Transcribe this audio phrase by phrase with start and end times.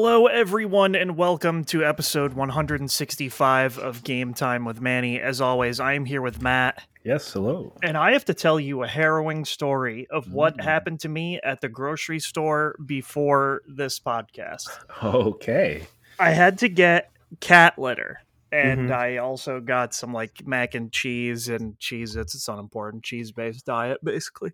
[0.00, 5.18] Hello, everyone, and welcome to episode 165 of Game Time with Manny.
[5.20, 7.72] As always, I am here with Matt, Yes, hello.
[7.82, 10.62] and I have to tell you a harrowing story of what Mm.
[10.62, 14.68] happened to me at the grocery store before this podcast.
[15.02, 15.88] Okay.
[16.16, 17.10] I had to get
[17.40, 18.20] cat litter.
[18.52, 18.94] And Mhm.
[18.96, 22.14] I also got some like mac and cheese and cheese.
[22.14, 24.52] It's it's unimportant cheese based diet basically,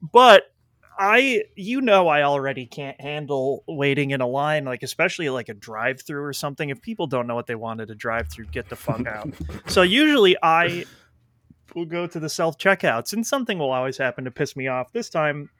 [0.00, 0.53] but
[0.98, 5.54] I you know I already can't handle waiting in a line like especially like a
[5.54, 6.70] drive through or something.
[6.70, 9.28] If people don't know what they wanted to drive through, get the fuck out.
[9.66, 10.84] so usually I
[11.74, 14.92] will go to the self checkouts, and something will always happen to piss me off.
[14.92, 15.50] This time.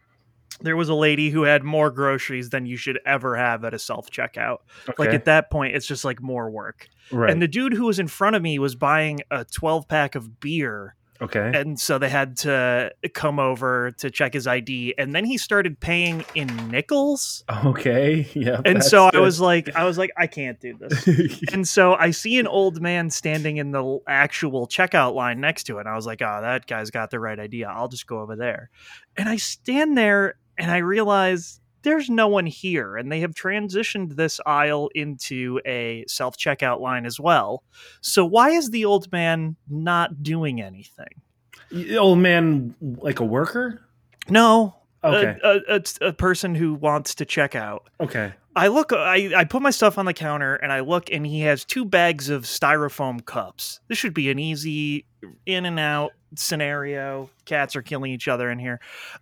[0.61, 3.79] There was a lady who had more groceries than you should ever have at a
[3.79, 4.59] self checkout.
[4.99, 6.87] Like at that point, it's just like more work.
[7.11, 7.29] right.
[7.29, 10.39] And the dude who was in front of me was buying a 12 pack of
[10.39, 10.95] beer.
[11.21, 11.51] Okay.
[11.55, 14.95] And so they had to come over to check his ID.
[14.99, 17.45] And then he started paying in nickels.
[17.65, 18.29] okay.
[18.35, 18.61] Yeah.
[18.65, 21.43] And so I was like, I was like, I can't do this.
[21.53, 25.79] and so I see an old man standing in the actual checkout line next to
[25.79, 25.81] it.
[25.81, 27.69] And I was like, oh, that guy's got the right idea.
[27.69, 28.71] I'll just go over there.
[29.17, 32.97] And I stand there and I realize there's no one here.
[32.97, 37.63] And they have transitioned this aisle into a self checkout line as well.
[38.01, 41.23] So why is the old man not doing anything?
[41.71, 43.83] Y- old man, like a worker.
[44.29, 44.75] No.
[45.05, 45.39] Okay.
[45.45, 47.89] A, a, a person who wants to check out.
[48.01, 48.33] okay.
[48.57, 51.41] I look, I, I put my stuff on the counter and I look, and he
[51.41, 53.81] has two bags of styrofoam cups.
[53.89, 55.07] This should be an easy
[55.45, 57.31] in and out scenario.
[57.47, 58.79] Cats are killing each other in here.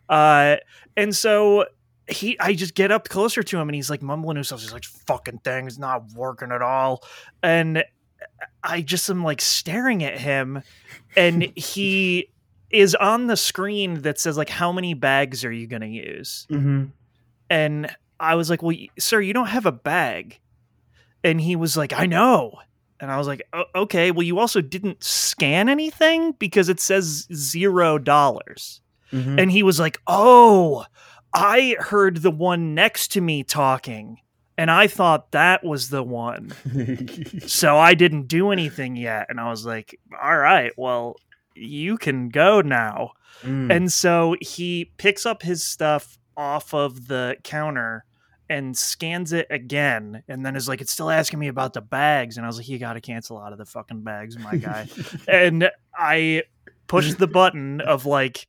[0.06, 0.56] Uh,
[0.98, 1.64] and so
[2.08, 4.60] he, I just get up closer to him and he's like mumbling to himself.
[4.60, 7.04] He's like, fucking thing is not working at all.
[7.42, 7.84] And
[8.62, 10.62] I just am like staring at him
[11.16, 12.28] and he
[12.70, 16.46] is on the screen that says like, how many bags are you going to use?
[16.50, 16.84] Mm-hmm.
[17.50, 20.38] and I was like, "Well, sir, you don't have a bag."
[21.24, 22.54] And he was like, "I know."
[23.00, 27.26] And I was like, "O- "Okay, well, you also didn't scan anything because it says
[27.34, 28.80] zero dollars."
[29.12, 29.40] Mm-hmm.
[29.40, 30.84] And he was like, "Oh,
[31.34, 34.18] I heard the one next to me talking,
[34.58, 36.52] and I thought that was the one,
[37.46, 41.16] so I didn't do anything yet." And I was like, "All right, well,
[41.54, 43.12] you can go now."
[43.42, 43.74] Mm.
[43.74, 48.04] And so he picks up his stuff off of the counter
[48.48, 52.36] and scans it again and then is like, it's still asking me about the bags.
[52.36, 54.88] And I was like, you got to cancel out of the fucking bags, my guy.
[55.28, 56.42] and I
[56.86, 58.46] pushed the button of like,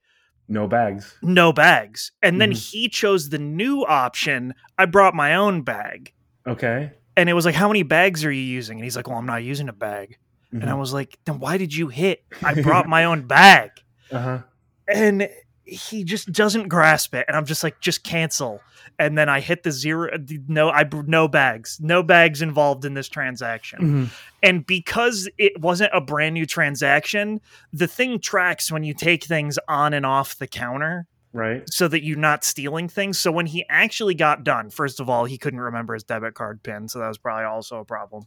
[0.48, 1.18] no bags.
[1.22, 2.12] no bags.
[2.22, 2.72] And then Mhm.
[2.72, 4.54] he chose the new option.
[4.78, 6.14] I brought my own bag.
[6.48, 6.92] Okay.
[7.16, 8.78] And it was like, how many bags are you using?
[8.78, 10.18] And he's like, well, I'm not using a bag.
[10.52, 10.80] And I Mhm.
[10.80, 12.24] was like, then why did you hit?
[12.44, 13.72] I brought my own bag.
[14.12, 14.40] uh-huh.
[14.88, 15.30] and
[15.66, 18.62] he just doesn't grasp it and i'm just like just cancel.
[19.00, 22.94] And then i hit the zero the- no i no bags no bags involved in
[22.96, 23.80] this transaction.
[23.80, 24.10] Mhm.
[24.44, 27.40] and because it wasn't a brand new transaction
[27.72, 31.64] the thing tracks when you take things on and off the counter Right.
[31.68, 33.18] so that you're not stealing things.
[33.18, 36.62] So when he actually got done first of all he couldn't remember his debit card
[36.62, 38.26] pin so that was probably also a problem.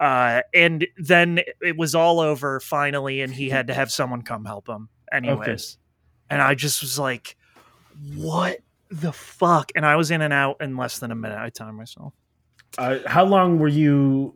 [0.00, 4.44] Uh, and then it was all over finally and he had to have someone come
[4.44, 5.76] help him anyways
[6.30, 7.36] and i just was like
[8.14, 8.58] what
[8.90, 11.76] the fuck and i was in and out in less than a minute i timed
[11.76, 12.12] myself
[12.76, 14.34] Uh, how long were you?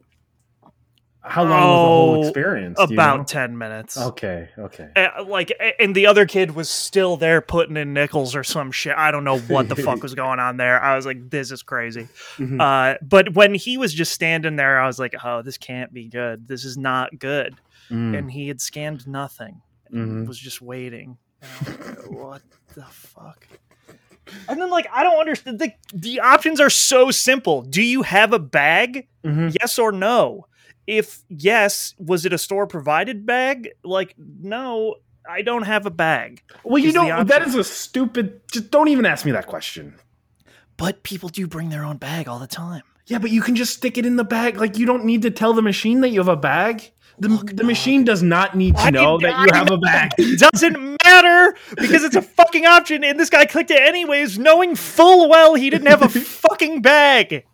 [1.24, 2.78] How long was the whole Oh, experience?
[2.80, 3.24] do you about know?
[3.24, 4.48] 10 minutes Okay.
[4.58, 4.88] Okay.
[4.96, 8.94] Uh, like and the other kid was still there putting in nickels or some shit
[8.96, 11.62] i don't know what the fuck was going on there i was like this is
[11.62, 12.08] crazy
[12.38, 12.60] Mhm.
[12.60, 16.08] Uh, but when he was just standing there, I was like, "Oh, this can't be
[16.08, 16.48] good.
[16.48, 17.54] This is not good."
[17.90, 18.18] Mm.
[18.18, 19.60] And he had scanned nothing.
[19.92, 20.26] Mhm.
[20.26, 21.18] Was just waiting.
[21.42, 22.42] And I was like, what
[22.74, 23.46] the fuck?
[24.48, 25.58] And then, like, I don't understand.
[25.58, 27.62] The, the options are so simple.
[27.62, 29.08] Do you have a bag?
[29.24, 29.54] Mhm.
[29.60, 30.46] Yes or no?
[30.86, 33.70] If yes, was it a store provided bag?
[33.84, 34.96] Like, no,
[35.28, 36.42] I don't have a bag.
[36.64, 37.26] Well, you is don't.
[37.26, 38.40] That a stupid.
[38.50, 39.94] Just don't even ask me that question.
[40.76, 42.82] But people do bring their own bag all the time.
[43.06, 44.56] Yeah, but you can just stick it in the bag.
[44.58, 46.90] Like you don't need to tell the machine that you have a bag.
[47.18, 50.10] The, Look, the machine does not need to I- know that you have a bag.
[50.18, 54.74] It doesn't matter because it's a fucking option, and this guy clicked it anyways, knowing
[54.74, 57.44] full well he didn't have a fucking bag.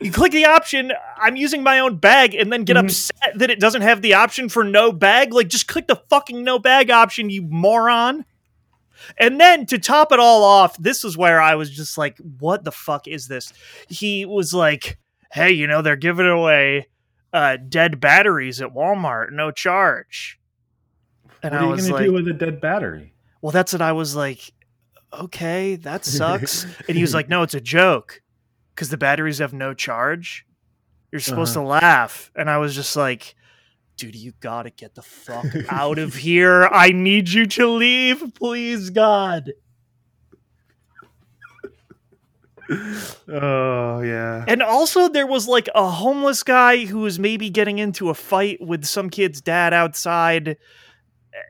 [0.00, 2.84] You click the option, I'm using my own bag, and then get Mhm.
[2.84, 5.32] upset that it doesn't have the option for no bag.
[5.32, 8.26] Like, just click the fucking no bag option, you moron.
[9.16, 12.64] And then to top it all off, this is where I was just like, what
[12.64, 13.52] the fuck is this?
[13.88, 14.98] He was like,
[15.32, 16.88] hey, you know, they're giving away
[17.32, 20.38] uh, dead batteries at Walmart, no charge.
[21.42, 23.12] And what I are you was going to like, do with a dead battery?
[23.42, 24.52] well, that's what I was like,
[25.12, 26.64] okay, that sucks.
[26.88, 28.22] and he was like, no, it's a joke.
[28.74, 30.46] because the batteries have no charge.
[31.12, 33.36] You're supposed to laugh, and I was just like,
[33.96, 36.64] "Dude, you gotta get the fuck out of here!
[36.66, 39.52] I need you to leave, please, God."
[42.70, 44.44] Oh yeah.
[44.48, 48.60] And also, there was like a homeless guy who was maybe getting into a fight
[48.60, 50.56] with some kid's dad outside,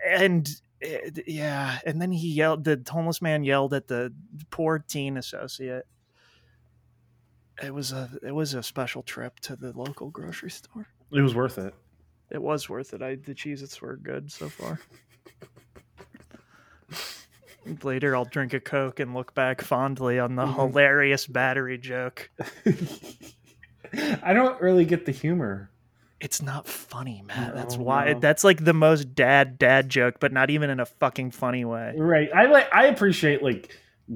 [0.07, 0.49] and
[0.83, 2.65] eh, yeah, and then he yelled.
[2.65, 4.13] The homeless man yelled at the
[4.51, 5.87] poor teen associate.
[7.63, 10.87] It was a it was a special trip to the local grocery store.
[11.13, 11.75] It was worth it.
[12.31, 13.03] It was worth it.
[13.03, 14.81] I the Cheez-Its were good so far.
[17.83, 20.55] Later, I'll drink a Coke and look back fondly on the Mhm.
[20.55, 22.31] hilarious battery joke.
[24.23, 25.71] I don't really get the humor.
[26.21, 27.55] It's not funny, Matt.
[27.55, 28.13] That's No, why.
[28.15, 28.21] no.
[28.21, 31.95] That's like the most dad dad joke, but not even in a fucking funny way.
[31.97, 32.31] Right.
[32.35, 33.71] I like I appreciate like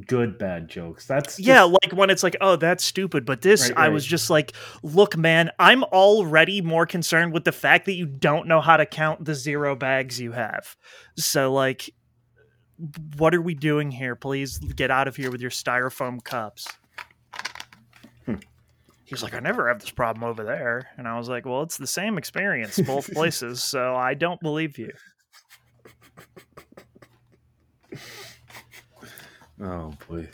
[0.06, 1.06] good bad jokes.
[1.06, 3.26] That's just, yeah, like when it's like, oh, that's stupid.
[3.26, 7.52] But this, Right, I was just like, look, man, I'm already more concerned with the
[7.52, 10.76] fact that you don't know how to count the zero bags you have.
[11.16, 11.90] So, like,
[13.16, 14.14] what are we doing here?
[14.16, 16.68] Please get out of here with your styrofoam cups.
[18.26, 18.36] Hmm.
[19.04, 20.88] He was like, I never have this problem over there.
[20.96, 23.62] And I was like, well, it's the same experience both places.
[23.62, 24.92] So I don't believe you.
[29.62, 30.28] Oh boy.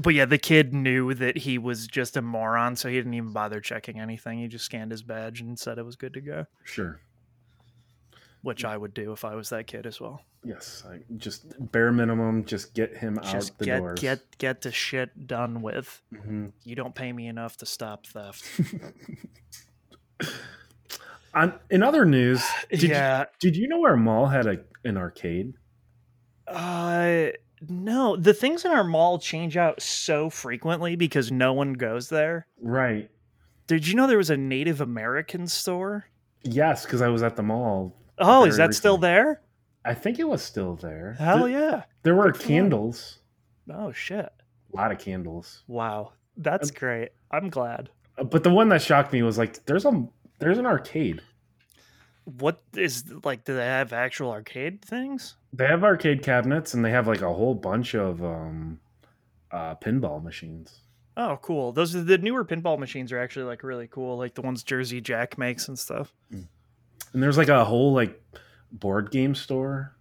[0.00, 3.32] But yeah, the kid knew that he was just a moron, so he didn't even
[3.32, 4.38] bother checking anything.
[4.38, 7.00] He just scanned his badge and said it was good to go, Sure.
[8.48, 10.22] Which I would do if I was that kid as well.
[10.42, 10.82] Yes.
[10.90, 12.46] I just bare minimum.
[12.46, 14.00] Just get him Just out the get doors.
[14.00, 16.00] get get the shit done with.
[16.14, 16.52] Mhm.
[16.64, 18.42] You don't pay me enough to stop theft.
[21.34, 23.20] On, in other news, did yeah.
[23.20, 25.52] you, did you know our mall had a an arcade?
[26.46, 27.26] Uh
[27.68, 32.46] no, the things in our mall change out so frequently because no one goes there.
[32.62, 33.10] Right.
[33.66, 36.06] Did you know there was a Native American store?
[36.42, 37.94] Yes, because I was at the mall.
[38.20, 39.40] Oh, is that still there?
[39.84, 41.14] I think it was still there.
[41.18, 41.84] Hell Th- yeah.
[42.02, 43.18] There were Good candles.
[43.72, 44.30] Oh shit.
[44.72, 45.62] A lot of candles.
[45.66, 46.12] Wow.
[46.36, 47.08] That's Um, great.
[47.30, 47.90] I'm glad.
[48.18, 50.06] Uh, But the one that shocked me was like, there's a
[50.38, 51.22] there's an arcade.
[52.24, 53.44] What is like?
[53.44, 55.36] Do they have actual arcade things?
[55.52, 58.80] They have arcade cabinets and they have like a whole bunch of um,
[59.50, 60.80] uh, pinball machines.
[61.16, 61.72] Oh, cool.
[61.72, 65.00] Those are the newer pinball machines are actually like really cool, like the ones Jersey
[65.00, 66.12] Jack makes and stuff.
[67.12, 68.20] And there's like a whole like
[68.72, 69.94] board game store.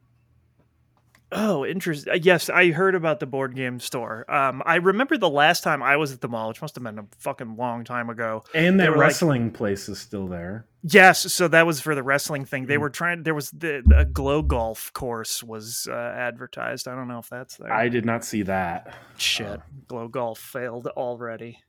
[1.29, 2.13] Oh, interesting.
[2.23, 4.23] Yes, I heard about the board game store.
[4.33, 6.99] Um, I remember the last time I was at the mall, which must have been
[6.99, 8.45] a fucking long time ago.
[8.55, 10.67] And that were, like- wrestling place is still there.
[10.83, 12.67] Yes, so that was for the wrestling thing.
[12.67, 12.81] They Mm.
[12.81, 13.23] were trying.
[13.23, 16.87] There was the a glow golf course was uh, advertised.
[16.87, 17.73] I don't know if that's there.
[17.73, 18.93] I did not see that.
[19.17, 19.57] Shit, uh,
[19.89, 21.59] glow golf failed already.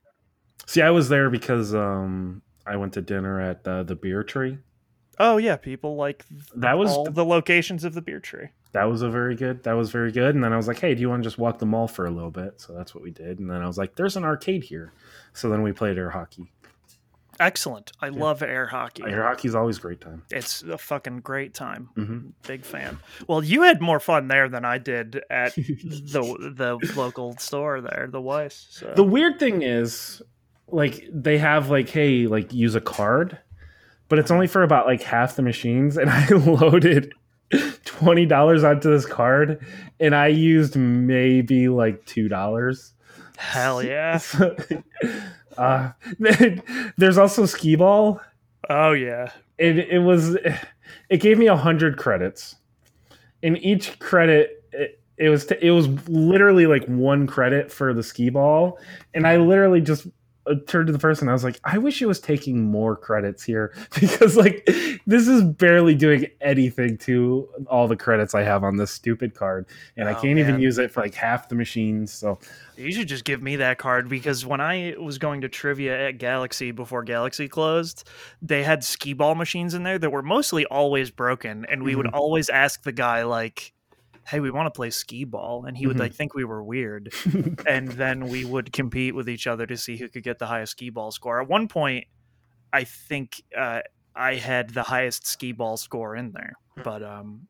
[0.67, 4.59] See, I was there because um, I went to dinner at uh, the Beer Tree.
[5.19, 8.47] Oh yeah, people like That was all the locations of the beer tree.
[8.71, 9.63] that was a very good.
[9.63, 10.33] That was very good.
[10.35, 12.05] And then I was like, hey, do you want to just walk the mall for
[12.05, 12.61] a little bit?
[12.61, 13.39] So that's what we did.
[13.39, 14.93] And then I was like, there's an arcade here.
[15.33, 16.51] So then we played air hockey.
[17.39, 17.93] Excellent.
[18.01, 18.19] I Yeah.
[18.19, 19.03] love air hockey.
[19.03, 20.23] Air hockey's always a great time.
[20.29, 21.89] It's a fucking great time.
[21.95, 22.99] hmm Big fan.
[23.27, 28.09] Well, you had more fun there than I did at the the local store there,
[28.11, 28.67] the Weiss.
[28.71, 28.91] So.
[28.95, 30.21] The weird thing is,
[30.67, 33.37] like, they have like, hey, like, use a card,
[34.09, 35.97] but it's only for about like half the machines.
[35.97, 37.13] And I loaded
[37.85, 39.65] twenty dollars onto this card,
[39.99, 42.93] and I used maybe like two dollars.
[43.37, 44.19] Hell yeah.
[45.57, 45.91] uh,
[46.97, 48.21] there's also skee ball.
[48.69, 49.31] Oh yeah.
[49.57, 50.37] It it was
[51.09, 52.55] it gave me a hundred credits.
[53.41, 58.29] and each credit, it, it was it was literally like one credit for the skee
[58.29, 58.77] ball,
[59.13, 60.07] and I literally just
[60.55, 61.29] turned to the person.
[61.29, 64.67] I was like, I wish it was taking more credits here because like
[65.05, 69.65] this is barely doing anything to all the credits I have on this stupid card,
[69.97, 72.11] and I Oh, can't even use it for like half the machines.
[72.13, 72.39] So
[72.77, 76.17] You should just give me that card because when I was going to trivia at
[76.17, 78.07] Galaxy before Galaxy closed,
[78.41, 82.07] they had skee ball machines in there that were mostly always broken, and we would
[82.07, 82.13] Mhm.
[82.13, 83.73] always ask the guy like,
[84.29, 85.99] "Hey, we want to play skee ball," and he would Mhm.
[86.01, 87.11] like think we were weird,
[87.67, 90.73] and then we would compete with each other to see who could get the highest
[90.73, 91.41] skee ball score.
[91.41, 92.05] At one point,
[92.73, 93.81] I think uh,
[94.15, 97.47] I had the highest skee ball score in there, but um.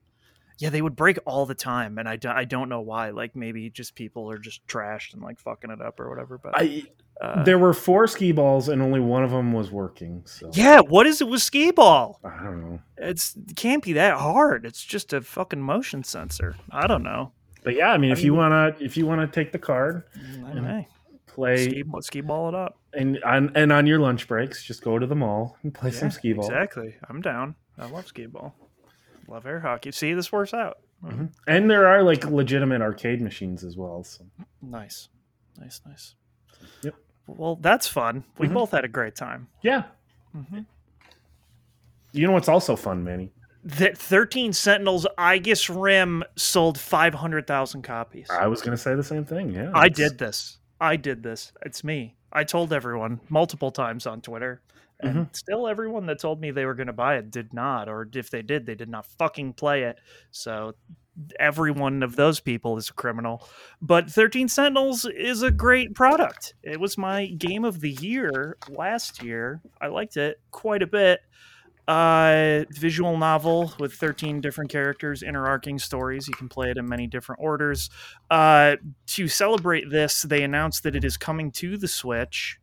[0.60, 3.10] Yeah, they would break all the time, and I, do, I don't know why.
[3.12, 6.38] Like maybe just people are just trashed and like fucking it up or whatever.
[6.38, 6.84] But I
[7.22, 10.22] uh, there were four skee balls and only one of them was working.
[10.26, 12.20] So yeah, what is it with skee ball?
[12.24, 12.80] I don't know.
[12.98, 14.66] It's it can't be that hard.
[14.66, 16.56] It's just a fucking motion sensor.
[16.72, 17.32] I don't know.
[17.64, 20.04] But yeah, I mean, I if you wanna if you wanna take the card,
[20.54, 20.88] Hey,
[21.28, 22.78] play skee, skee ball it up.
[22.94, 26.08] And on and on your lunch breaks, just go to the mall and play some
[26.08, 26.46] Yeah, skee ball.
[26.46, 26.96] Exactly.
[27.10, 27.56] I'm down.
[27.78, 28.56] I love skee ball.
[29.30, 29.92] Love air hockey.
[29.92, 30.80] See, this works out.
[31.04, 31.32] Mhm.
[31.48, 34.04] And there are like legitimate arcade machines as well.
[34.04, 34.26] So
[34.62, 35.08] Nice.
[35.60, 36.16] Nice, nice.
[36.82, 36.96] Yep.
[37.28, 38.24] Well, that's fun.
[38.38, 38.54] We Mhm.
[38.54, 39.48] both had a great time.
[39.62, 39.84] yeah,
[40.36, 40.62] Mm-hmm.
[42.12, 43.32] you know what's also fun, Manny?
[43.64, 48.30] That 13 Sentinels Aegis Rim sold 500,000 copies.
[48.30, 49.54] I was gonna say the same thing.
[49.54, 50.58] Yeah, I did this.
[50.82, 51.52] I did this.
[51.66, 52.16] It's me.
[52.32, 54.62] I told everyone multiple times on Twitter.
[55.02, 55.34] And Mm-hmm.
[55.34, 57.88] still, everyone that told me they were going to buy it did not.
[57.88, 59.98] Or if they did, they did not fucking play it.
[60.32, 60.76] So
[61.40, 63.48] every one of those people is a criminal.
[63.82, 66.54] But 13 Sentinels is a great product.
[66.64, 69.62] It was my game of the year last year.
[69.82, 71.22] I liked it quite a bit.
[71.88, 76.28] Uh, visual novel with 13 different characters, interarching stories.
[76.28, 77.90] You can play it in many different orders.
[78.30, 78.76] Uh,
[79.08, 82.60] to celebrate this, they announced that it is coming to the Switch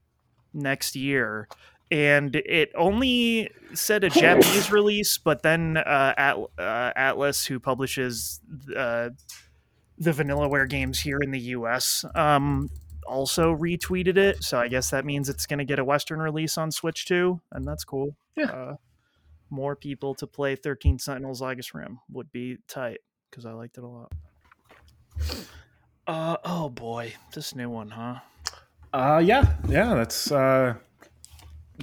[0.55, 1.49] next year.
[1.91, 8.41] And it only said a Japanese release, but then uh, At- uh, Atlus, who publishes
[8.77, 9.11] uh,
[9.99, 12.69] the Vanillaware games here in the US, um,
[13.07, 14.43] also retweeted it.
[14.43, 17.41] So I guess that means it's going to get a Western release on Switch too,
[17.53, 18.17] and that's cool.
[18.37, 18.47] Yeah.
[18.47, 18.77] Uh,
[19.49, 22.99] more people to play 13 Sentinels Aegis Rim would be tight
[23.31, 24.13] because I liked it a lot.
[26.07, 28.17] Uh oh boy, this new one, huh?
[28.93, 29.95] Uh, yeah, yeah.
[29.95, 30.75] That's uh,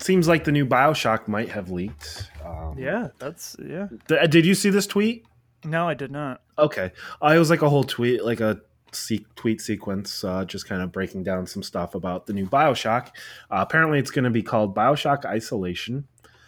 [0.01, 2.29] seems like the new Bioshock might have leaked.
[2.45, 3.87] Um, Yeah, that's yeah.
[4.07, 5.25] th- did you see this tweet?
[5.65, 6.41] No, I did not.
[6.57, 8.59] Okay, uh, it was like a whole tweet, like a
[8.91, 13.07] se- tweet sequence, uh, just kind of breaking down some stuff about the new Bioshock.
[13.49, 16.05] Uh, apparently, it's going to be called Bioshock Isolation.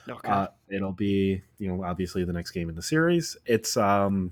[0.10, 0.28] Okay.
[0.30, 3.38] Uh, it'll be, you know, obviously the next game in the series.
[3.46, 4.32] It's um,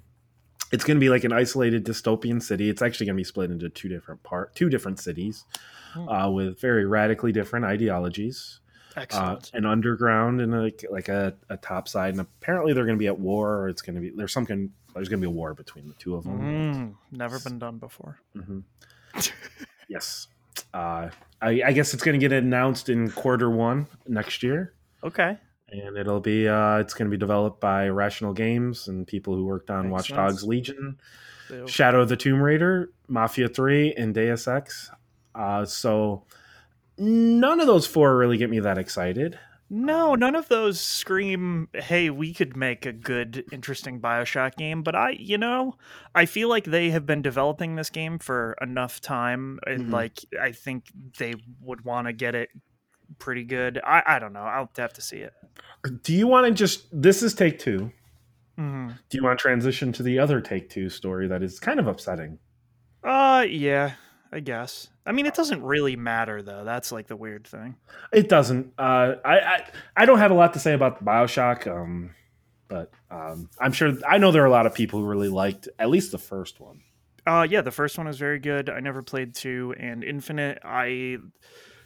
[0.71, 2.69] it's going to be like an isolated dystopian city.
[2.69, 5.45] It's actually going to be split into two different part, two different cities,
[5.93, 6.09] Hmm.
[6.09, 8.59] uh, with very radically different ideologies.
[8.95, 12.99] Uh, an underground and like like a, a top side, and apparently they're going to
[12.99, 15.35] be at war, or it's going to be there's some there's going to be a
[15.35, 16.39] war between the two of them.
[17.11, 18.19] Mm, never been done before.
[18.35, 18.59] hmm
[19.87, 20.27] yes,
[20.73, 21.09] uh,
[21.41, 24.73] I, I guess it's going to get announced in quarter one next year,
[25.03, 25.37] Okay.
[25.69, 29.45] and it'll be uh, it's going to be developed by Rational Games and people who
[29.45, 30.43] worked on Makes Watch Dogs.
[30.43, 30.97] Legion,
[31.67, 34.89] Shadow of the Tomb Raider, Mafia Three, and Deus Ex.
[35.35, 36.23] Uh, so
[36.97, 39.39] none of those four really get me that excited.
[39.69, 44.83] No, none of those scream, hey, we could make a good, interesting Bioshock game.
[44.83, 45.77] But I, you know,
[46.13, 49.59] I feel like they have been developing this game for enough time.
[49.65, 49.91] And, Mhm.
[49.91, 52.49] like, I think they would want to get it
[53.17, 53.79] pretty good.
[53.83, 54.41] I, I don't know.
[54.41, 55.33] I'll have to see it.
[56.03, 56.87] Do you want to just?
[56.91, 57.91] This is take two.
[58.55, 61.79] hmm Do you want to transition to the other take two story that is kind
[61.79, 62.37] of upsetting?
[63.03, 63.93] Uh, yeah,
[64.33, 64.89] I guess.
[65.05, 66.63] I mean, it doesn't really matter, though.
[66.63, 67.75] That's like the weird thing.
[68.11, 68.73] It doesn't.
[68.79, 72.15] Uh, I, I I don't have a lot to say about the Bioshock, um,
[72.67, 75.69] but um, I'm sure I know there are a lot of people who really liked
[75.77, 76.81] at least the first one.
[77.27, 78.71] Uh, yeah, the first one is very good.
[78.71, 80.59] I never played two and Infinite.
[80.63, 81.17] I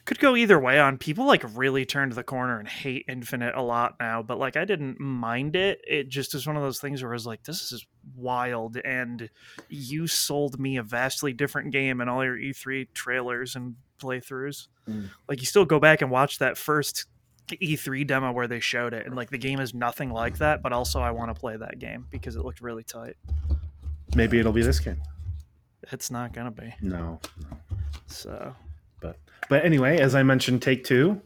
[0.05, 0.97] could go either way on.
[0.97, 4.63] People like really turned the corner and hate Infinite a lot now, but like I
[4.63, 5.81] didn't mind it.
[5.85, 7.85] It just is one of those things where I was like, this is
[8.15, 9.29] wild, and
[9.69, 14.67] you sold me a vastly different game in all your E3 trailers and playthroughs.
[14.89, 15.09] Mm.
[15.27, 17.05] Like you still go back and watch that first
[17.51, 20.73] E3 demo where they showed it, and like the game is nothing like that, but
[20.73, 23.15] also I want to play that game because it looked really tight.
[24.15, 25.01] Maybe it'll be this game.
[25.91, 26.73] It's not gonna be.
[26.81, 27.19] No,
[28.07, 28.53] So
[28.99, 29.17] but
[29.49, 31.21] but anyway, as I mentioned, Take Two,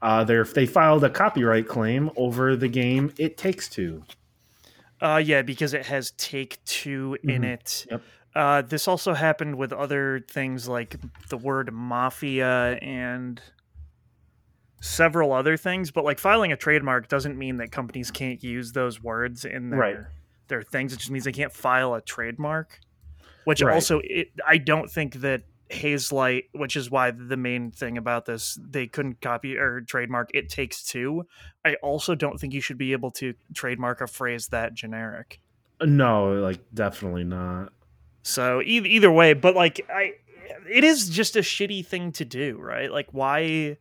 [0.00, 4.02] uh, they they filed a copyright claim over the game It Takes Two.
[5.00, 7.52] Uh, yeah, because it has Take 2 in Mhm.
[7.54, 7.86] it.
[7.90, 8.02] Yep.
[8.34, 10.96] Uh, this also happened with other things like
[11.28, 13.40] the word mafia and
[14.80, 15.90] several other things.
[15.90, 19.78] But like filing a trademark doesn't mean that companies can't use those words in their
[19.80, 19.98] Right.
[20.48, 20.92] their things.
[20.92, 22.80] It just means they can't file a trademark.
[23.44, 23.74] Which Right.
[23.74, 28.58] also, it, I don't think that Hazelight, which is why the main thing about this,
[28.62, 31.26] they couldn't copy or trademark "It Takes Two.
[31.64, 35.40] I also don't think you should be able to trademark a phrase that generic.
[35.82, 37.72] No, like definitely not.
[38.22, 40.14] So either, either way, but like I,
[40.70, 42.90] it is just a shitty thing to do, right?
[42.90, 43.76] Like why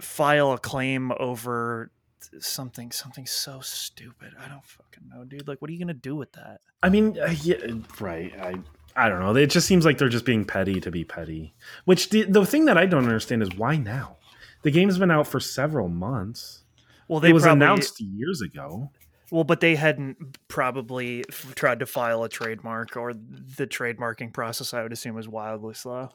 [0.00, 1.90] file a claim over
[2.38, 4.32] something something so stupid?
[4.38, 5.46] I don't fucking know, dude.
[5.46, 6.60] Like, what are you gonna do with that?
[6.82, 7.56] I mean, uh, yeah,
[8.00, 8.32] right.
[8.40, 8.54] I
[8.96, 9.34] I don't know.
[9.36, 11.54] It just seems like they're just being petty to be petty.
[11.84, 14.16] Which the the thing that I don't understand is why now?
[14.62, 16.64] The game's been out for several months.
[17.08, 18.90] Well, they it was probably, announced years ago.
[19.30, 24.74] Well, but they hadn't probably f- tried to file a trademark, or the trademarking process,
[24.74, 26.10] I would assume, is wildly slow.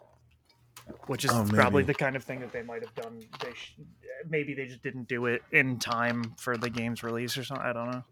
[1.07, 3.19] which is Oh, probably the kind of thing that they might have done.
[3.41, 3.75] They sh-
[4.29, 7.65] maybe they just didn't do it in time for the game's release or something.
[7.65, 8.03] I don't know.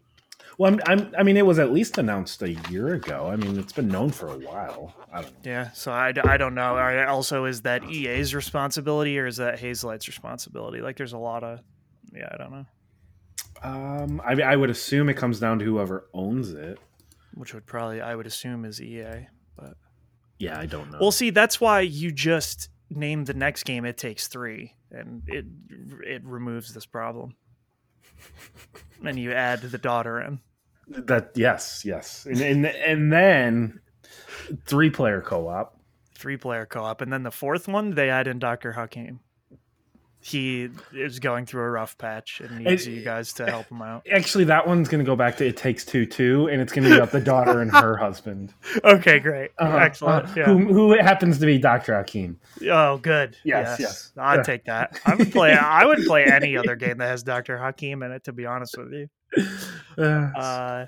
[0.58, 3.28] Well, I'm, I'm, I mean, it was at least announced a year ago.
[3.28, 4.94] I mean, it's been known for a while.
[5.12, 5.40] I don't know.
[5.52, 6.78] Yeah, so I, I don't know.
[7.08, 10.82] Also, is that EA's responsibility or is that Hazelight's responsibility?
[10.82, 11.60] Like, there's a lot of,
[12.14, 12.66] yeah, I don't know.
[13.64, 16.78] Um, I, I would assume it comes down to whoever owns it.
[17.36, 19.28] Which would probably, I would assume, is EA.
[19.56, 19.76] But
[20.38, 20.98] Yeah, I don't know.
[21.00, 23.86] well, see, that's why you just name the next game.
[23.86, 25.46] It takes three, and it
[26.06, 27.36] it removes this problem.
[29.04, 30.40] and you add the daughter in.
[30.88, 33.80] that yes, yes, and and, and then
[34.66, 35.78] three player co op.
[36.16, 39.20] three player co-op and then the fourth one they add in dr hakim
[40.26, 43.82] he is going through a rough patch and needs And- you guys to help him
[43.82, 46.72] out Actually, that one's going to go back to It Takes Two too, and it's
[46.74, 48.54] going to be about the daughter and her husband.
[48.84, 50.46] okay great Uh-huh, excellent uh, yeah.
[50.46, 51.96] who, who happens to be Dr.
[51.96, 52.40] Hakim.
[52.72, 54.12] oh good Yes, yes.
[54.18, 54.44] i'd Yeah.
[54.44, 58.02] take that i would play i would play any other game that has dr hakim
[58.04, 59.10] in it to be honest with you
[59.98, 60.86] Uh, uh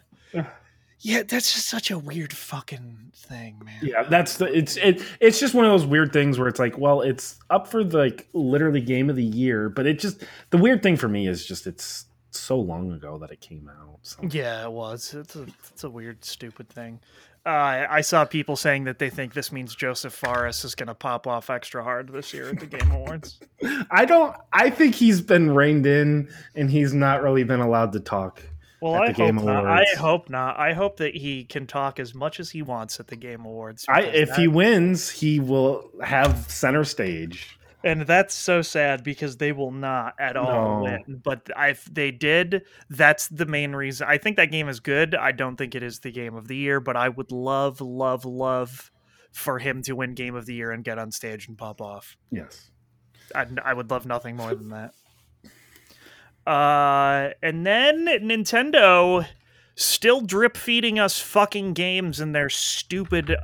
[1.05, 5.39] yeah that's just such a weird fucking thing man yeah, that's the it's it it's
[5.39, 8.27] just one of those weird things where it's like, well, it's up for the, like
[8.33, 11.67] literally game of the year, but it just the weird thing for me is just
[11.67, 13.99] it's so long ago that it came out.
[14.01, 14.21] So.
[14.29, 15.13] Yeah, it was.
[15.13, 16.99] It's a it's a weird, stupid thing.
[17.45, 20.95] Uh, I saw people saying that they think this means Josef Fares is going to
[20.95, 23.39] pop off extra hard this year at the Game Awards.
[23.91, 24.35] I don't.
[24.51, 28.41] I think he's been reined in, and he's not really been allowed to talk.
[28.81, 29.65] Well, I hope not.
[29.65, 30.59] I hope not.
[30.59, 33.85] I hope that he can talk as much as he wants at the Game Awards.
[33.89, 37.57] I if he wins, he will have center stage.
[37.83, 40.83] and that's so sad because they will not at all No.
[40.83, 41.21] win.
[41.23, 44.07] But if they did, that's the main reason.
[44.09, 45.13] I think that game is good.
[45.15, 48.25] I don't think it is the game of the year, but I would love, love,
[48.25, 48.91] love
[49.31, 52.17] for him to win Game of the Year and get on stage and pop off.
[52.31, 52.71] Yes.
[53.35, 54.91] I, I would love nothing more than that.
[56.45, 59.25] Uh, and then Nintendo
[59.75, 63.35] still drip feeding us fucking games in their stupid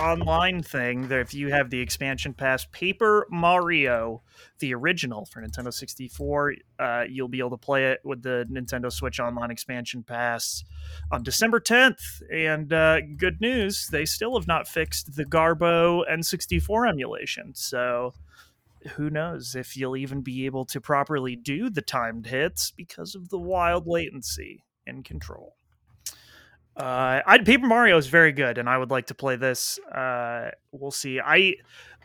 [0.00, 1.08] online thing.
[1.08, 4.22] That if you have the expansion pass, Paper Mario,
[4.58, 8.92] the original for Nintendo 64, uh, you'll be able to play it with the Nintendo
[8.92, 10.64] Switch Online expansion pass
[11.10, 12.22] on December 10th.
[12.30, 17.52] And uh, good news, they still have not fixed the Garbo N64 emulation.
[17.54, 18.12] So
[18.94, 23.28] who knows if you'll even be able to properly do the timed hits because of
[23.28, 25.54] the wild latency in control.
[26.76, 29.80] Uh, I, Paper Mario is very good, and I would like to play this.
[29.92, 31.18] Uh, we'll see.
[31.18, 31.56] I,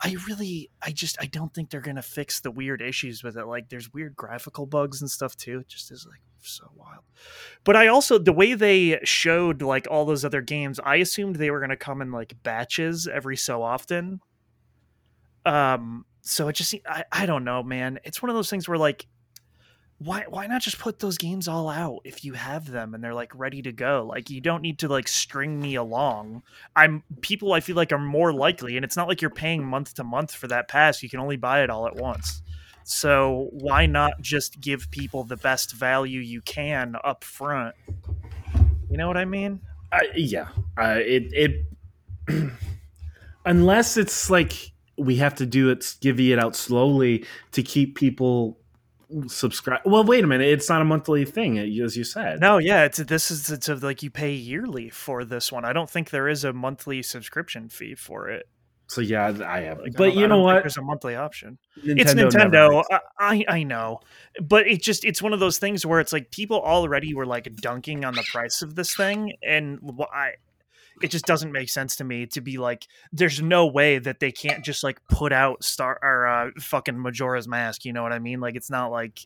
[0.01, 3.45] I really, I just, I don't think they're gonna fix the weird issues with it.
[3.45, 5.59] Like, there's weird graphical bugs and stuff too.
[5.59, 7.03] It just is like so wild.
[7.63, 11.51] But I also, the way they showed like all those other games, I assumed they
[11.51, 14.21] were gonna come in like batches every so often.
[15.45, 17.99] Um, so it just I, I don't know man.
[18.03, 19.05] It's one of those things where like
[19.99, 23.13] why why not just put those games all out if you have them and they're
[23.13, 24.07] like ready to go?
[24.09, 26.43] Like you don't need to like string me along.
[26.75, 29.93] I'm people i feel like are more likely and it's not like you're paying month
[29.95, 31.03] to month for that pass.
[31.03, 32.41] You can only buy it all at once.
[32.86, 37.75] So why not just give people the best value you can up front
[38.93, 39.59] you know what i mean?
[39.91, 40.49] I, yeah.
[40.77, 41.65] Uh, it it
[43.45, 48.58] unless it's like we have to do it, divvy it out slowly to keep people
[49.27, 49.82] subscribe.
[49.86, 50.47] Well, wait a minute.
[50.47, 52.39] It's not a monthly thing, as you said.
[52.39, 55.73] no yeah it's this is it's a, like you pay yearly for this one i
[55.73, 58.47] don't think there is a monthly subscription fee for it
[58.88, 59.79] So yeah, I have.
[59.79, 60.62] Like, but don't- you know what?
[60.63, 61.58] There's a monthly option.
[61.84, 62.84] Nintendo it's Nintendo.
[62.91, 63.99] I, I I know,
[64.41, 67.47] but it just it's one of those things where it's like people already were like
[67.56, 69.79] dunking on the price of this thing, and
[70.12, 70.34] I.
[71.03, 74.31] It just doesn't make sense to me to be like, there's no way that they
[74.31, 77.83] can't just like put out Star or uh, fucking Majora's Mask.
[77.85, 78.39] You know what I mean?
[78.39, 79.19] Like, it's not like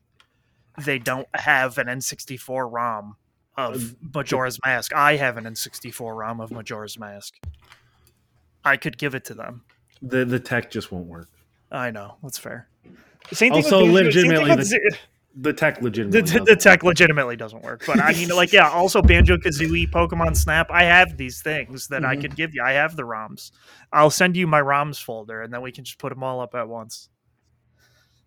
[0.84, 3.16] they don't have an N64 ROM
[3.56, 4.92] of Majora's Mask.
[4.94, 7.36] I have an N64 ROM of Majora's Mask.
[8.66, 9.64] I could give it to them.
[10.02, 11.30] the the tech just won't work.
[11.72, 12.68] I know that's fair.
[13.32, 14.98] Same thing Also, with Banjo- same thing legitimately, with the-
[15.40, 16.22] The tech legitimately.
[16.22, 16.60] the, the work.
[16.60, 17.84] tech legitimately doesn't work.
[17.86, 18.70] But I mean, like, yeah.
[18.70, 20.72] Also, Banjo Kazooie, Pokemon Snap.
[20.72, 22.22] I have these things that I Mhm.
[22.22, 22.64] could give you.
[22.64, 23.52] I have the ROMs.
[23.94, 26.56] I'll send you my ROMs folder, and then we can just put them all up
[26.56, 27.10] at once.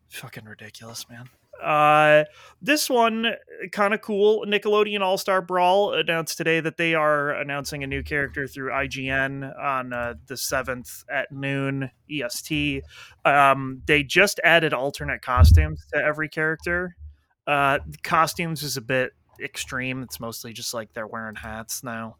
[0.08, 1.28] Fucking ridiculous, man.
[1.62, 2.24] Uh,
[2.62, 3.34] this one
[3.72, 4.44] kind of cool.
[4.46, 9.58] Nickelodeon All Star Brawl announced today that they are announcing a new character through IGN
[9.58, 12.82] on uh, the seventh at noon EST.
[13.24, 16.96] Um, they just added alternate costumes to every character.
[17.46, 20.02] Uh, costumes is a bit extreme.
[20.02, 22.16] It's mostly just like they're wearing hats now.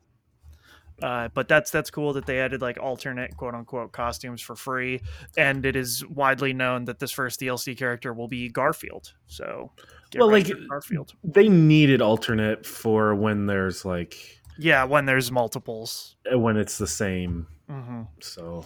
[1.03, 5.01] Uh, but that's that's cool that they added like alternate quote unquote costumes for free,
[5.37, 9.13] and it is widely known that this first DLC character will be Garfield.
[9.27, 9.73] So,
[10.17, 16.39] well, like Garfield, they needed alternate for when there's like yeah, when there's multiples, uh,
[16.39, 17.47] when it's the same.
[17.71, 18.03] Mm-hmm.
[18.21, 18.65] So,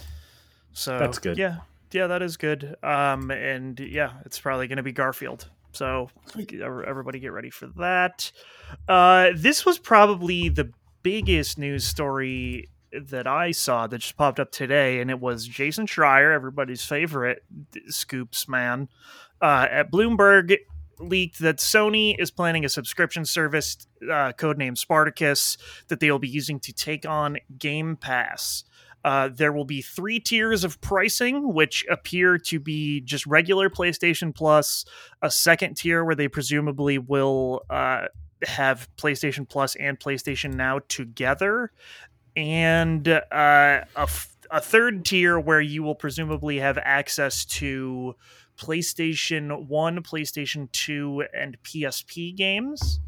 [0.73, 1.38] so that's good.
[1.38, 1.59] Yeah,
[1.92, 2.75] yeah, that is good.
[2.83, 5.49] Um, and yeah, it's probably going to be Garfield.
[5.70, 8.31] So everybody get ready for that.
[8.88, 10.73] Uh, this was probably the
[11.05, 15.87] biggest news story that I saw that just popped up today, and it was Jason
[15.87, 17.45] Schreier, everybody's favorite
[17.88, 18.88] scoops man,
[19.40, 20.57] uh, at Bloomberg
[20.99, 26.29] leaked that Sony is planning a subscription service, uh, codenamed Spartacus, that they will be
[26.29, 28.64] using to take on Game Pass.
[29.05, 34.35] Uh, there will be three tiers of pricing, which appear to be just regular PlayStation
[34.35, 34.87] Plus,
[35.21, 38.07] a second tier where they presumably will uh,
[38.46, 41.72] have PlayStation Plus and PlayStation Now together,
[42.37, 48.14] and uh, a, f- a third tier where you will presumably have access to
[48.57, 53.00] PlayStation 1, PlayStation 2, and PSP games.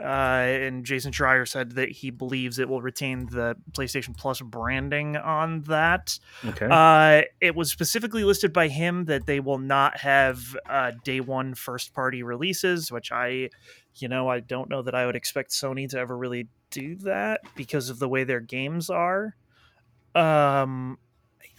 [0.00, 5.16] Uh, and Jason Schreier said that he believes it will retain the PlayStation Plus branding
[5.16, 6.18] on that.
[6.44, 6.66] Okay.
[6.68, 11.54] Uh, it was specifically listed by him that they will not have uh, day one
[11.54, 13.50] first party releases, which I,
[13.96, 17.40] you know, I don't know that I would expect Sony to ever really do that
[17.54, 19.36] because of the way their games are.
[20.14, 20.98] Um,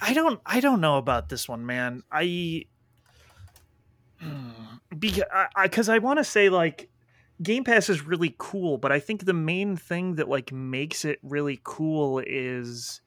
[0.02, 2.04] I don't, I don't know about this one, man.
[2.12, 2.66] I,
[4.98, 6.90] because I, because I want to say like
[7.42, 11.20] Game Pass is really cool, but I think the main thing that like makes it
[11.24, 13.02] really cool is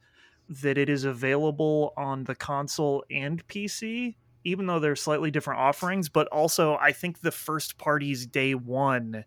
[0.49, 4.15] that it is available on the console and PC,
[4.47, 6.09] even though they're slightly different offerings.
[6.09, 9.25] But also, I think the first party's day one,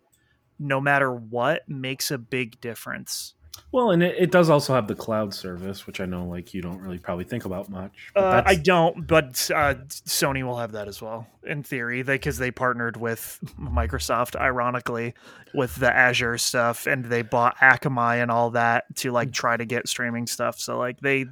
[0.59, 3.35] no matter what, makes a big difference.
[3.73, 6.61] Well, and it, it, does also have the cloud service, which I know like you
[6.61, 8.11] don't really probably think about much.
[8.15, 12.47] Uh, I don't, but uh, Sony will have that as well in theory, because they,
[12.47, 15.13] they, partnered with Microsoft, ironically,
[15.53, 19.65] with the Azure stuff, and they bought Akamai and all that to like try to
[19.65, 20.59] get streaming stuff.
[20.59, 21.25] So like they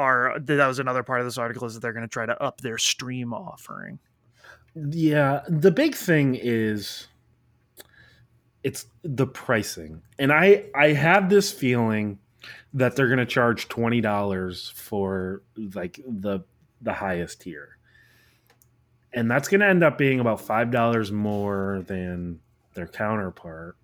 [0.00, 2.42] are that was another part of this article is that they're going to try to
[2.42, 3.98] up their stream offering.
[4.74, 7.08] Yeah, the big thing is
[8.62, 10.02] it's the pricing.
[10.18, 12.18] And I I have this feeling
[12.72, 15.42] that they're going to charge $20 for
[15.74, 16.40] like the
[16.80, 17.76] the highest tier.
[19.12, 22.38] And that's going to end up being about $5 more than
[22.74, 23.76] their counterpart.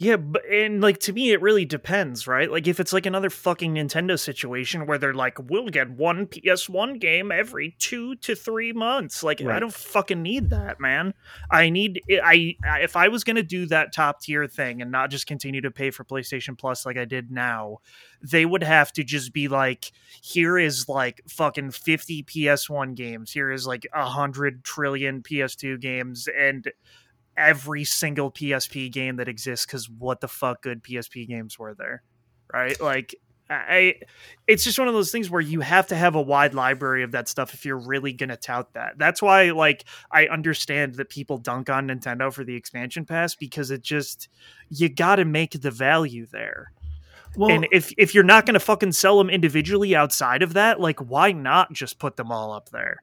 [0.00, 2.48] Yeah, but and like to me, it really depends, right?
[2.48, 7.00] Like if it's like another fucking Nintendo situation where they're like, we'll get one PS1
[7.00, 9.24] game every two to three months.
[9.24, 9.56] Like right.
[9.56, 11.14] I don't fucking need that, man.
[11.50, 14.92] I need eh, I, I if I was gonna do that top tier thing and
[14.92, 17.78] not just continue to pay for PlayStation Plus like I did now,
[18.22, 19.90] they would have to just be like,
[20.22, 23.32] here is like fucking fifty PS1 games.
[23.32, 26.70] Here is like a hundred trillion PS2 games and
[27.38, 32.02] every single PSP game that exists because what the fuck good PSP games were there,
[32.52, 32.78] right?
[32.80, 33.14] Like,
[33.50, 33.94] I,
[34.46, 37.12] it's just one of those things where you have to have a wide library of
[37.12, 38.98] that stuff if you're really gonna tout that.
[38.98, 43.70] That's why, like, I understand that people dunk on Nintendo for the expansion pass because
[43.70, 44.28] it just
[44.68, 46.72] you got to make the value there.
[47.36, 50.98] Well, and if if you're not gonna fucking sell them individually outside of that, like,
[51.00, 53.02] why not just put them all up there?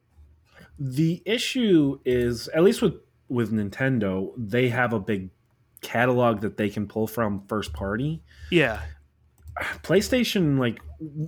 [0.78, 2.96] The issue is, at least with
[3.28, 5.30] with Nintendo, they have a big
[5.82, 8.24] catalog that they can pull from first party.
[8.52, 8.82] Yeah.
[9.84, 10.80] PlayStation, like,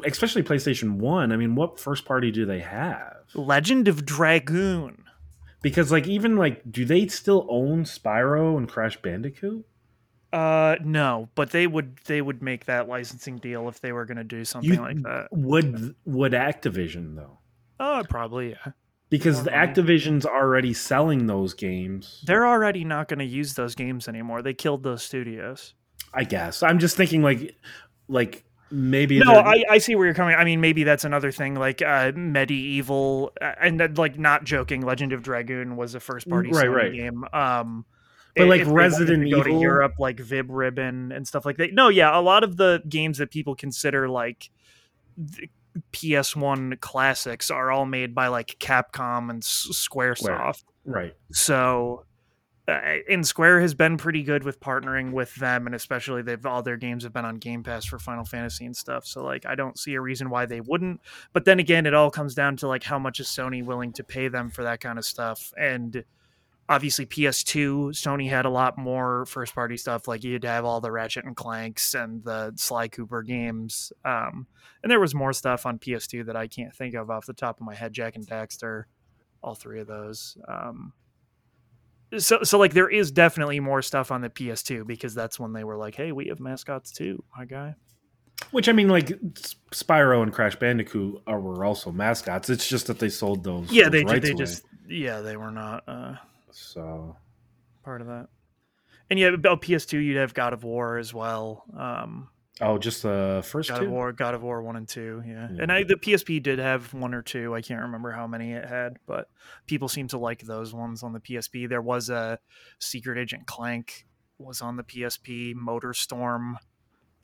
[0.06, 3.16] especially PlayStation 1, I mean, what first party do they have?
[3.34, 5.04] Legend of Dragoon.
[5.62, 9.66] Because, like, even, like, do they still own Spyro and Crash Bandicoot?
[10.34, 14.18] Uh, no, but they would they would make that licensing deal if they were going
[14.18, 15.30] to do something you, like that.
[15.32, 17.40] Would would Activision though?
[17.80, 18.74] Oh, probably yeah
[19.10, 22.24] because the Activision's already selling those games.
[22.26, 24.42] They're already not going to use those games anymore.
[24.42, 25.74] They killed those studios.
[26.14, 26.64] I guess.
[26.64, 27.56] I'm just thinking like
[28.08, 31.56] like maybe no I, I see where you're coming i mean maybe that's another thing
[31.56, 36.50] like uh MediEvil uh, and like not joking legend of dragoon was a first party
[36.52, 36.94] right, right.
[36.94, 37.86] game um
[38.36, 42.18] but like resident evil to europe like vib ribbon and stuff like that no yeah
[42.18, 44.50] a lot of the games that people consider like
[45.92, 50.18] PS1 classics are all made by like Capcom and Squaresoft.
[50.18, 50.54] Square.
[50.86, 51.14] Right.
[51.32, 52.06] So
[52.70, 56.62] uh, and Square has been pretty good with partnering with them, and especially they've all
[56.62, 59.06] their games have been on Game Pass for Final Fantasy and stuff.
[59.06, 61.00] So like, I don't see a reason why they wouldn't.
[61.32, 64.04] But then again, it all comes down to like how much is Sony willing to
[64.04, 66.04] pay them for that kind of stuff, and
[66.70, 70.08] obviously PS2, Sony had a lot more first party stuff.
[70.08, 73.94] Like you'd have all the Ratchet and Clanks and the Sly Cooper games.
[74.04, 74.48] Um,
[74.84, 77.60] and there was more stuff on PS2 that I can't think of off the top
[77.60, 77.94] of my head.
[77.94, 78.84] Jak and Daxter,
[79.42, 80.38] all three of those.
[80.48, 80.94] Um,
[82.18, 85.64] so, so like there is definitely more stuff on the PS2 because that's when they
[85.64, 87.76] were like, "Hey, we have mascots too, my guy."
[88.52, 89.08] Which I mean, like
[89.72, 92.50] Spyro and Crash Bandicoot are, were also mascots.
[92.50, 93.72] It's just that they sold those.
[93.72, 94.38] Yeah, those they they away.
[94.38, 96.16] just yeah they were not uh,
[96.58, 97.16] so
[97.84, 98.28] part of that.
[99.10, 101.64] And yeah, about PS2, you'd have God of War as well.
[101.78, 102.28] Um,
[102.60, 103.86] oh, just the first God two.
[103.86, 105.48] of War, God of War one and two, yeah.
[105.50, 105.62] Yeah.
[105.62, 107.56] And I, the PSP did have one or two.
[107.56, 109.30] I can't remember how many it had, but
[109.66, 111.70] people seem to like those ones on the PSP.
[111.70, 112.40] There was a
[112.80, 114.06] Secret Agent Clank
[114.40, 116.58] was on the PSP, Motor Storm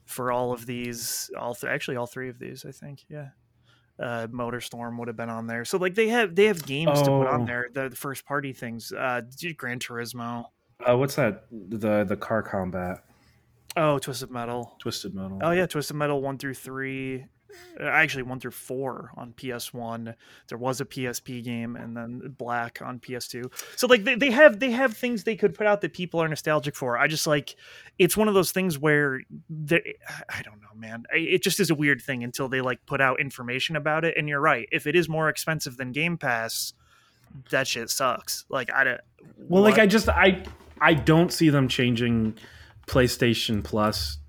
[0.06, 1.30] for all of these.
[1.38, 3.06] All th- actually all three of these, I think.
[3.10, 3.30] Yeah.
[4.00, 5.66] Uh, Motor Storm would have been on there.
[5.66, 7.34] So like they have they have games to put Oh.
[7.34, 7.70] on there.
[7.72, 8.92] The, the first party things.
[8.92, 9.22] Uh,
[9.58, 10.46] Gran Turismo.
[10.88, 11.46] Uh, what's that?
[11.52, 13.04] The the car combat,
[13.78, 14.76] Oh, Twisted Metal.
[14.80, 15.40] Twisted Metal.
[15.42, 17.26] Oh yeah, Twisted Metal one through three,
[17.80, 20.16] Uh, actually one through four on PS One.
[20.48, 23.52] There was a PSP game, and then Black on PS2.
[23.76, 26.28] So like they, they have they have things they could put out that people are
[26.28, 26.98] nostalgic for.
[26.98, 27.56] I just like
[27.98, 29.96] it's one of those things where they,
[30.30, 31.04] I don't know, man.
[31.12, 34.16] It just is a weird thing until they like put out information about it.
[34.18, 36.74] And you're right, if it is more expensive than Game Pass,
[37.50, 38.46] that shit sucks.
[38.50, 39.02] Like I don't.
[39.38, 39.80] Well, like?
[39.80, 40.44] I just I
[40.80, 42.38] I don't see them changing
[42.88, 44.20] PlayStation Plus.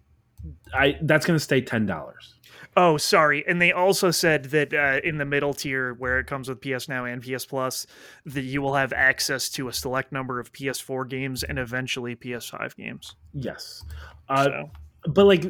[0.74, 2.33] I that's going to stay ten dollars.
[2.76, 3.44] Oh, sorry.
[3.46, 6.88] And they also said that uh, in the middle tier, where it comes with PS
[6.88, 7.86] Now and PS Plus,
[8.26, 12.74] that you will have access to a select number of PS4 games and eventually PS5
[12.76, 13.14] games.
[13.32, 13.84] Yes,
[14.28, 14.70] uh, so,
[15.06, 15.44] but like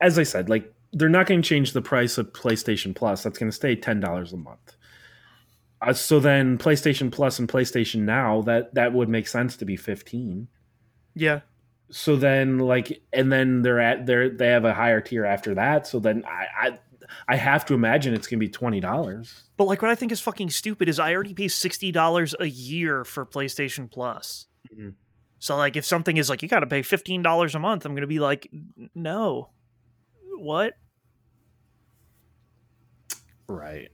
[0.00, 3.22] as I said, like they're not going to change the price of PlayStation Plus.
[3.22, 4.76] That's going to stay ten dollars a month.
[5.82, 9.76] Uh, so then PlayStation Plus and PlayStation Now that that would make sense to be
[9.76, 10.48] fifteen.
[11.14, 11.40] yeah.
[11.90, 15.86] So then like and then they're at they're they have a higher tier after that.
[15.86, 16.78] So then I I,
[17.28, 19.42] I have to imagine it's to be twenty dollars.
[19.56, 22.46] But like, what I think is fucking stupid is I already pay sixty dollars a
[22.46, 24.46] year for PlayStation Plus.
[24.72, 24.94] Mhm.
[25.40, 27.94] So like, if something is like you got to pay fifteen dollars a month, I'm
[27.94, 28.48] gonna be like,
[28.94, 29.50] no,
[30.38, 30.74] what?
[33.48, 33.88] Right.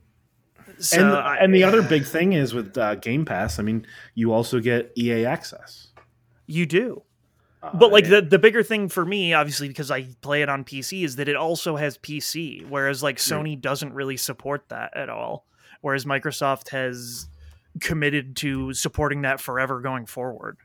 [0.77, 3.57] So and, I- and the other big thing is with uh, Game Pass.
[3.59, 5.87] I mean, you also get EA access.
[6.45, 7.01] you do.
[7.73, 11.03] But like the the bigger thing for me, obviously because I play it on PC,
[11.03, 15.45] is that it also has PC, whereas like Sony doesn't really support that at all.
[15.81, 17.27] Whereas Microsoft has
[17.79, 20.57] committed to supporting that forever going forward.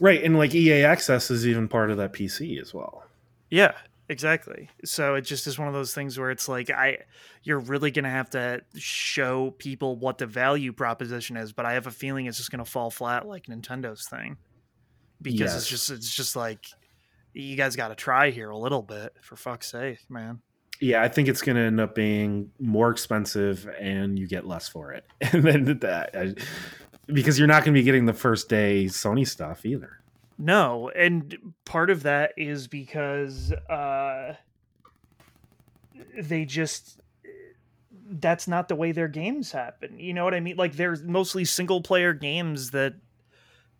[0.00, 3.04] right, and like EA access is even part of that PC as well.
[3.50, 3.72] Yeah,
[4.08, 4.68] exactly.
[4.84, 6.98] So it just is one of those things where it's like I
[7.42, 11.74] you're really going to have to show people what the value proposition is, but I
[11.74, 14.36] have a feeling it's just going to fall flat like Nintendo's thing.
[15.20, 16.64] Because it's just it's just like
[17.32, 20.40] you guys got to try here a little bit for fuck's sake, man.
[20.80, 24.68] Yeah, I think it's going to end up being more expensive, and you get less
[24.68, 25.04] for it.
[25.32, 26.34] And then that, I,
[27.12, 29.98] because you're not going to be getting the first day Sony stuff either.
[30.38, 34.34] No, and part of that is because uh
[36.16, 37.00] they just
[38.10, 39.98] that's not the way their games happen.
[39.98, 40.56] You know what I mean?
[40.56, 42.94] Like they're mostly single player games that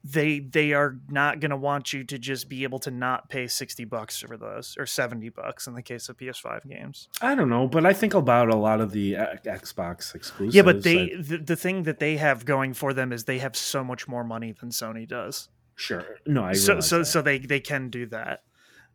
[0.05, 3.47] they they are not going to want you to just be able to not pay
[3.47, 7.09] 60 bucks for those or 70 bucks in the case of PS5 games.
[7.21, 10.55] I don't know, but I think about a lot of the uh, Xbox exclusives.
[10.55, 13.39] Yeah, but they I- the, the thing that they have going for them is they
[13.39, 15.49] have so much more money than Sony does.
[15.77, 17.05] sure, no, I so so that.
[17.07, 18.43] so they they can do that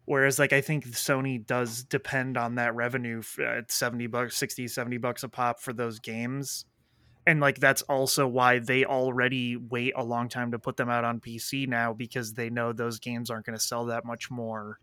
[0.06, 4.98] whereas like i think sony does depend on that revenue at 70 bucks 60 70
[4.98, 6.66] bucks a pop for those games
[7.26, 11.04] and like that's also why they already wait a long time to put them out
[11.04, 14.80] on pc now because they know those games aren't going to sell that much more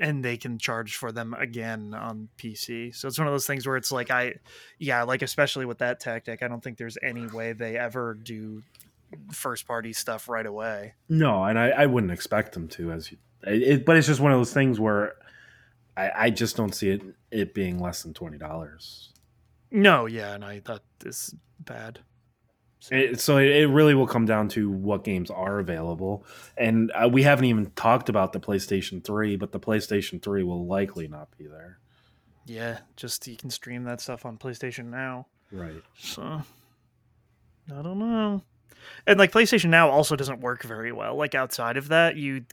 [0.00, 3.66] and they can charge for them again on pc so it's one of those things
[3.66, 4.34] where it's like i
[4.78, 8.62] yeah like especially with that tactic i don't think there's any way they ever do
[9.32, 13.16] first party stuff right away No, and I, I wouldn't expect them to, as you,
[13.42, 15.14] it, but it's just one of those things where
[15.96, 19.12] I, I just don't see it it being less than twenty dollars.
[19.70, 22.00] No, yeah, and I thought this bad.
[22.90, 26.24] It, so it, it really will come down to what games are available,
[26.56, 30.66] and uh, we haven't even talked about the PlayStation Three, but the PlayStation Three will
[30.66, 31.78] likely not be there.
[32.46, 35.26] Yeah, just you can stream that stuff on PlayStation Now.
[35.50, 35.82] Right.
[35.98, 38.42] So I don't know.
[39.06, 41.16] And like PlayStation Now also doesn't work very well.
[41.16, 42.44] Like outside of that, you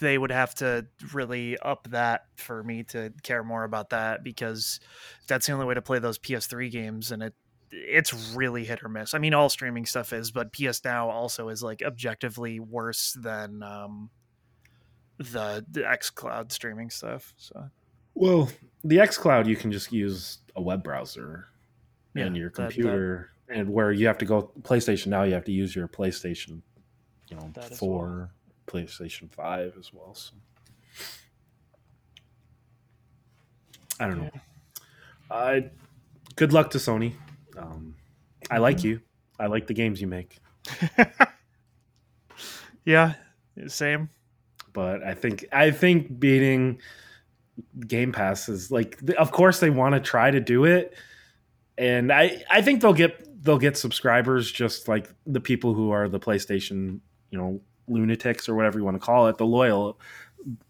[0.00, 4.80] they would have to really up that for me to care more about that because
[5.28, 7.34] that's the only way to play those PS3 games and it
[7.72, 9.14] it's really hit or miss.
[9.14, 13.62] I mean, all streaming stuff is, but PS Now also is like objectively worse than
[13.62, 14.10] um,
[15.18, 17.32] the, the X Cloud streaming stuff.
[17.36, 17.70] So
[18.14, 18.50] Well,
[18.82, 21.46] the xCloud you can just use a web browser
[22.14, 25.34] Yeah, and your that- that- computer, and where you have to go PlayStation now, you
[25.34, 26.62] have to use your PlayStation,
[27.28, 28.30] you know, That four,
[28.70, 30.14] PlayStation Five as well.
[30.14, 30.32] So
[33.98, 34.30] I don't know.
[35.30, 35.60] Uh,
[36.36, 37.14] good luck to Sony.
[37.56, 37.94] Um,
[38.50, 38.84] I like Mhm.
[38.84, 39.00] you.
[39.38, 40.38] I like the games you make,
[42.84, 43.14] yeah,
[43.68, 44.10] same.
[44.72, 46.80] but I think I think beating
[47.86, 50.94] Game Pass is like, of course they want to try to do it,
[51.78, 56.08] and I I think they'll get they'll get subscribers just like the people who are
[56.08, 59.98] the PlayStation you know lunatics or whatever you want to call it, the loyal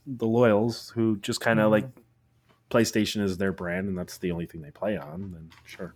[0.07, 1.71] the loyals who just kind of Mhm.
[1.73, 1.89] like
[2.71, 5.31] PlayStation is their brand and that's the only thing they play on.
[5.33, 5.95] Then sure.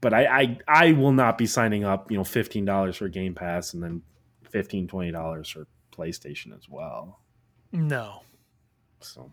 [0.00, 3.34] But I, I I will not be signing up, you know, fifteen dollars for Game
[3.34, 4.02] Pass and then
[4.50, 7.20] 15 20 dollars for PlayStation as well.
[7.72, 8.22] No.
[9.00, 9.30] So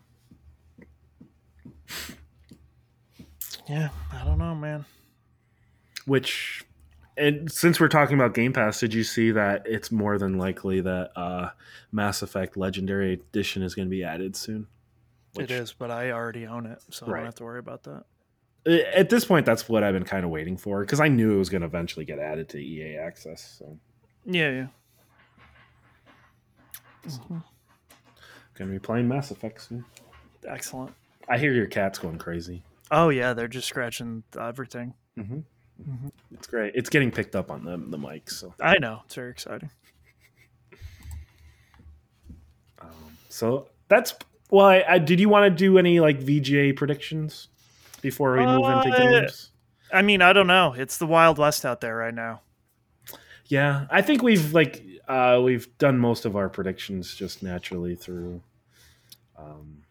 [3.68, 4.86] Yeah, I don't know, man.
[6.06, 6.64] which
[7.18, 10.82] and since we're talking about Game Pass, did you see that it's more than likely
[10.82, 11.50] that uh,
[11.92, 14.68] Mass Effect Legendary Edition is going to be added soon?
[15.34, 17.84] Which- it is, but I already own it, so I don't have to worry about
[17.84, 18.04] that.
[18.96, 21.38] At this point, that's what I've been kind of waiting for because I knew it
[21.38, 23.58] was going to eventually get added to EA Access.
[23.60, 23.78] So
[24.26, 24.68] Yeah, yeah.
[27.08, 27.44] Mhm.
[28.56, 29.86] going to be playing Mass Effect soon.
[30.48, 30.92] Excellent.
[31.30, 32.64] I hear your cat's going crazy.
[32.92, 34.94] Oh yeah, they're just scratching everything.
[35.18, 35.40] Mm-hmm.
[35.82, 36.12] Mhm.
[36.34, 36.74] It's great.
[36.76, 38.30] It's getting picked up on the the mic.
[38.30, 39.70] So, I know it's very exciting.
[42.80, 44.14] um, so that's
[44.50, 44.66] well.
[44.66, 47.50] I, I, did you want to do any like VGA predictions
[48.02, 49.52] before we move into Uh, games?
[49.94, 50.74] I mean, I don't know.
[50.78, 52.42] It's the Wild West out there right now.
[53.48, 58.42] Yeah, I think we've like uh, we've done most of our predictions just naturally through.
[59.38, 59.84] Um,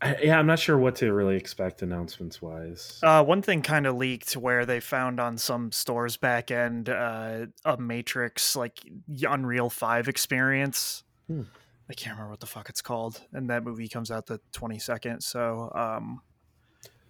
[0.00, 3.00] I, yeah, I'm not sure what to really expect announcements wise.
[3.02, 7.46] Uh, one thing kind of leaked where they found on some stores back end uh,
[7.64, 8.78] a Matrix like
[9.22, 11.02] Unreal Five experience.
[11.26, 11.42] Hmm.
[11.90, 14.78] I can't remember what the fuck it's called, and that movie comes out the twenty
[14.78, 15.22] second.
[15.22, 16.20] So, um,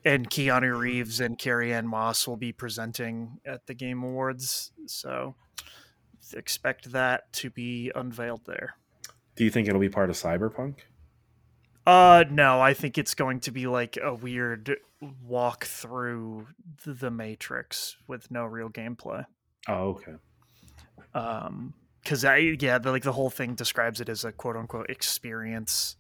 [0.05, 4.71] and Keanu Reeves and Carrie Ann Moss will be presenting at the Game Awards.
[4.87, 5.35] So,
[6.33, 8.77] expect that to be unveiled there.
[9.37, 10.77] Do you think it'll be part of Cyberpunk?
[11.89, 14.77] Uh, no, I think it's going to be like a weird
[15.27, 16.49] walk through
[16.85, 19.25] the Matrix with no real gameplay.
[19.67, 20.13] Oh, okay.
[21.15, 21.73] Um,
[22.03, 25.97] because I yeah, the, like the whole thing describes it as a quote unquote experience.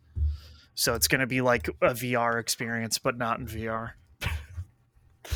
[0.74, 3.92] So it's going to be like a VR experience, but not in VR.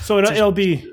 [0.02, 0.90] So it'll, it'll be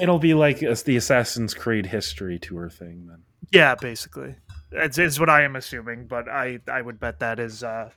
[0.00, 3.22] it'll be like the Assassin's Creed history tour thing then.
[3.52, 4.34] Yeah, basically,
[4.72, 6.06] it's, it's what I am assuming.
[6.06, 7.90] But I I would bet that is uh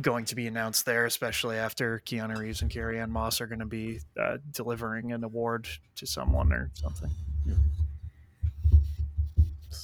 [0.00, 3.58] going to be announced there, especially after Keanu Reeves and Carrie Ann Moss are going
[3.58, 7.10] to be uh, delivering an award to someone or something.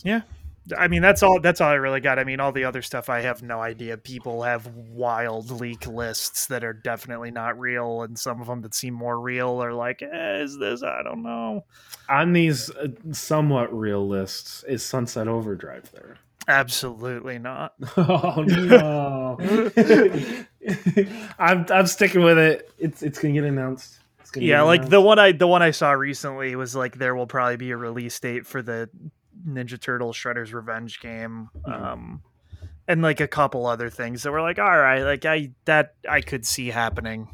[0.02, 0.22] Yeah.
[0.76, 2.18] I mean that's all that's all I really got.
[2.18, 3.96] I mean all the other stuff I have no idea.
[3.96, 8.74] People have wild leak lists that are definitely not real and some of them that
[8.74, 11.64] seem more real are like, eh, is this I don't know.
[12.10, 16.18] On these uh, somewhat real lists, is Sunset Overdrive there?
[16.48, 17.74] Absolutely not.
[17.96, 19.36] Oh no!
[21.38, 22.70] I'm I'm sticking with it.
[22.78, 23.98] It's it's gonna get announced.
[24.20, 26.96] It's gonna Yeah, get like the one I the one I saw recently was like
[26.98, 28.88] there will probably be a release date for the
[29.46, 31.50] Ninja Turtle Shredder's Revenge game.
[31.66, 31.82] Mhm.
[31.82, 32.22] Um
[32.86, 36.20] and like a couple other things that were like, all right, like I that I
[36.22, 37.28] could see happening.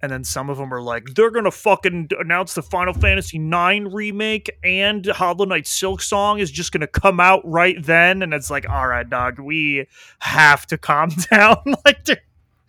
[0.00, 3.92] And then some of them are like, they're gonna fucking announce the Final Fantasy IX
[3.92, 8.22] remake and Hollow Knight Silksong is just gonna come out right then.
[8.22, 9.86] And it's like, all right, dog, we
[10.20, 11.56] have to calm down.
[11.84, 12.06] like,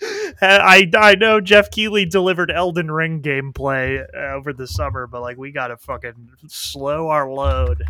[0.42, 5.38] I I know Jeff Keighley delivered Elden Ring gameplay uh, over the summer, but like
[5.38, 7.84] we gotta fucking slow our load.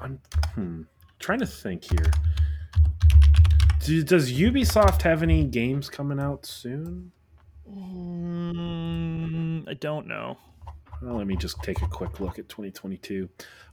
[0.00, 0.18] I'm
[0.54, 0.82] hmm,
[1.18, 2.10] trying to think here.
[3.84, 7.12] Do, does Ubisoft have any games coming out soon?
[7.68, 10.38] Mm, I don't know.
[11.02, 13.28] Well, let me just take a quick look at 2022.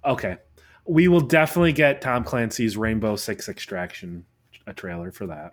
[0.06, 0.38] Okay,
[0.86, 4.26] we will definitely get Tom Clancy's Rainbow Six Extraction
[4.68, 5.52] a trailer for that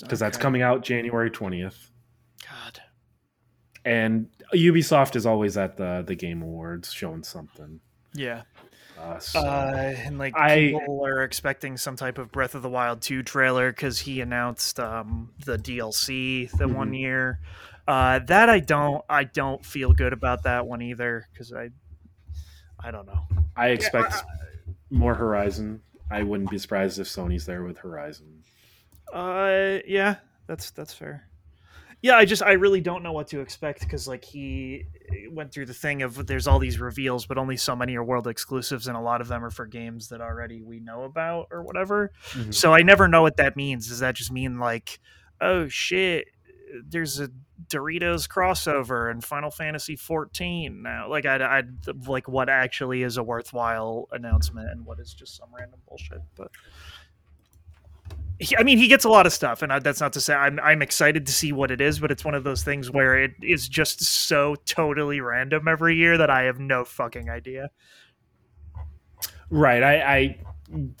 [0.00, 0.42] because that's Okay.
[0.42, 1.90] coming out January 20th.
[2.48, 2.80] God.
[3.84, 7.80] And Ubisoft is always at the the Game Awards showing something.
[8.14, 8.42] Yeah.
[8.98, 12.68] Uh, so, Uh, and like I- people are expecting some type of Breath of the
[12.70, 16.98] Wild 2 trailer because he announced um, the DLC the one Mhm.
[17.00, 17.40] year.
[17.86, 19.04] Uh, that I don't.
[19.10, 21.70] I don't feel good about that one either because I.
[22.78, 23.26] I don't know.
[23.56, 24.14] I expect
[24.90, 25.82] more Horizon.
[26.10, 28.42] I wouldn't be surprised if Sony's there with Horizon.
[29.12, 30.16] Uh, yeah,
[30.46, 31.26] that's that's fair.
[32.04, 34.84] Yeah, I just I really don't know what to expect because like he
[35.30, 38.26] went through the thing of there's all these reveals, but only so many are world
[38.26, 41.62] exclusives, and a lot of them are for games that already we know about or
[41.62, 42.12] whatever.
[42.32, 42.52] Mhm.
[42.52, 43.88] So I never know what that means.
[43.88, 45.00] Does that just mean like,
[45.40, 46.26] oh shit,
[46.86, 47.30] there's a
[47.68, 51.08] Doritos crossover and Final Fantasy 14 now?
[51.08, 51.62] Like I, I
[52.06, 56.20] like what actually is a worthwhile announcement and what is just some random bullshit.
[56.36, 56.50] But
[58.40, 60.34] he, I mean, he gets a lot of stuff, and I, that's not to say
[60.34, 63.16] I'm I'm excited to see what it is, but it's one of those things where
[63.22, 67.70] it is just so totally random every year that I have no fucking idea.
[69.50, 69.82] Right.
[69.82, 70.38] I, I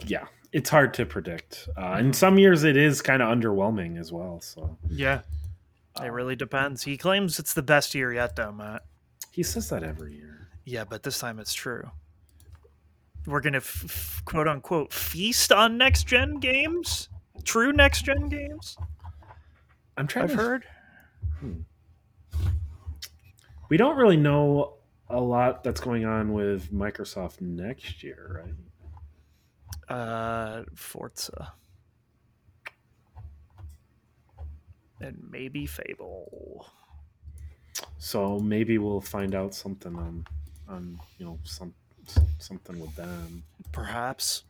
[0.06, 1.68] yeah, it's hard to predict.
[1.76, 1.96] Uh, Mm-hmm.
[1.98, 4.40] and some years it is kind of underwhelming as well.
[4.40, 5.22] So Yeah,
[6.02, 6.82] it really depends.
[6.84, 8.82] He claims it's the best year yet, though, Matt.
[9.32, 10.48] he says that every year.
[10.64, 11.90] Yeah, but this time it's true.
[13.26, 17.08] We're gonna f- f- quote unquote feast on next gen games,
[17.44, 18.76] true next gen games.
[19.96, 20.36] I'm trying I've to.
[20.36, 20.64] heard.
[23.68, 24.74] We don't really know
[25.08, 29.96] a lot that's going on with Microsoft next year, right?
[29.96, 31.52] Uh, Forza,
[35.00, 36.66] and maybe Fable.
[37.98, 40.26] So maybe we'll find out something on,
[40.68, 41.74] on you know some
[42.38, 43.44] something with them.
[43.72, 44.44] Perhaps.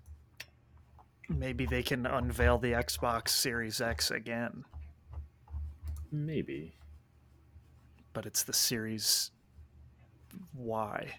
[1.29, 4.65] Maybe they can unveil the Xbox Series X again,
[6.13, 6.77] Maybe.
[8.13, 9.31] but it's the Series
[10.55, 11.15] Y.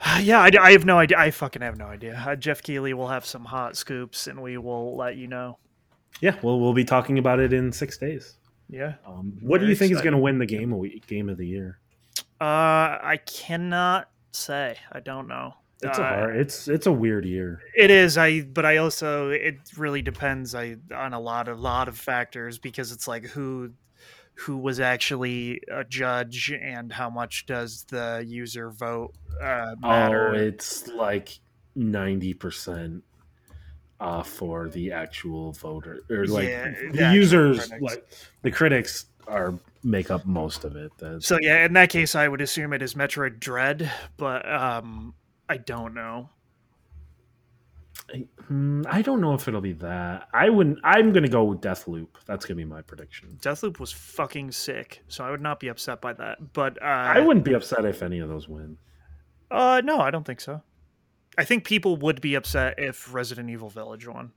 [0.22, 1.18] Yeah, I, I have no idea.
[1.18, 2.22] I fucking have no idea.
[2.26, 5.58] Uh, Jeff Keighley will have some hot scoops, and we will let you know.
[6.20, 6.36] Yeah.
[6.42, 8.36] Well, we'll be talking about it in six days.
[8.68, 8.94] Yeah.
[9.06, 10.72] Um, what do you think is going to win the game
[11.06, 11.78] game of the year?
[12.40, 14.76] Uh, I cannot say.
[14.90, 15.54] I don't know.
[15.82, 16.36] It's a Uh, hard.
[16.36, 17.60] It's it's a weird year.
[17.76, 18.18] It is.
[18.18, 20.54] I but I also it really depends.
[20.54, 23.72] I on a lot of lot of factors because it's like who
[24.34, 30.28] who was actually a judge and how much does the user vote uh, matter.
[30.30, 31.38] Oh, it's like
[31.74, 33.04] ninety percent
[34.00, 37.68] uh, for the actual voter or like Yeah, the the users.
[37.68, 37.82] critics.
[37.82, 38.08] Like
[38.42, 40.90] the critics are make up most of it.
[40.98, 45.14] That's, so yeah, in that case, I would assume it is Metroid Dread, but um,
[45.50, 46.30] I don't know.
[48.14, 50.28] I, hmm, I don't know if it'll be that.
[50.32, 50.78] I wouldn't.
[50.84, 52.06] I'm gonna go with Deathloop.
[52.24, 53.36] That's gonna be my prediction.
[53.40, 56.52] Deathloop was fucking sick, so I would not be upset by that.
[56.52, 58.78] But uh, I wouldn't be upset if any of those win.
[59.50, 60.62] Uh, no, I don't think so.
[61.36, 64.30] I think people would be upset if Resident Evil Village won.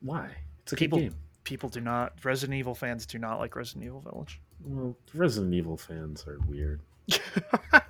[0.00, 0.30] Why?
[0.62, 1.18] It's a People- good game.
[1.44, 2.24] People do not.
[2.24, 4.40] Resident Evil fans do not like Resident Evil Village.
[4.64, 6.80] Well, Resident Evil fans are weird.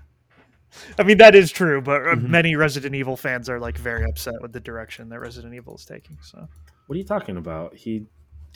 [0.98, 2.28] I mean, that is true, but uh Mhm.
[2.28, 5.84] many Resident Evil fans are like very upset with the direction that Resident Evil is
[5.84, 6.18] taking.
[6.22, 6.48] So,
[6.86, 7.74] What are you talking about?
[7.74, 8.06] He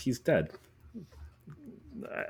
[0.01, 0.51] he's dead.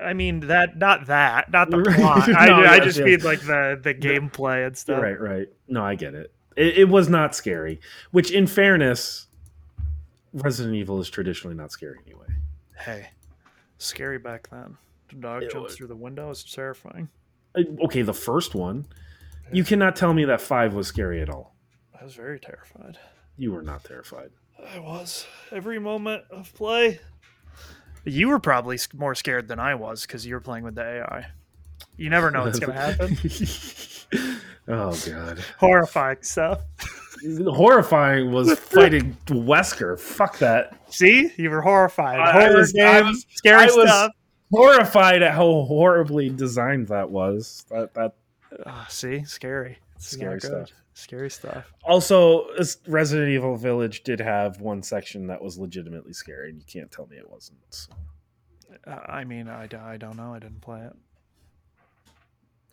[0.02, 2.28] I mean, that not that, not the plot.
[2.28, 3.04] No, I, I just yes.
[3.06, 5.02] mean like the the gameplay and stuff.
[5.02, 5.48] Right, right.
[5.68, 6.32] No, I get it.
[6.56, 6.78] it.
[6.78, 7.80] It was not scary.
[8.10, 9.26] Which, in fairness,
[10.32, 12.26] Resident Evil is traditionally not scary anyway.
[12.78, 13.08] Hey,
[13.78, 14.76] scary back then.
[15.10, 16.30] The dog It jumps was- through the window.
[16.30, 17.08] It's terrifying.
[17.54, 18.86] Uh, Okay, the first one.
[19.52, 21.54] You cannot tell me that five was scary at all.
[21.98, 22.98] I was very terrified.
[23.36, 24.30] You were not terrified.
[24.74, 27.00] I was every moment of play.
[28.04, 31.26] You were probably more scared than I was because you were playing with the AI.
[31.96, 33.18] You never know what's going to happen.
[34.68, 35.38] oh god.
[35.58, 36.60] Horrifying stuff.
[37.46, 39.98] Horrifying was fighting Wesker.
[39.98, 40.78] Fuck that.
[40.90, 42.18] See, you were horrified.
[42.18, 44.12] I- I Horror was- I was- scary I was- stuff.
[44.52, 47.64] Horrified at how horribly designed that was.
[47.70, 48.14] That that
[48.66, 49.78] Ah, see, scary.
[49.96, 50.70] It's Scary good.
[50.94, 51.72] Scary stuff.
[51.84, 52.46] also
[52.86, 57.06] Resident Evil Village did have one section that was legitimately scary, and you can't tell
[57.06, 57.58] me it wasn't.
[57.70, 57.92] So.
[58.86, 60.34] Uh, I mean, I, I don't know.
[60.34, 60.92] I didn't play it.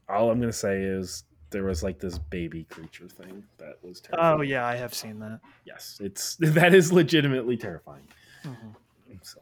[0.10, 4.40] All I'm gonna say is there was like this baby creature thing that was terrifying.
[4.40, 5.40] Oh yeah, I have seen that.
[5.66, 8.08] yes, it's that is legitimately terrifying.
[8.44, 8.74] Mhm.
[9.22, 9.40] So,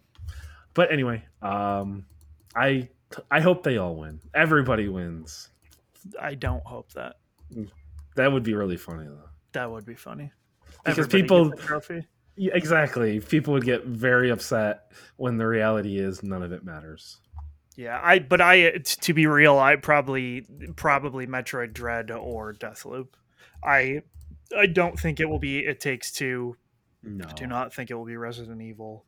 [0.73, 2.05] but anyway, um,
[2.55, 2.89] I
[3.31, 4.19] I hope they all win.
[4.33, 5.49] Everybody wins.
[6.20, 7.16] I don't hope that.
[8.16, 9.30] That would be really funny though.
[9.53, 10.32] That would be funny.
[10.84, 12.08] Because Everybody people- trophy.
[12.38, 13.22] Yeah, exactly.
[13.22, 17.22] People would get very upset when the reality is none of it matters.
[17.78, 20.45] Yeah, I but I to be real, I probably
[20.76, 23.08] probably Metroid Dread or Deathloop.
[23.64, 24.01] I
[24.58, 26.56] I don't think it will be It Takes Two.
[27.03, 27.26] No.
[27.30, 29.06] I do not think it will be Resident Evil.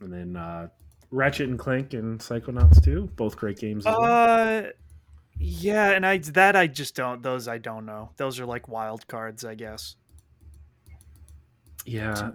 [0.00, 0.68] And then uh,
[1.10, 3.86] Ratchet and Clank and Psychonauts 2, both great games.
[3.86, 4.02] As well.
[4.04, 4.62] Uh,
[5.42, 7.22] yeah, and I that I just don't.
[7.22, 8.10] Those I don't know.
[8.16, 9.96] Those are like wild cards, I guess.
[11.84, 12.30] Yeah,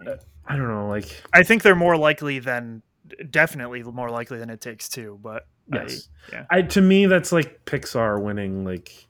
[0.46, 0.88] I don't know.
[0.88, 2.82] Like, I think they're more likely than
[3.30, 5.20] definitely more likely than it takes two.
[5.22, 6.46] But yes, I, yeah.
[6.50, 9.08] I to me that's like Pixar winning like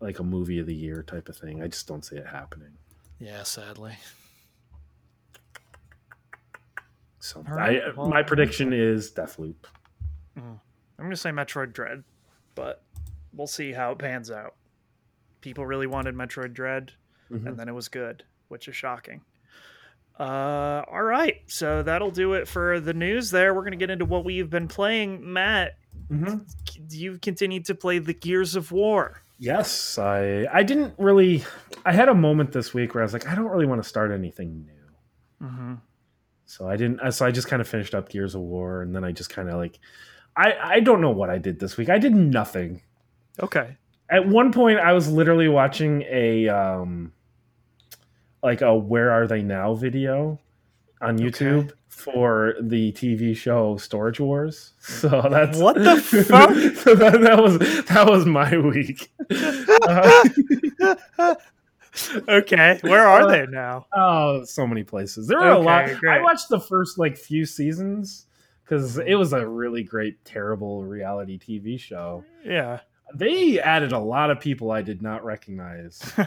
[0.00, 1.62] like a movie of the year type of thing.
[1.62, 2.72] I just don't see it happening.
[3.18, 3.96] Yeah, sadly.
[7.18, 9.56] So right, I, well- my prediction is Deathloop.
[10.38, 10.60] Mm.
[10.98, 12.04] I'm gonna say Metroid Dread,
[12.54, 12.82] but
[13.36, 14.54] we'll see how it pans out.
[15.40, 16.92] People really wanted Metroid Dread,
[17.30, 17.46] Mhm.
[17.46, 19.20] and then it was good, which is shocking.
[20.18, 23.30] Uh, all right, so that'll do it for the news.
[23.30, 25.30] There, we're gonna get into what we've been playing.
[25.32, 25.76] Matt,
[26.10, 26.46] Mhm.
[26.90, 29.20] you've continued to play the Gears of War.
[29.38, 31.44] Yes, I I didn't really.
[31.84, 33.88] I had a moment this week where I was like, I don't really want to
[33.88, 35.46] start anything new.
[35.46, 35.74] Mm-hmm.
[36.46, 37.12] So I didn't.
[37.12, 39.50] So I just kind of finished up Gears of War, and then I just kind
[39.50, 39.78] of like,
[40.34, 41.90] I I don't know what I did this week.
[41.90, 42.80] I did nothing.
[43.42, 43.76] Okay.
[44.10, 47.12] At one point, I was literally watching a um,
[48.42, 50.38] like a "Where Are They Now" video
[51.00, 54.72] on YouTube for the TV show Storage Wars.
[54.80, 56.50] So that's What the fuck?
[56.84, 59.10] so that, that was that was my week.
[61.18, 61.34] Uh,
[62.28, 63.86] okay, where are Uh, they now?
[63.94, 65.26] Oh, so many places.
[65.26, 65.86] There were a lot.
[65.98, 66.18] Great.
[66.18, 68.26] I watched the first like few seasons
[68.64, 72.24] because it was a really great, terrible reality TV show.
[72.44, 72.80] Yeah.
[73.16, 76.00] They added a lot of people I did not recognize.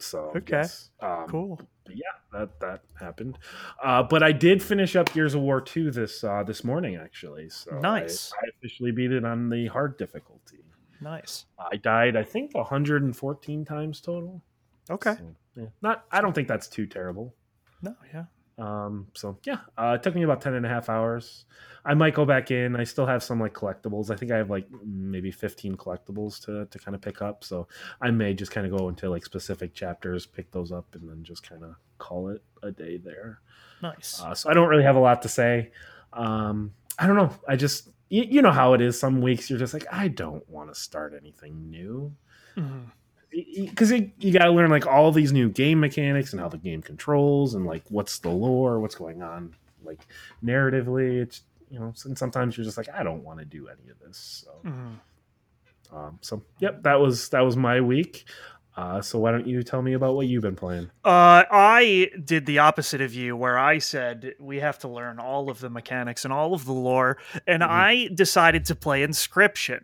[0.00, 0.58] So Okay.
[0.58, 0.90] yes.
[1.00, 1.60] Um, cool.
[1.88, 3.36] Yeah, that that happened.
[3.82, 7.48] Uh, but I did finish up Gears of War two this uh, this morning actually.
[7.50, 8.32] So I- Nice.
[8.40, 10.58] I, officially beat it on the hard difficulty.
[11.00, 11.46] Nice.
[11.58, 14.42] I died, I think, 114 times total.
[14.90, 15.14] Okay.
[15.16, 16.04] So, yeah, not.
[16.12, 17.34] I don't think that's too terrible.
[17.82, 18.24] No, yeah.
[18.58, 21.44] Um, so yeah, uh, it took me about 10 and a half hours.
[21.84, 22.74] I might go back in.
[22.76, 24.10] I still have some like collectibles.
[24.10, 27.44] I think I have like maybe 15 collectibles to, to kind of pick up.
[27.44, 27.68] So
[28.02, 31.22] I may just kind of go into like specific chapters, pick those up, and then
[31.22, 33.40] just kind of call it a day there.
[33.80, 34.20] Nice.
[34.20, 35.70] Uh, so I don't really have a lot to say.
[36.12, 37.30] Um, I don't know.
[37.48, 38.98] I just, you, you know how it is.
[38.98, 42.14] Some weeks you're just like, I don't want to start anything new
[42.56, 42.90] Mhm.
[43.30, 46.80] Because you got to learn like all these new game mechanics and how the game
[46.82, 49.54] controls and like what's the lore, what's going on,
[49.84, 50.06] like
[50.44, 51.20] narratively.
[51.22, 53.98] It's you know, and sometimes you're just like, I don't want to do any of
[53.98, 54.46] this.
[54.46, 54.94] So, Mhm.
[55.92, 58.24] um, so yep, that was that was my week.
[58.76, 60.84] Uh, so why don't you tell me about what you've been playing?
[61.04, 65.50] Uh, I did the opposite of you, where I said we have to learn all
[65.50, 67.66] of the mechanics and all of the lore, and Mhm.
[67.68, 69.80] I decided to play Inscryption.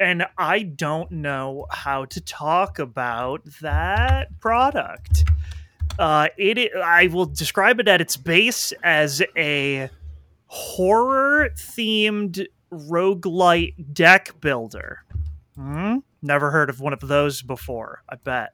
[0.00, 5.24] And I don't know how to talk about that product.
[5.98, 9.90] Uh, it I will describe it at its base as a
[10.46, 15.00] horror themed roguelite deck builder.
[15.56, 15.96] Hmm?
[16.22, 18.50] Never heard of one of those before, I bet.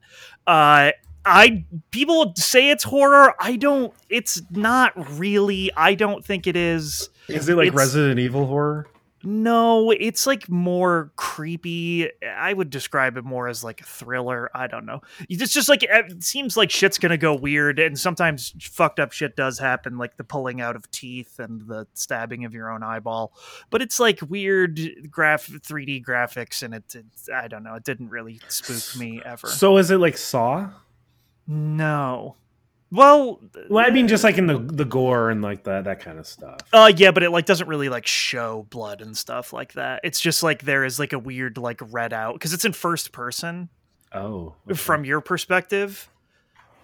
[0.47, 0.91] Uh,
[1.27, 3.33] I people say it's horror.
[3.39, 3.93] I don't.
[4.09, 5.71] It's not really.
[5.75, 7.09] I don't think it is.
[7.27, 8.87] Is it like It's- Resident Evil horror?
[9.25, 12.09] No, it's like more creepy.
[12.23, 14.51] I would describe it more as like a thriller.
[14.53, 15.01] I don't know.
[15.27, 19.35] It's just like it seems like shit's gonna go weird, and sometimes fucked up shit
[19.35, 23.33] does happen, like the pulling out of teeth and the stabbing of your own eyeball.
[23.71, 27.73] But it's like weird graph 3D graphics, and it, it's I don't know.
[27.73, 29.47] It didn't really spook me ever.
[29.47, 30.69] So is it like Saw?
[31.47, 32.35] No.
[32.95, 36.17] Well, Well, I mean, just like in the the gore and like that that kind
[36.19, 36.59] of stuff.
[36.71, 40.01] uh yeah, but it like doesn't really like show blood and stuff like that.
[40.03, 43.11] It's just like there is like a weird like read out because it's in first
[43.11, 43.69] person
[44.13, 44.75] Oh, okay.
[44.75, 46.09] from your perspective.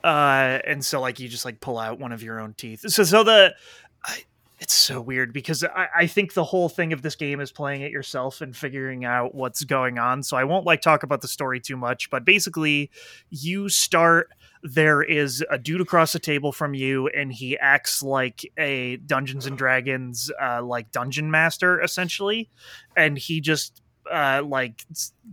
[0.03, 2.81] Uh and so like you just like pull out one of your own teeth.
[2.89, 3.53] So so the
[4.03, 4.23] I,
[4.59, 7.81] it's so weird because I, I think the whole thing of this game is playing
[7.81, 10.21] it yourself and figuring out what's going on.
[10.23, 12.91] So I won't like talk about the story too much, but basically
[13.31, 14.29] you start
[14.63, 19.45] there is a dude across the table from you and he acts like a dungeons
[19.45, 22.49] and dragons uh like dungeon master essentially.
[22.95, 23.81] And he just
[24.11, 24.85] uh like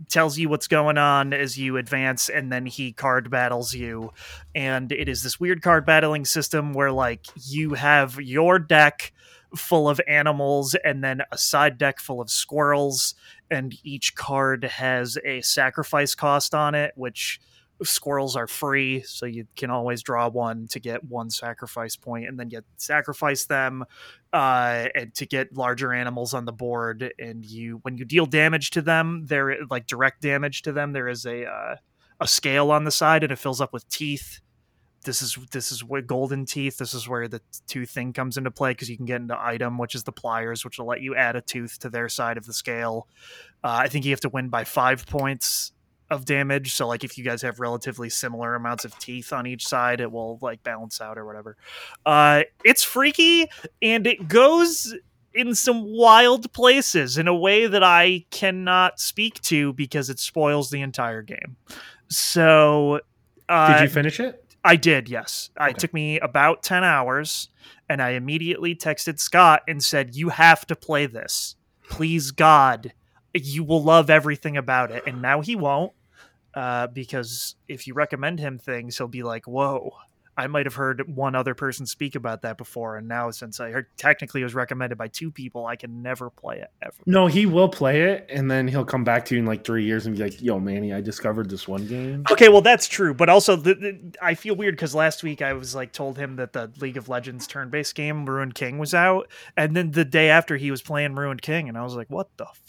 [0.09, 4.11] tells you what's going on as you advance and then he card battles you.
[4.55, 9.13] And it is this weird card battling system where like you have your deck
[9.55, 13.15] full of animals and then a side deck full of squirrels
[13.49, 17.39] and each card has a sacrifice cost on it which
[17.83, 22.39] squirrels are free so you can always draw one to get one sacrifice point and
[22.39, 23.85] then you sacrifice them
[24.33, 27.13] uh and to get larger animals on the board.
[27.19, 31.07] And you when you deal damage to them there like direct damage to them there
[31.07, 31.75] is a uh,
[32.19, 34.41] a scale on the side and it fills up with teeth.
[35.05, 38.51] This is this is where golden teeth this is where the tooth thing comes into
[38.51, 41.15] play because you can get into item which is the pliers which will let you
[41.15, 43.07] add a tooth to their side of the scale.
[43.63, 45.71] Uh, i think you have to win by five points
[46.09, 49.67] of damage so like if you guys have relatively similar amounts of teeth on each
[49.67, 51.55] side it will like balance out or whatever
[52.05, 53.47] uh, it's freaky
[53.81, 54.95] and it goes
[55.33, 60.71] in some wild places in a way that i cannot speak to because it spoils
[60.71, 61.55] the entire game
[62.09, 62.99] so
[63.49, 64.45] uh, Did you finish it?
[64.63, 65.49] I did, yes.
[65.59, 65.71] Okay.
[65.71, 67.49] It took me about 10 hours,
[67.89, 71.55] and I immediately texted Scott and said, You have to play this.
[71.89, 72.93] Please, God,
[73.33, 75.03] you will love everything about it.
[75.07, 75.93] And now he won't,
[76.53, 79.93] uh, because if you recommend him things, he'll be like, Whoa.
[80.39, 83.71] I might have heard one other person speak about that before, and now since I
[83.71, 86.93] heard technically it was recommended by two people, I can never play it ever.
[87.05, 89.83] No, he will play it, and then he'll come back to you in like three
[89.83, 93.13] years and be like, "Yo, Manny, I discovered this one game." Okay, well that's true,
[93.13, 96.37] but also the, the, I feel weird because last week I was like told him
[96.37, 100.29] that the League of Legends turn-based game Ruined King was out, and then the day
[100.29, 102.68] after he was playing Ruined King, and I was like, "What the fuck?"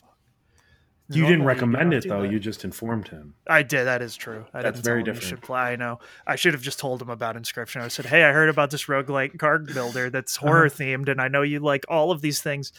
[1.17, 2.23] You didn't recommend it though.
[2.23, 2.31] that.
[2.33, 3.35] You just informed him.
[3.49, 3.85] I did.
[3.85, 4.45] That is true.
[4.55, 5.41] I That's very tell him he different.
[5.41, 5.61] Should play.
[5.61, 5.99] I know.
[6.27, 7.81] I should have just told him about Inscryption.
[7.81, 10.47] I said, "Hey, I heard about this roguelike card builder that's Uh-huh.
[10.47, 12.73] horror themed, and I know you like all of these things."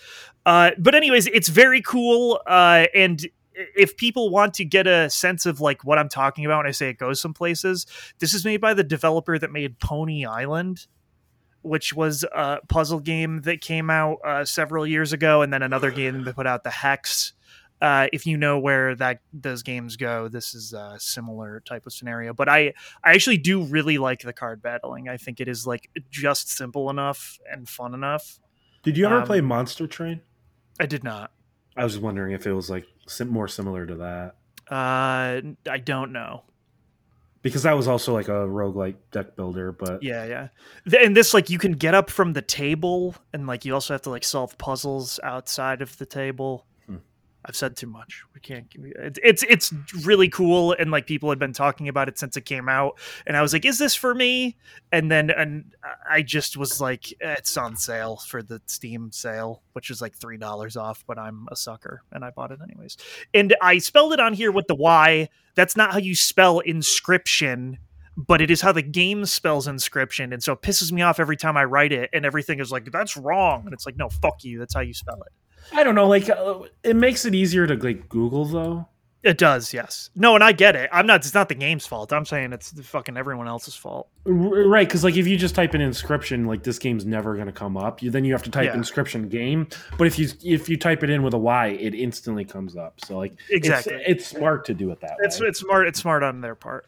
[0.45, 2.41] Uh, but anyways, it's very cool.
[2.47, 3.25] Uh, and
[3.75, 6.71] if people want to get a sense of like what I'm talking about when I
[6.71, 7.85] say it goes some places,
[8.19, 10.87] this is made by the developer that made Pony Island.
[11.63, 15.91] Which was a puzzle game that came out uh, several years ago, and then another
[15.91, 17.33] game that put out the Hex,
[17.81, 21.93] uh, if you know where that those games go, this is a similar type of
[21.93, 22.33] scenario.
[22.33, 22.73] But I
[23.03, 25.09] I actually do really like the card battling.
[25.09, 28.39] I think it is like just simple enough and fun enough.
[28.83, 30.21] Did you ever Um, play Monster Train?
[30.79, 31.31] I did not.
[31.75, 34.35] I was wondering if it was like sim- more similar to that
[34.69, 36.43] Uh, I don't know.
[37.41, 39.71] because that was also like a roguelike deck builder.
[39.71, 40.47] But Yeah, yeah.
[41.03, 44.01] And this like you can get up from the table, and like you also have
[44.03, 46.65] to like solve puzzles outside of the table.
[47.43, 48.23] I've said too much.
[48.35, 48.67] We can't.
[48.75, 49.73] It's it's
[50.05, 53.35] really cool, and like people had been talking about it since it came out, and
[53.35, 54.57] I was like, "Is this for me?"
[54.91, 55.73] And then and
[56.09, 60.37] I just was like, "It's on sale for the Steam sale, which is like three
[60.37, 62.97] dollars off." But I'm a sucker, and I bought it anyways.
[63.33, 65.27] And I spelled it on here with the Y.
[65.55, 67.79] That's not how you spell inscription
[68.17, 71.37] but it is how the game spells inscription and so it pisses me off every
[71.37, 74.43] time i write it and everything is like that's wrong and it's like no fuck
[74.43, 75.31] you that's how you spell it
[75.73, 76.07] I don't know.
[76.07, 78.87] Like uh, it makes it easier to like Google though.
[79.23, 82.11] it does yes no and i get it i'm not it's not the game's fault
[82.11, 85.73] i'm saying it's the fucking everyone else's fault Right, because like if you just type
[85.73, 88.03] in inscription, like this game's never going to come up.
[88.03, 88.75] You then you have to type Yeah.
[88.75, 89.65] inscription game.
[89.97, 93.03] But if you if you type it in with a Y, it instantly comes up.
[93.03, 93.95] So like it's- Exactly.
[94.05, 95.47] it's, smart to do it that it's way.
[95.47, 96.85] it's smart it's smart on their part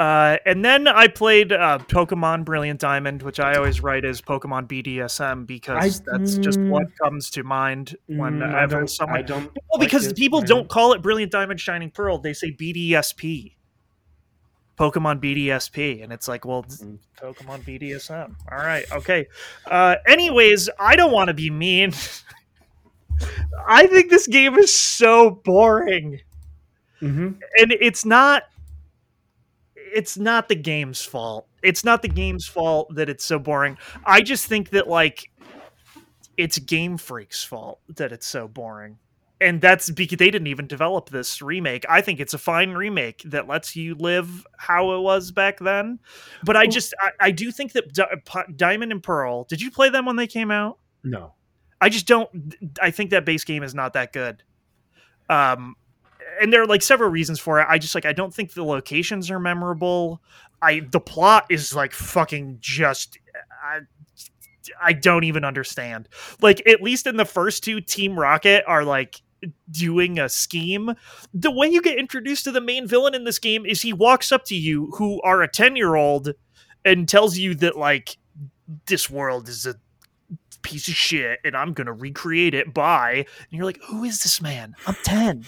[0.00, 4.66] uh, and then I played uh, Pokemon Brilliant Diamond, which I always write as Pokemon
[4.66, 9.22] BDSM because I- that's just mm, what comes to mind Mm, I don't, someone I
[9.22, 13.56] don't Well, because people don't call it Brilliant Diamond Shining Pearl, they say BDSP.
[14.78, 16.96] Pokemon BDSP, and it's like, well, Mm.
[17.20, 18.34] Pokemon BDSM.
[18.50, 19.26] All right, okay.
[19.66, 21.92] Uh, anyways, I don't want to be mean.
[23.68, 26.20] I think this game is so boring,
[27.02, 27.38] Mhm.
[27.58, 28.44] and it's not.
[29.94, 31.46] It's not the game's fault.
[31.62, 33.78] It's not the game's fault that it's so boring.
[34.04, 35.30] I just think that like
[36.36, 38.98] it's Game Freak's fault that it's so boring.
[39.42, 41.86] And that's because they didn't even develop this remake.
[41.88, 45.98] I think it's a fine remake that lets you live how it was back then.
[46.44, 49.88] But I just, I, I do think that Di- Diamond and Pearl, did you play
[49.88, 50.78] them when they came out?
[51.02, 51.32] No.
[51.80, 52.54] I just don't.
[52.82, 54.42] I think that base game is not that good.
[55.30, 55.76] Um,
[56.40, 57.66] and there are like several reasons for it.
[57.68, 60.22] I just like I don't think the locations are memorable.
[60.62, 63.18] I the plot is like fucking just.
[63.62, 63.80] I,
[64.82, 66.08] I don't even understand.
[66.40, 69.20] Like at least in the first two, Team Rocket are like
[69.70, 70.94] doing a scheme.
[71.32, 74.32] The way you get introduced to the main villain in this game is he walks
[74.32, 76.32] up to you, who are a ten year old,
[76.84, 78.16] and tells you that like
[78.86, 79.74] this world is a
[80.62, 84.40] piece of shit and I'm gonna recreate it by and you're like, who is this
[84.42, 84.74] man?
[84.86, 85.44] I'm 10.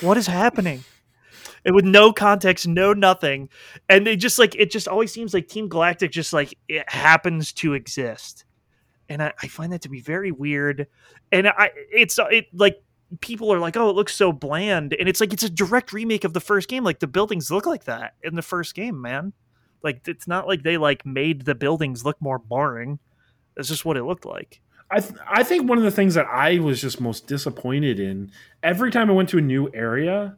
[0.00, 0.84] What is happening?
[1.64, 3.50] And with no context, no nothing.
[3.88, 7.52] And they just like it just always seems like Team Galactic just like it happens
[7.54, 8.44] to exist.
[9.08, 10.86] And I, I find that to be very weird.
[11.32, 12.82] And I it's it like
[13.20, 14.94] people are like, oh, it looks so bland.
[14.98, 16.84] And it's like it's a direct remake of the first game.
[16.84, 19.32] Like the buildings look like that in the first game, man.
[19.82, 22.98] Like it's not like they like made the buildings look more boring.
[23.56, 24.60] That's just what it looked like.
[24.90, 28.32] I th- I think one of the things that I was just most disappointed in
[28.62, 30.36] every time I went to a new area,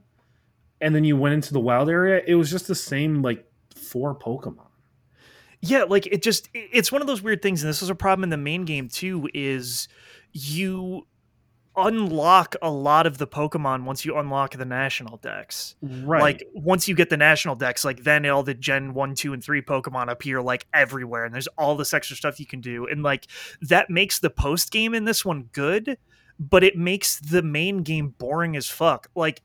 [0.81, 4.15] and then you went into the wild area, it was just the same like four
[4.15, 4.67] Pokemon.
[5.61, 8.25] yeah like it just it's one of those weird things and this is a problem
[8.25, 9.89] in the main game too is
[10.33, 11.07] you
[11.77, 15.75] unlock a lot of the pokemon once you unlock the National Dex.
[15.81, 16.21] Right.
[16.21, 19.43] like once you get the National Dex like then all the gen 1 2 and
[19.43, 23.03] 3 pokemon appear like everywhere and there's all this extra stuff you can do and
[23.03, 23.27] like
[23.63, 25.97] that makes the post game in this one good
[26.39, 29.09] but it makes the main game boring as fuck.
[29.15, 29.43] Like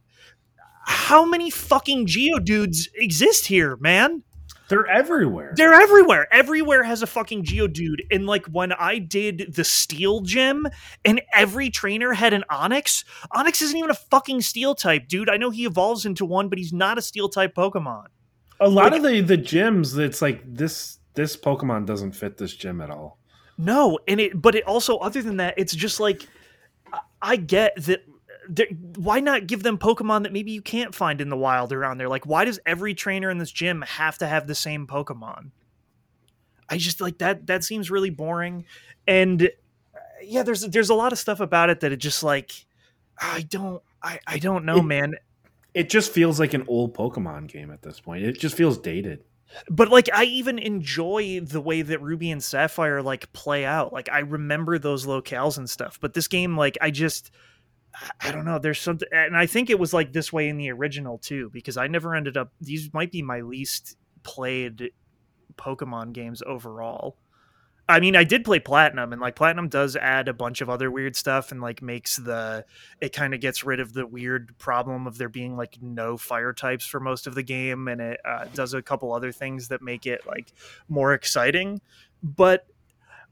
[0.85, 4.23] how many fucking geodudes exist here man
[4.69, 5.53] they're everywhere.
[5.55, 6.27] they're everywhere.
[6.33, 8.01] Everywhere has a fucking Geodude.
[8.11, 10.67] And like when I did the Steel Gym
[11.05, 15.29] and every trainer had an Onix, Onix isn't even a fucking Steel type, dude.
[15.29, 18.07] I know he evolves into one, but he's not a Steel type Pokemon.
[18.59, 22.53] a lot like- of the the gyms, it's like this this Pokemon doesn't fit this
[22.55, 23.17] gym at all.
[23.57, 26.27] No, and it, but it also, other than that, it's just like,
[26.93, 28.03] I- I get that.
[28.95, 32.09] Why not give them Pokemon that maybe you can't find in the wild around there?
[32.09, 35.51] Like, why does every trainer in this gym have to have the same Pokemon?
[36.69, 37.47] I just like that.
[37.47, 38.65] That seems really boring,
[39.07, 42.65] and uh, yeah, there's there's a lot of stuff about it that it just like
[43.21, 45.15] I don't I I don't know, It- man.
[45.73, 48.23] It just feels like an old Pokemon game at this point.
[48.23, 49.23] It just feels dated.
[49.69, 54.09] but like i even enjoy the way that ruby and sapphire like play out like
[54.11, 57.31] i remember those locales and stuff but this game like i just
[58.21, 60.71] I- don't know there's something and i think it was like this way in the
[60.71, 64.91] original too because i never ended up these might be my least played
[65.57, 67.17] pokemon games overall.
[67.89, 70.91] I mean i did play platinum and like platinum does add a bunch of other
[70.91, 72.65] weird stuff and like makes the
[72.99, 76.51] it kind of gets rid of the weird problem of there being like no fire
[76.51, 79.81] types for most of the game and it uh, does a couple other things that
[79.81, 80.51] make it like
[80.89, 81.79] more exciting.
[82.21, 82.67] But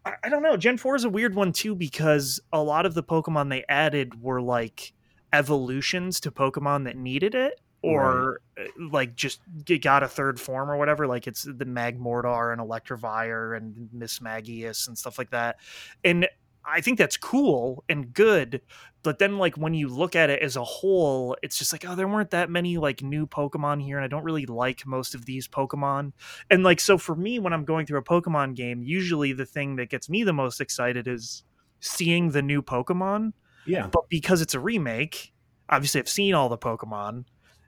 [0.05, 0.57] I, I don't know.
[0.57, 4.21] Gen 4 is a weird one too because a lot of the pokemon they added
[4.21, 4.93] were like
[5.33, 9.41] evolutions to pokemon that needed it or uh, like just
[9.81, 14.97] got a third form or whatever like it's the magmortar and electivire and Mismagius and
[14.97, 15.57] stuff like that.
[16.03, 16.27] And
[16.67, 18.61] i think that's cool and good
[19.03, 21.95] but then like when you look at it as a whole it's just like oh
[21.95, 25.25] there weren't that many like new pokemon here and i don't really like most of
[25.25, 26.11] these pokemon
[26.49, 29.75] and like so for me when i'm going through a pokemon game usually the thing
[29.75, 31.43] that gets me the most excited is
[31.79, 33.33] seeing the new pokemon
[33.65, 33.87] Yeah.
[33.87, 35.33] but because it's a remake
[35.69, 37.25] obviously i've seen all the pokemon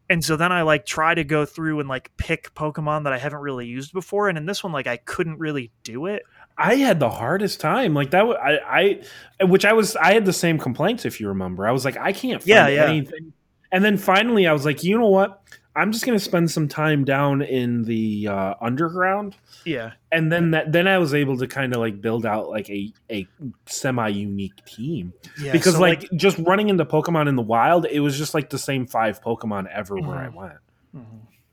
[0.10, 3.18] and so then i like try to go through and like pick pokemon that i
[3.18, 6.24] haven't really used before and in this one like i couldn't really do it
[6.58, 7.94] I had the hardest time.
[7.94, 9.00] Like that, I,
[9.40, 11.06] I, which I was, I had the same complaints.
[11.06, 12.86] If you remember, I was like, I can't find Yeah, yeah.
[12.86, 13.34] anything.
[13.72, 15.42] And then finally, I was like, you know what?
[15.76, 20.50] I'm just going to spend some time down in the uh, underground, yeah and then
[20.52, 23.28] that, then I was able to kind of like build out like a a
[23.68, 28.00] semi unique team yeah because so, like, just running into Pokemon in the wild, it
[28.00, 30.34] was just like the same five Pokemon everywhere I Mhm.
[30.34, 30.54] went.
[30.96, 31.04] Mhm.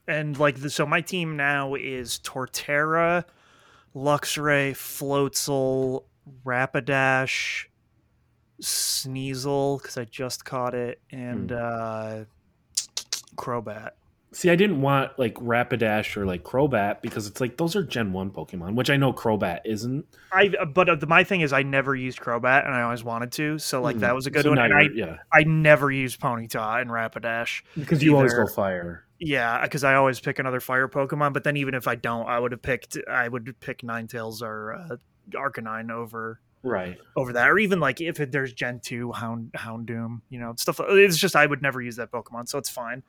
[0.09, 3.25] And like the, so my team now is Torterra,
[3.95, 6.05] Luxray, Floatzel,
[6.45, 7.67] Rapidash,
[8.61, 12.25] Sneasel because I just caught it, and uh
[13.37, 13.91] Crobat.
[14.33, 18.13] See, I didn't want like Rapidash or like Crobat because it's like those are Gen
[18.13, 20.07] One Pokemon, which I know Crobat isn't.
[20.33, 23.59] I but uh, my thing is I never used Crobat and I always wanted to,
[23.61, 24.01] so like Mhm.
[24.01, 24.59] that was a good So one.
[24.59, 27.63] And I yeah, I never used Ponyta and Rapidash.
[27.79, 29.04] because you always go fire.
[29.19, 31.33] Yeah, because I always pick another fire Pokemon.
[31.33, 34.75] But then even if I don't, I would have picked I would pick Ninetales or
[34.75, 34.97] uh,
[35.33, 36.99] Arcanine over Right.
[37.15, 40.81] over that, or even like if it, there's Gen two Hound Houndoom, you know, stuff.
[40.83, 43.03] It's just I would never use that Pokemon, so it's fine.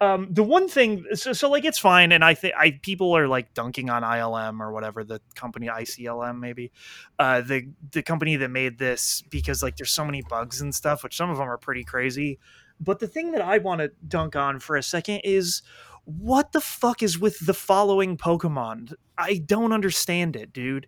[0.00, 3.26] Um, the one thing, so, so like it's fine, and I think I people are
[3.28, 6.70] like dunking on ILM or whatever the company ICLM maybe,
[7.18, 11.02] uh, the the company that made this because like there's so many bugs and stuff,
[11.02, 12.38] which some of them are pretty crazy.
[12.80, 15.62] But the thing that I want to dunk on for a second is
[16.04, 18.94] what the fuck is with the following Pokemon?
[19.18, 20.86] I don't understand it, dude.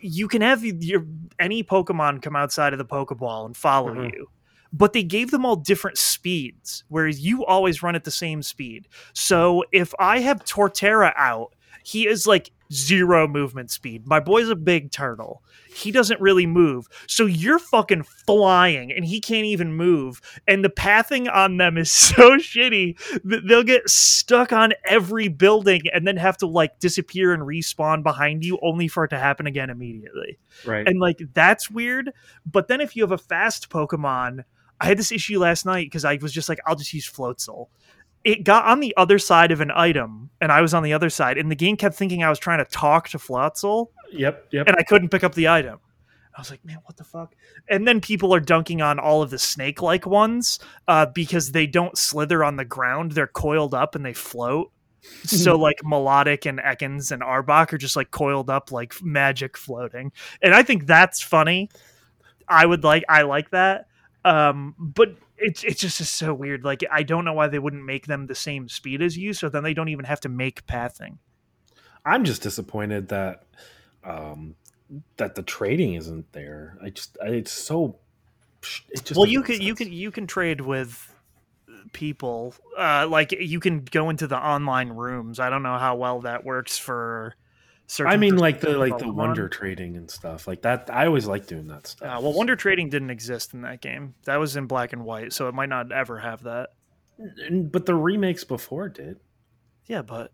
[0.00, 1.04] You can have your
[1.38, 4.12] any Pokemon come outside of the Pokeball and follow Mhm.
[4.12, 4.30] you.
[4.72, 8.86] But they gave them all different speeds, whereas you always run at the same speed.
[9.12, 11.54] So if I have Torterra out,
[11.84, 14.06] he is like zero movement speed.
[14.06, 15.42] My boy's a big turtle.
[15.74, 16.86] He doesn't really move.
[17.08, 20.20] So you're fucking flying and he can't even move.
[20.46, 25.82] And the pathing on them is so shitty that they'll get stuck on every building
[25.92, 29.46] and then have to like disappear and respawn behind you only for it to happen
[29.46, 30.86] again immediately Right.
[30.86, 32.12] and like that's weird
[32.46, 34.44] but then if you have a fast pokemon
[34.80, 37.68] i had this issue last night because i was just like i'll just use floatzel
[38.24, 41.10] it got on the other side of an item and i was on the other
[41.10, 44.46] side and the game kept thinking i was trying to talk to floatzel yep.
[44.50, 44.68] Yep.
[44.68, 45.78] and i couldn't pick up the item.
[46.32, 47.34] I was like man what the fuck?
[47.68, 50.58] And then people are dunking on all of the snake like ones
[50.88, 53.12] uh, because they don't slither on the ground.
[53.12, 54.70] They're coiled up and they float.
[55.24, 60.12] So like Milotic and ekans and arbok are just like coiled up like magic floating.
[60.40, 61.68] And i think that's funny.
[62.48, 63.86] I would like i like that.
[64.24, 67.84] Um but it's it's just is so weird like i don't know why they wouldn't
[67.84, 70.66] make them the same speed as you so then they don't even have to make
[70.66, 71.18] pathing.
[72.04, 73.44] I'm just disappointed that
[74.04, 74.54] um
[75.16, 76.76] that the trading isn't there.
[76.82, 77.96] I just I, it's so
[78.90, 81.14] it just well you can you can you can trade with
[81.92, 85.40] people uh like you can go into the online rooms.
[85.40, 87.34] I don't know how well that works for
[87.98, 90.46] I mean like the like the wonder trading and stuff.
[90.46, 92.18] Like that I always like doing that stuff.
[92.18, 95.32] uh, well wonder trading didn't exist in that game that was in black and white
[95.32, 96.70] so it might not ever have that
[97.72, 99.18] but the remakes before did.
[99.86, 100.32] yeah but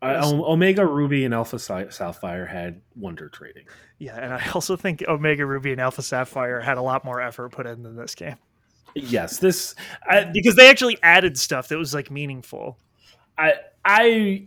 [0.00, 3.64] Uh, Omega Ruby and Alpha Sapphire had wonder trading.
[3.98, 7.50] yeah and i also think omega ruby and alpha sapphire had a lot more effort
[7.50, 8.36] put in than this game
[8.94, 9.74] Yes, this
[10.08, 12.78] I, because they actually added stuff that was like meaningful
[13.36, 14.46] I I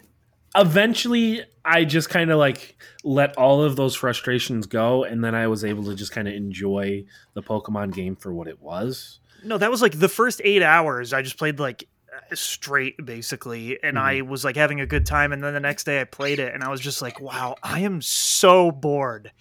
[0.55, 5.47] eventually I just kind of like let all of those frustrations go and then I
[5.47, 9.19] was able to just kind of enjoy the Pokemon game for what it was.
[9.43, 11.13] No, that was like the first eight hours.
[11.13, 11.85] I just played like
[12.33, 15.31] straight basically, and I was like having a good time.
[15.31, 17.81] And then the next day I played it, and I was just like, "Wow, I
[17.81, 19.31] am so bored."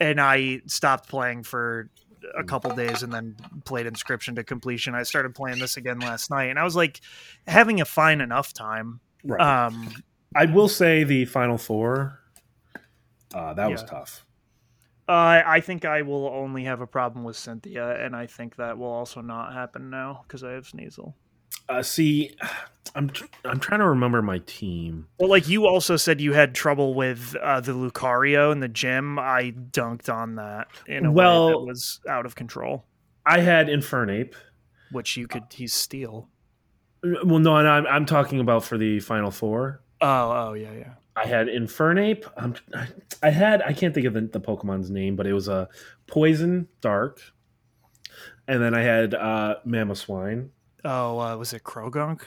[0.00, 1.90] And I stopped playing for
[2.36, 4.94] a couple days, and then played Inscryption to completion.
[4.94, 7.00] I started playing this again last night, and I was like
[7.46, 9.00] having a fine enough time.
[9.24, 9.40] Right.
[9.40, 9.92] Um,
[10.34, 12.18] I will say the final four
[13.34, 14.24] uh, that was tough.
[15.08, 18.78] uh, I think I will only have a problem with Cynthia, and I think that
[18.78, 21.14] will also not happen now because I have Sneasel.
[21.68, 22.34] Uh, see,
[22.94, 25.06] I'm tr- I'm trying to remember my team.
[25.18, 29.18] Well, like you also said, you had trouble with uh, the Lucario in the gym.
[29.18, 32.84] I dunked on that in a way Well- that was out of control,
[33.24, 34.34] I had Infernape.
[34.90, 36.28] which you could he's steel.
[37.02, 39.80] Well, no, and I'm I'm talking about for the final four.
[40.02, 40.92] Oh, oh yeah, yeah.
[41.16, 42.24] I had Infernape.
[42.36, 42.54] Um,
[43.22, 45.68] I had I can't think of the, the Pokemon's name, but it was a
[46.06, 47.20] Poison Dark,
[48.48, 50.48] and then I had uh, Mamoswine.
[50.84, 52.22] Oh, uh, was it Croagunk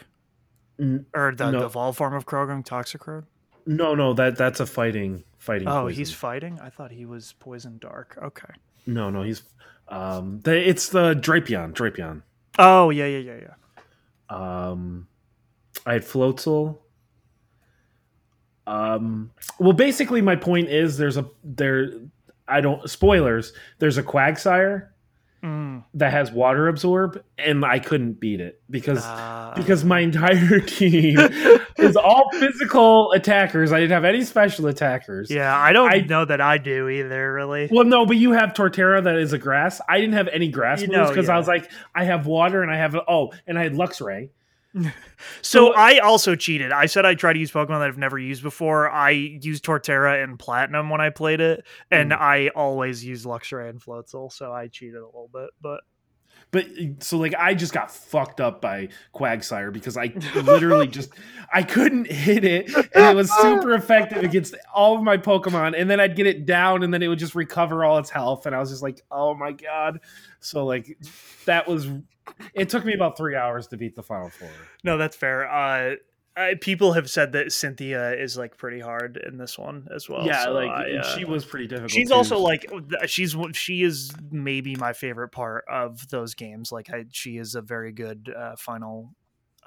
[1.14, 1.60] or the, No.
[1.60, 3.26] the evolved form of Croagunk, Toxicroak?
[3.66, 5.68] No, no, that that's a fighting fighting.
[5.68, 5.98] Oh, poison.
[5.98, 6.60] he's fighting.
[6.62, 8.18] I thought he was Poison Dark.
[8.22, 8.54] Okay.
[8.86, 9.44] no, no, he's
[9.88, 12.22] um, the, it's the Drapion, Drapion.
[12.58, 14.68] Oh yeah, yeah, yeah, yeah.
[14.70, 15.08] Um,
[15.86, 16.78] I had Floatzel.
[18.68, 21.92] Um, well, basically, my point is there's a there.
[22.48, 23.54] I don't spoilers.
[23.80, 24.88] There's a Quagsire
[25.44, 25.84] Mm.
[25.94, 31.20] that has water absorb, and I couldn't beat it because Uh, because my entire team
[31.78, 33.72] is all physical attackers.
[33.72, 35.30] I didn't have any special attackers.
[35.30, 37.32] yeah, I don't I- know that I do either.
[37.32, 37.68] Really.
[37.72, 39.80] Well, no, but you have Torterra that is a grass.
[39.88, 41.36] I didn't have any grass You moves know, because yeah.
[41.36, 44.30] I was like, I have water and I have oh, and I had Luxray.
[45.42, 46.72] So I also cheated.
[46.72, 48.90] I said I tried to use Pokemon that I've never used before.
[48.90, 52.20] I used Torterra and Platinum when I played it, and Mm.
[52.20, 55.52] I always use Luxray and Floatzel, so I cheated a little bit.
[55.62, 55.82] But
[56.52, 56.68] But
[57.00, 61.10] so like I just got fucked up by Quagsire because I literally just
[61.54, 65.90] I couldn't hit it and it was super effective against all of my Pokemon and
[65.90, 68.56] then I'd get it down and then it would just recover all its health and
[68.56, 70.00] I was just like, oh my god.
[70.40, 70.98] So like
[71.46, 71.88] that was
[72.54, 74.50] it took me about three hours to beat the final four.
[74.84, 75.50] no, that's fair.
[75.50, 75.96] Uh,
[76.38, 80.26] I, people have said that Cynthia is like pretty hard in this one as well.
[80.26, 81.92] yeah, so like I, uh, she was pretty difficult.
[81.92, 82.16] She's too.
[82.16, 82.70] also like
[83.06, 86.74] she's she is maybe my favorite part of those games.
[86.74, 89.14] Like I, she is a very good uh, final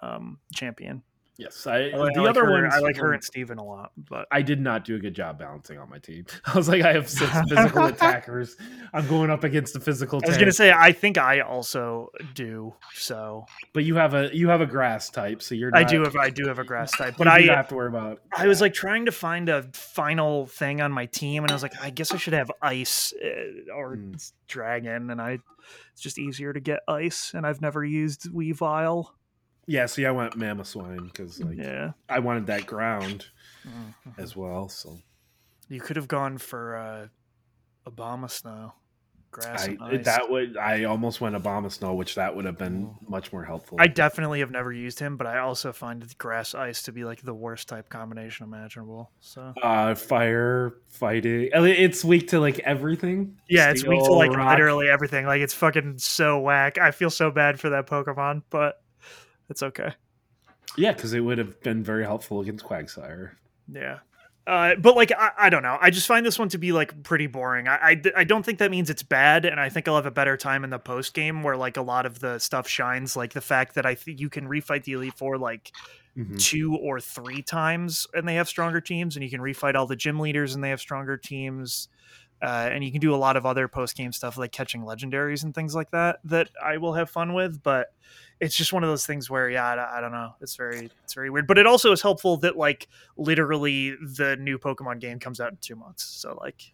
[0.03, 1.03] um, champion.
[1.39, 1.67] Yes.
[1.67, 3.93] I, I like, the I like other one I like her and Steven a lot,
[3.97, 6.27] but I did not do a good job balancing on my team.
[6.47, 8.57] I was like, I have six physical attackers.
[8.93, 10.19] I'm going up against the physical.
[10.23, 10.41] I was tank.
[10.41, 12.75] gonna say I think I also do.
[12.95, 15.71] So But you have a you have a grass type, so you're.
[15.71, 17.89] Not, I do have I do have a grass type, but I have to worry
[17.89, 18.21] about.
[18.37, 21.63] I was like trying to find a final thing on my team, and I was
[21.63, 24.15] like, I guess I should have ice uh, or Hmm.
[24.49, 25.39] dragon, and I
[25.93, 29.07] it's just easier to get ice, and I've never used Weavile.
[29.69, 29.87] Yeah.
[29.87, 33.27] See, I went Mamoswine because like yeah, I wanted that ground
[33.67, 34.19] Mhm.
[34.19, 34.69] as well.
[34.69, 34.99] So
[35.69, 37.07] you could have gone for uh,
[37.87, 38.73] Abomasnow,
[39.31, 43.45] grass I that would I almost went Abomasnow, which that would have been much more
[43.45, 43.77] helpful.
[43.81, 47.23] I definitely have never used him, but I also find grass ice to be like
[47.23, 49.11] the worst type combination imaginable.
[49.21, 53.37] So uh, fire fighting, it's weak to like everything.
[53.49, 54.51] Yeah, it's weak to like rock.
[54.51, 55.27] literally everything.
[55.27, 56.79] Like it's fucking so whack.
[56.79, 58.83] I feel so bad for that Pokemon, but
[59.49, 59.95] it's okay.
[60.77, 63.33] Yeah, because it would have been very helpful against Quagsire.
[63.73, 63.99] Yeah.
[64.47, 65.77] Uh, but like I, I don't know.
[65.81, 67.69] I just find this one to be like pretty boring.
[67.69, 70.11] I, I I don't think that means it's bad, and I think I'll have a
[70.11, 73.15] better time in the post game where like a lot of the stuff shines.
[73.15, 75.73] Like the fact that I think you can refight the Elite Four like
[76.17, 76.41] Mhm.
[76.43, 79.95] two or three times and they have stronger teams and you can refight all the
[79.95, 81.87] gym leaders and they have stronger teams
[82.43, 85.43] uh, and you can do a lot of other post game stuff like catching legendaries
[85.43, 87.63] and things like that that I will have fun with.
[87.63, 87.89] But
[88.41, 90.35] it's just one of those things where yeah, I, I don't know.
[90.41, 91.47] It's very it's very weird.
[91.47, 95.59] But it also is helpful that like literally the new Pokemon game comes out in
[95.61, 96.05] two months.
[96.05, 96.73] So like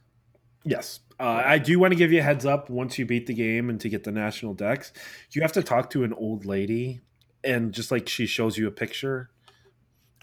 [0.65, 1.01] Yes.
[1.21, 3.69] Uh, I do want to give you a heads up once you beat the game
[3.69, 4.93] and to get the National Dex,
[5.33, 7.01] you have to talk to an old lady
[7.45, 9.31] and just like she shows you a picture.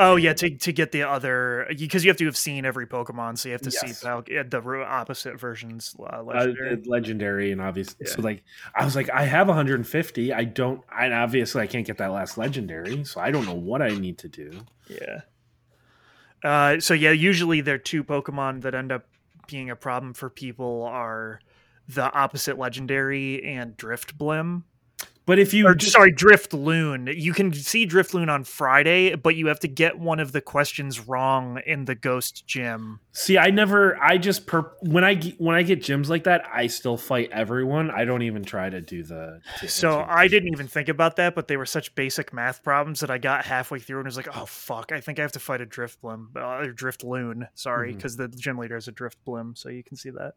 [0.04, 3.38] Oh yeah, to to get the other because you have to have seen every Pokemon,
[3.38, 4.00] so you have to Yes.
[4.00, 5.96] see yeah, the opposite versions.
[6.00, 6.82] Uh, Uh, legendary.
[6.88, 8.44] legendary and obviously so like
[8.74, 12.38] I was like I have 150 I don't I obviously I can't get that last
[12.40, 14.50] legendary so I don't know what I need to do
[14.88, 15.22] Yeah.
[16.44, 19.06] Uh, so yeah, usually there are two Pokemon that end up
[19.48, 21.40] being a problem for people are
[21.88, 24.64] the opposite legendary and Drifblim.
[25.28, 27.14] But if you Or just- sorry, Drifloon.
[27.16, 31.00] You can see Drifloon on Friday, but you have to get one of the questions
[31.08, 33.00] wrong in the Ghost Gym.
[33.14, 36.68] see I never I just per when I when I get gyms like that I
[36.68, 40.90] still fight everyone I don't even try to do the So I didn't even think
[40.90, 44.06] about that, but they were such basic math problems that I got halfway through and
[44.06, 44.92] was like, "Oh fuck!
[44.92, 48.58] I think I have to fight a Drifblim uh, or Drifloon." Sorry, because the gym
[48.58, 50.34] leader is a Drifblim, so you can see that.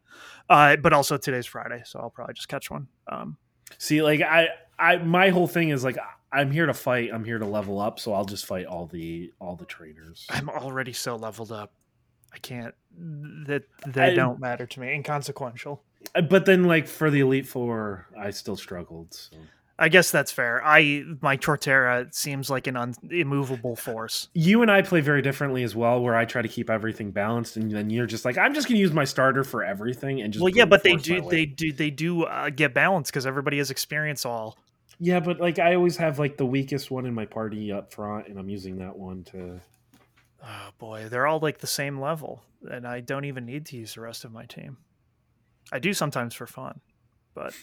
[0.49, 2.87] Uh, but also today's Friday, so I'll probably just catch one.
[3.07, 3.37] Um,
[3.79, 5.97] See, like I, I, my whole thing is like
[6.31, 7.11] I'm here to fight.
[7.13, 7.99] I'm here to level up.
[7.99, 10.25] So I'll just fight all the all the trainers.
[10.29, 11.71] I'm already so leveled up.
[12.33, 12.75] I can't.
[12.97, 14.93] That they I- don't matter to me.
[14.93, 15.81] Inconsequential.
[16.13, 19.13] Uh, But then, like for the elite four, I still struggled.
[19.13, 19.37] So.
[19.77, 20.61] I guess that's fair.
[20.63, 24.29] I my Torterra seems like an un, immovable force.
[24.33, 26.01] You and I play very differently as well.
[26.01, 28.75] Where I try to keep everything balanced, and then you're just like, I'm just going
[28.75, 31.73] to use my starter for everything, and just Well, yeah, but they do they do
[31.73, 34.57] they do uh, get balanced because everybody has experience all.
[34.99, 38.27] Yeah, but like I always have like the weakest one in my party up front,
[38.27, 39.59] and I'm using that one to.
[40.43, 43.95] Oh boy, they're all like the same level, and I don't even need to use
[43.95, 44.77] the rest of my team.
[45.71, 46.79] I do sometimes for fun,
[47.33, 47.53] but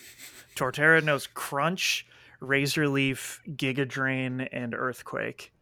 [0.56, 2.06] Torterra knows Crunch,
[2.40, 5.52] Razor Leaf, Giga Drain, and Earthquake,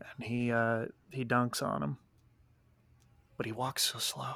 [0.00, 1.98] and he uh, he dunks on him,
[3.36, 4.34] but he walks so slow,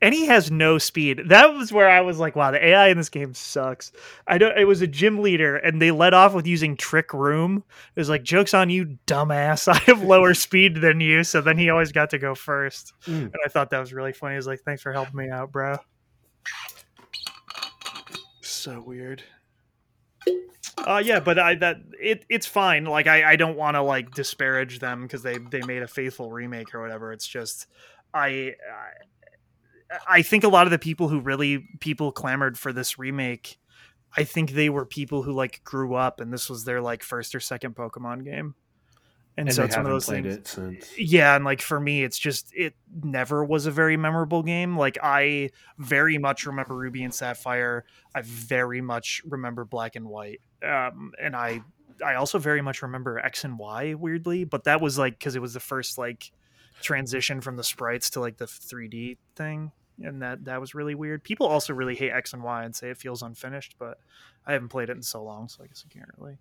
[0.00, 1.22] and he has no speed.
[1.26, 3.92] That was where I was like, "Wow, the AI in this game sucks."
[4.26, 4.56] I don't.
[4.58, 7.64] It was a gym leader, and they let off with using Trick Room.
[7.94, 9.68] It was like, "Jokes on you, dumbass!
[9.72, 13.22] I have lower speed than you." So then he always got to go first, Mm.
[13.24, 14.34] and I thought that was really funny.
[14.34, 15.76] He was like, "Thanks for helping me out, bro."
[18.40, 19.22] So weird.
[20.78, 22.84] Uh yeah, but I that it it's fine.
[22.84, 26.30] Like I I don't want to like disparage them because they they made a faithful
[26.30, 27.12] remake or whatever.
[27.12, 27.66] It's just
[28.12, 28.54] I, I
[30.08, 33.58] I think a lot of the people who really people clamored for this remake,
[34.16, 37.34] I think they were people who like grew up and this was their like first
[37.34, 38.54] or second Pokemon game.
[39.38, 40.58] And, And so it's one of those things
[40.96, 44.78] yeah and like for me it's just it never was a very memorable game.
[44.78, 47.84] Like i very much remember ruby and sapphire.
[48.14, 50.40] I very much remember black and white.
[50.62, 51.60] Um and i
[52.04, 55.42] i also very much remember x and y weirdly but that was like because it
[55.42, 56.30] was the first like
[56.82, 59.72] transition from the sprites to like the 3d thing
[60.02, 62.90] and that that was really weird people also really hate x and y and say
[62.90, 63.98] it feels unfinished but
[64.46, 66.36] i haven't played it in so long so i guess i can't really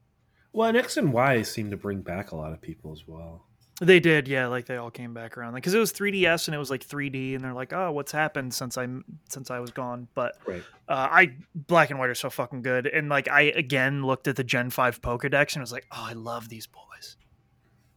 [0.51, 3.43] Well, and X and Y seem to bring back a lot of people as well.
[3.81, 4.47] They did, yeah.
[4.47, 7.35] Like they all came back around, because it was 3DS and it was like 3D,
[7.35, 10.63] and they're like, "Oh, what's happened since I'm since I was gone?" But Right.
[10.87, 14.37] uh, I Black and White are so fucking good, and like I again looked at
[14.37, 17.17] the Gen Five Pokedex and was like, "Oh, I love these boys."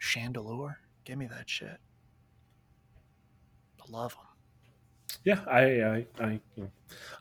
[0.01, 1.78] Chandelure, give me that shit.
[3.89, 4.24] I love them.
[5.24, 6.70] Yeah, I, I, I, you know,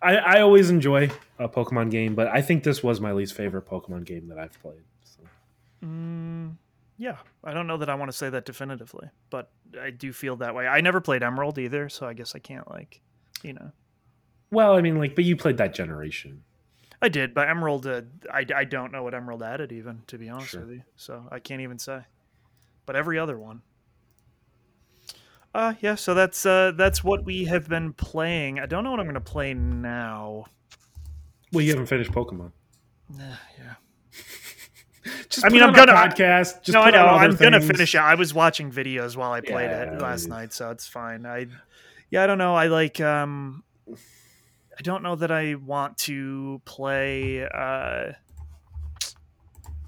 [0.01, 1.09] I, I always enjoy
[1.39, 4.59] a Pokemon game, but I think this was my least favorite Pokemon game that I've
[4.61, 4.84] played.
[5.03, 5.22] So.
[5.84, 6.55] Mm,
[6.97, 9.51] yeah, I don't know that I want to say that definitively, but
[9.82, 10.68] I do feel that way.
[10.68, 13.01] I never played Emerald either, so I guess I can't like,
[13.41, 13.72] you know.
[14.51, 16.43] Well, I mean, like, but you played that generation.
[17.01, 18.01] I did, but Emerald, uh,
[18.32, 20.61] I, I don't know what Emerald added even, to be honest Sure.
[20.61, 20.84] with you.
[20.95, 22.01] So I can't even say.
[22.86, 23.61] But every other one.
[25.58, 28.60] Uh yeah, so that's uh that's what we have been playing.
[28.60, 30.45] I don't know what I'm gonna play now.
[31.51, 32.51] Well, you haven't finished Pokemon.
[33.10, 33.24] Nah,
[33.58, 33.74] yeah.
[35.30, 36.62] Just I mean, I'm gonna- podcast.
[36.62, 37.08] Just no, I know.
[37.08, 37.97] I'm gonna finish it.
[37.97, 41.26] I was watching videos while I played Yeah, it last I- night, so it's fine.
[41.26, 41.47] I
[42.12, 42.53] yeah, I don't know.
[42.53, 48.12] I like um I don't know that I want to play uh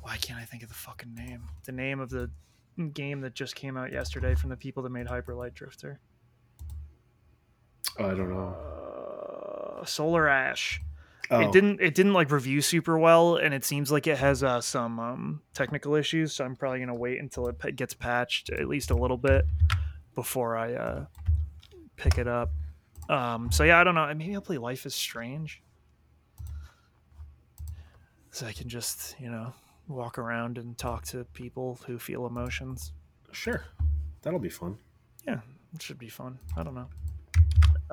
[0.02, 1.44] why can't I think of the fucking name?
[1.66, 2.32] The name of the
[2.88, 6.00] game that just came out yesterday from the people that made Hyper Light Drifter.
[8.00, 8.56] I don't know.
[9.82, 10.82] Uh, Solar Ash.
[11.32, 14.42] Oh, It didn't it didn't like review super well, and it seems like it has
[14.44, 16.34] uh, some um, technical issues.
[16.34, 19.46] So I'm probably gonna wait until it gets patched at least a little bit
[20.16, 21.06] before I uh,
[21.98, 22.52] pick it up.
[23.10, 24.12] Um, so yeah, I don't know.
[24.16, 25.62] Maybe I'll play Life is Strange,
[28.32, 29.54] so I can just you know
[29.90, 32.94] walk around and talk to people who feel emotions.
[33.32, 33.64] Sure,
[34.22, 34.78] that'll be fun.
[35.28, 35.40] Yeah,
[35.74, 36.40] it should be fun.
[36.56, 36.88] I don't know.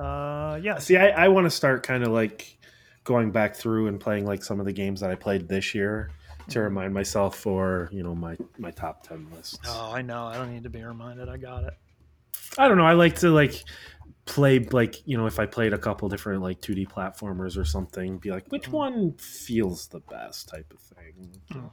[0.03, 0.77] Uh, yeah.
[0.77, 2.57] See, I, I want to start kind of like
[3.03, 6.11] going back through and playing like some of the games that I played this year
[6.49, 9.57] to remind myself for you know my my top ten lists.
[9.67, 10.25] Oh, I know.
[10.25, 11.29] I don't need to be reminded.
[11.29, 11.73] I got it.
[12.57, 12.85] I don't know.
[12.85, 13.63] I like to like
[14.25, 18.17] play like you know if I played a couple different like 2D platformers or something,
[18.17, 18.71] be like which Mm.
[18.73, 21.39] one feels the best type of thing.
[21.53, 21.69] Mm.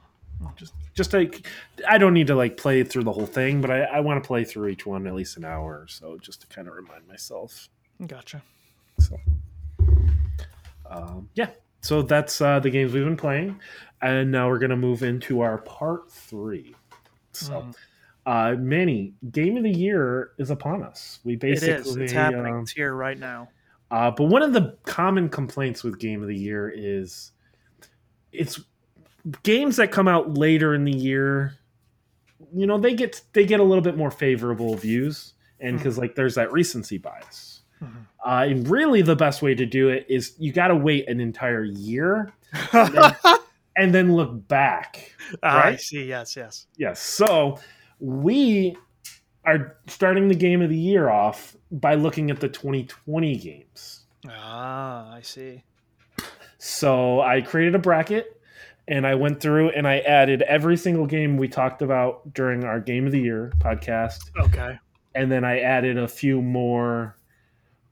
[0.55, 1.45] Just just like
[1.87, 4.27] I don't need to like play through the whole thing, but I, I want to
[4.27, 7.07] play through each one at least an hour or so just to kind of remind
[7.07, 7.69] myself.
[8.05, 8.41] Gotcha.
[8.99, 9.17] So
[10.89, 11.49] um, yeah,
[11.81, 13.59] so that's uh, the games we've been playing,
[14.01, 16.75] and now we're gonna move into our part three.
[17.33, 17.53] So.
[17.53, 17.75] Mm.
[18.27, 21.19] Uh, Manny, game of the year is upon us.
[21.23, 21.95] We It basically, is.
[21.95, 22.55] It's happening.
[22.55, 23.49] um, it's here right now.
[23.91, 27.33] uh, but one of the common complaints with game of the year is
[28.31, 28.59] it's
[29.43, 31.57] games that come out later in the year.
[32.53, 36.15] You know, they get they get a little bit more favorable views, and because like
[36.15, 37.61] there's that recency bias.
[37.81, 38.05] Mhm.
[38.25, 41.19] Uh, and really, the best way to do it is you got to wait an
[41.19, 42.33] entire year
[42.73, 45.13] and then look back.
[45.43, 46.05] Ah, I see.
[46.05, 46.67] Yes, yes.
[46.77, 46.99] Yes.
[47.01, 47.59] So
[47.99, 48.77] we
[49.45, 54.05] are starting the game of the year off by looking at the 2020 games.
[54.27, 55.63] Ah, I see.
[56.57, 58.34] So I created a bracket
[58.87, 62.79] and I went through and I added every single game we talked about during our
[62.79, 64.29] game of the year podcast.
[64.37, 64.79] Okay.
[65.15, 67.17] And then I added a few more,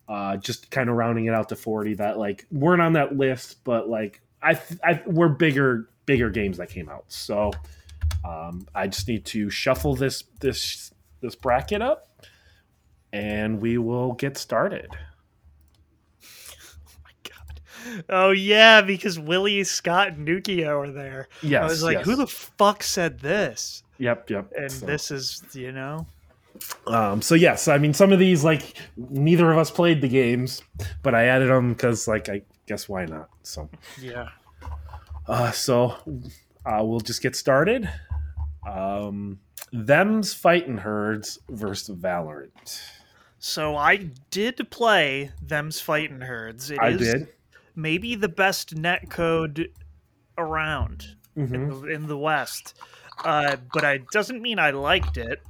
[0.08, 3.64] uh, just kind of rounding it out to 40 that like weren't on that list,
[3.64, 7.06] but like I, I were bigger, bigger games that came out.
[7.08, 7.52] So
[8.24, 10.92] um, I just need to shuffle this, this,
[11.22, 12.08] this bracket up
[13.12, 14.90] and we will get started.
[18.10, 21.28] Oh yeah, because Willie, Scott, and Nukio are there.
[21.42, 21.64] Yes.
[21.64, 22.06] I was like, yes.
[22.06, 23.84] who the fuck said this?
[23.98, 24.52] Yep, yep.
[24.58, 26.06] And So- this is, you know,
[26.88, 30.62] Um, so yes, I mean some of these like neither of us played the games,
[31.02, 33.30] but I added them because like I guess why not?
[33.44, 33.70] So
[34.00, 34.30] yeah.
[35.28, 35.96] uh, so
[36.66, 37.90] uh, we'll just get started.
[38.70, 39.40] Um,
[39.72, 42.82] them's fighting herds versus Valorant.
[43.40, 46.72] So I did play Them's Fighting Herds.
[46.72, 47.28] It I is did.
[47.76, 49.70] Maybe the best net code
[50.38, 51.54] around Mhm.
[51.54, 52.78] in, the, in the West.
[53.24, 55.42] Uh, but it doesn't mean I liked it.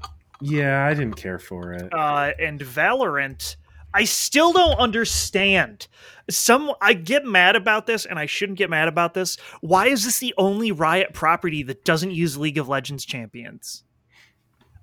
[0.41, 1.93] Yeah, I didn't care for it.
[1.93, 3.55] uh, and Valorant,
[3.93, 5.87] I still don't understand.
[6.29, 9.37] Some I get mad about this, and I shouldn't get mad about this.
[9.61, 13.83] Why is this the only Riot property that doesn't use League of Legends champions?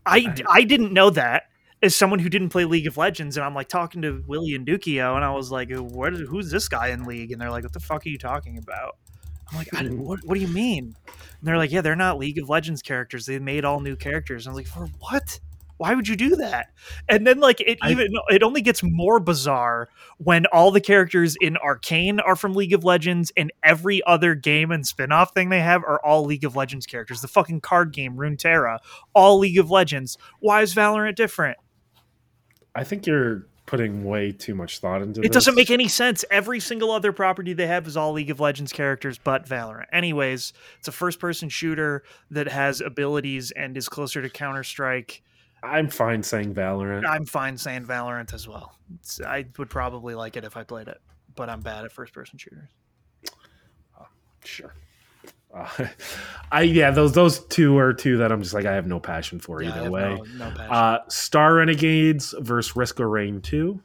[0.06, 1.49] I I didn't know that
[1.82, 4.66] as someone who didn't play League of Legends, and I'm like talking to Willie and
[4.66, 6.12] Dukio, and I was like, "What?
[6.14, 8.58] is- Who's this guy in League?" And they're like, "What the fuck are you talking
[8.58, 8.96] about?"
[9.50, 12.38] I'm like, I, what, "What do you mean?" And they're like, "Yeah, they're not League
[12.38, 13.26] of Legends characters.
[13.26, 15.40] They made all new characters." And I was like, "For what?"
[15.78, 16.66] Why would you do that?
[17.08, 19.88] And then like it I- even it only gets more bizarre
[20.18, 24.72] when all the characters in Arcane are from League of Legends and every other game
[24.72, 27.22] and spin-off thing they have are all League of Legends characters.
[27.22, 28.80] The fucking card game Runeterra,
[29.14, 30.18] all League of Legends.
[30.40, 31.56] Why is Valorant different?
[32.74, 36.24] I think you're putting way too much thought into It It doesn't make any sense.
[36.30, 39.86] Every single other property they have is all League of Legends characters but Valorant.
[39.92, 45.22] Anyways, it's a first-person shooter that has abilities and is closer to Counter-Strike.
[45.62, 47.06] I'm fine saying Valorant.
[47.06, 48.76] I'm fine saying Valorant as well.
[48.94, 50.98] It's, I would probably like it if I played it,
[51.36, 52.70] but I'm bad at first-person shooters.
[54.44, 54.74] Sure.
[55.54, 55.86] Uh,
[56.52, 59.38] I yeah, those those two are two that I'm just like I have no passion
[59.38, 60.22] for Yeah, I either have way.
[60.36, 60.60] no, no.
[60.64, 63.80] Uh, Star Renegades versus Risk of Rain two.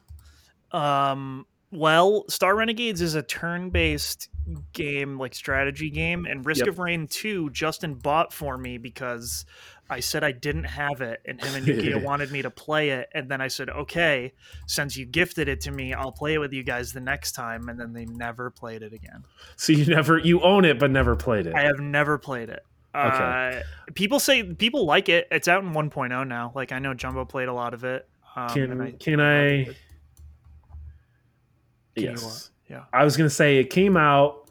[0.72, 4.28] Um, well, Star Renegades is a turn-based
[4.72, 6.68] game, like strategy game, and Risk Yep.
[6.68, 9.44] of Rain 2 Justin bought for me because
[9.88, 13.08] I said I didn't have it, and him and Yukio wanted me to play it,
[13.14, 14.32] and then I said, okay,
[14.66, 17.68] since you gifted it to me, I'll play it with you guys the next time,
[17.68, 19.24] and then they never played it again.
[19.56, 21.54] So you never you own it but never played it.
[21.54, 22.64] I have never played it.
[22.94, 23.60] Okay.
[23.60, 25.28] Uh, people say people like it.
[25.30, 26.50] It's out in 1.0 now.
[26.54, 28.08] Like I know Jumbo played a lot of it.
[28.34, 29.64] Um, can I- can I?
[29.64, 29.74] Can
[31.96, 32.84] you, uh, yes, yeah.
[32.92, 34.45] I was gonna say it came out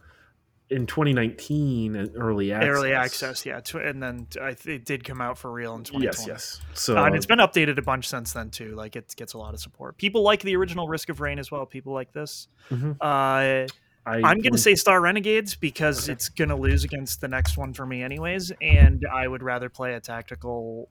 [0.75, 2.69] in 2019 early access.
[2.69, 4.27] Early access, yeah, and then
[4.65, 6.05] it did come out for real in 2020.
[6.05, 6.61] Yes, yes.
[6.73, 8.75] So Uh, and it's been updated a bunch since then too.
[8.75, 9.97] Like it gets a lot of support.
[9.97, 11.65] People like the original Risk of Rain as well.
[11.65, 12.47] People like this.
[12.69, 12.97] Mhm.
[12.99, 13.67] Uh,
[14.07, 16.13] I I'm going to say Star Renegades because Okay.
[16.13, 18.51] it's going to lose against the next one for me, anyways.
[18.61, 20.89] And I would rather play a tactical.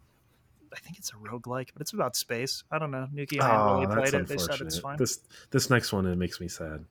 [0.75, 2.65] I think it's a roguelike, but it's about space.
[2.73, 3.07] I don't know.
[3.15, 4.27] Nuki and I Oh, really played it.
[4.27, 4.97] They said it's fine.
[4.97, 5.21] This
[5.51, 6.85] this next one it makes me sad.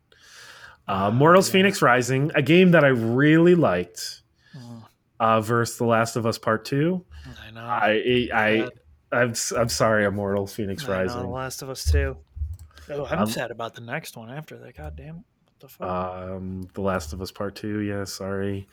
[0.88, 1.62] Uh, Mortals yeah.
[1.64, 4.22] Fenyx Rising, a game that I really liked,
[4.56, 4.84] Mm,
[5.20, 7.06] uh, versus The Last of Us Part Two.
[7.48, 7.62] I know.
[7.62, 8.70] I I Sad.
[9.12, 11.22] I'm s- I'm sorry, Immortals Fenyx I know, Rising.
[11.22, 12.18] The Last of Us too.
[12.90, 14.76] Oh, I'm Um, sad about the next one after that.
[14.76, 15.24] God damn it!
[15.64, 15.90] The fuck?
[15.90, 17.80] Um, The Last of Us Part Two.
[17.80, 18.68] Yeah, sorry.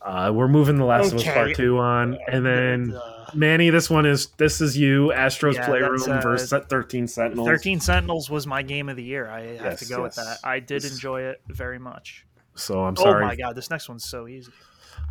[0.00, 3.90] Uh, we're moving The Last of Us Part Two on, and then Uh, Manny, this
[3.90, 7.46] one is this is you, Astro's Yeah, Playroom uh, versus Thirteen Sentinels.
[7.46, 9.28] 13 Sentinels was my game of the year.
[9.28, 10.38] I have to go with that.
[10.42, 12.24] I did This- enjoy it very much.
[12.54, 13.22] So I'm sorry.
[13.22, 14.50] Oh my god, this next one's so easy.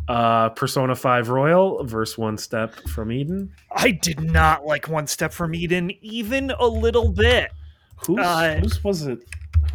[0.08, 3.52] Uh, Persona Five Royal versus One Step from Eden.
[3.70, 7.52] I did not like One Step from Eden even a little bit.
[8.06, 9.20] Who's, Uh, whose was it?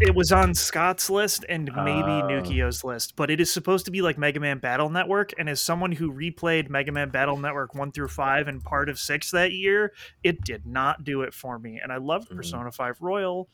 [0.02, 2.28] It was on Scott's list and maybe Oh.
[2.30, 5.34] Nukio's list, but it is supposed to be like Mega Man Battle Network.
[5.38, 8.98] And as someone who replayed Mega Man Battle Network 1 through 5 and part of
[8.98, 9.92] 6 that year,
[10.24, 11.80] it did not do it for me.
[11.84, 12.38] And I loved Mhm.
[12.38, 13.50] Persona 5 Royal,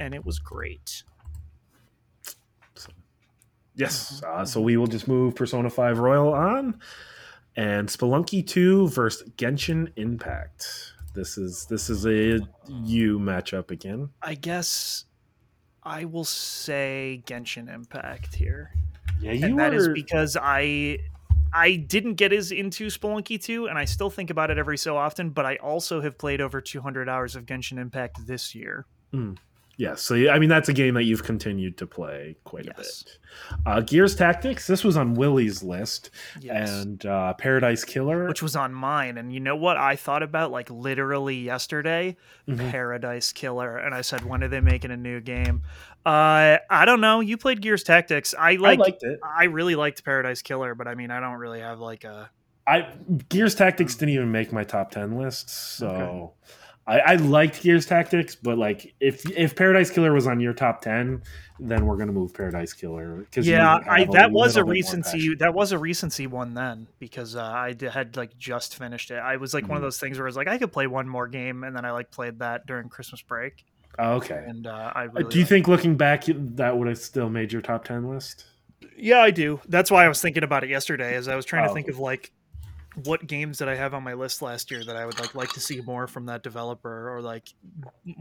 [0.00, 1.04] and it was great.
[3.76, 4.22] Yes.
[4.24, 6.80] Uh, so we will just move Persona 5 Royal on.
[7.56, 10.92] And Spelunky 2 versus Genshin Impact.
[11.14, 14.10] This is this is a you matchup again.
[14.20, 15.04] I guess
[15.84, 18.72] I will say Genshin Impact here.
[19.20, 20.98] Yeah, you and that is were- because I
[21.52, 24.96] I didn't get as into Spelunky 2 and I still think about it every so
[24.96, 28.86] often, but I also have played over 200 hours of Genshin Impact this year.
[29.12, 29.34] Hmm.
[29.76, 32.76] Yes, so I mean that's a game that you've continued to play quite Yes.
[32.76, 33.18] a bit.
[33.66, 34.66] Uh, Gears Tactics.
[34.68, 36.10] This was on Willie's list,
[36.40, 36.70] Yes.
[36.70, 38.28] and uh, Paradise Killer.
[38.28, 42.16] which was on mine and you know what I thought about like literally yesterday?
[42.48, 42.70] Mhm.
[42.70, 45.62] Paradise Killer and I said when are they making a new game?
[46.06, 47.20] Uh I don't know.
[47.20, 48.34] You played Gears Tactics.
[48.38, 49.18] I like I liked it.
[49.24, 52.30] I really liked Paradise Killer, but I mean I don't really have like a
[52.66, 52.88] I
[53.28, 56.32] Gears Tactics didn't even make my top ten list, so Okay.
[56.86, 60.82] I, I liked Gears Tactics, but like if if Paradise Killer was on your top
[60.82, 61.22] ten,
[61.58, 65.34] then we're gonna move Paradise Killer because yeah, I that was a recency.
[65.36, 69.14] That was a recency one then because uh, I had like just finished it.
[69.18, 69.86] I was like one of Mhm.
[69.86, 71.92] those things where I was like, I could play one more game, and then I
[71.92, 73.64] like played that during Christmas break,
[73.98, 74.44] Oh, okay.
[74.46, 75.30] and uh, I Uh, really.
[75.30, 78.44] Do you think looking back that would have still made your top ten list?
[78.94, 79.58] Yeah, I do.
[79.68, 81.68] That's why I was thinking about it yesterday, as I was trying Oh.
[81.68, 82.30] to think of like
[83.02, 85.52] what games did I have on my list last year that I would like like
[85.54, 87.48] to see more from that developer or like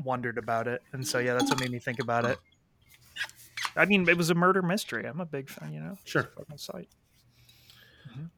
[0.04, 2.40] wondered about it, and so yeah, that's what made me think about it.
[3.76, 5.06] I mean, it was a murder mystery.
[5.06, 5.98] I'm a big fan, you know.
[6.06, 6.30] Sure.
[6.58, 6.90] Site.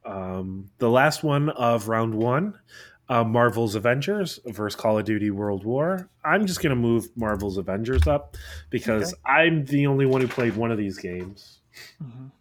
[0.05, 2.57] Um, the last one of round one,
[3.09, 6.09] uh, Marvel's Avengers versus Call of Duty World War.
[6.23, 8.37] I'm just gonna move Marvel's Avengers up
[8.69, 11.59] because I'm the only one who played one of these games.
[12.01, 12.31] Mhm.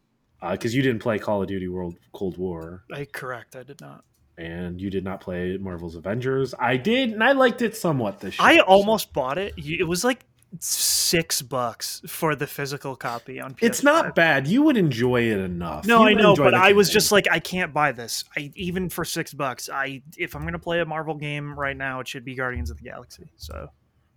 [0.45, 3.57] Uh, because you didn't play Call of Duty World Cold War, I correct.
[3.57, 4.05] I did not.
[4.37, 6.55] and you did not play Marvel's Avengers.
[6.59, 8.47] I did, and I liked it somewhat this year.
[8.49, 9.55] I almost bought it.
[9.57, 10.27] It was like
[10.61, 13.63] six bucks for the physical copy on PS5.
[13.63, 14.47] It's not bad.
[14.47, 15.87] You would enjoy it enough.
[15.87, 18.25] No, You I know, but I was just like, I can't buy this.
[18.37, 19.69] I even for six bucks.
[19.73, 22.77] I if I'm gonna play a Marvel game right now, it should be Guardians of
[22.79, 23.25] the Galaxy.
[23.37, 23.69] So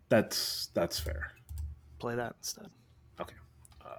[0.09, 1.31] that's that's fair.
[1.99, 2.67] play that instead.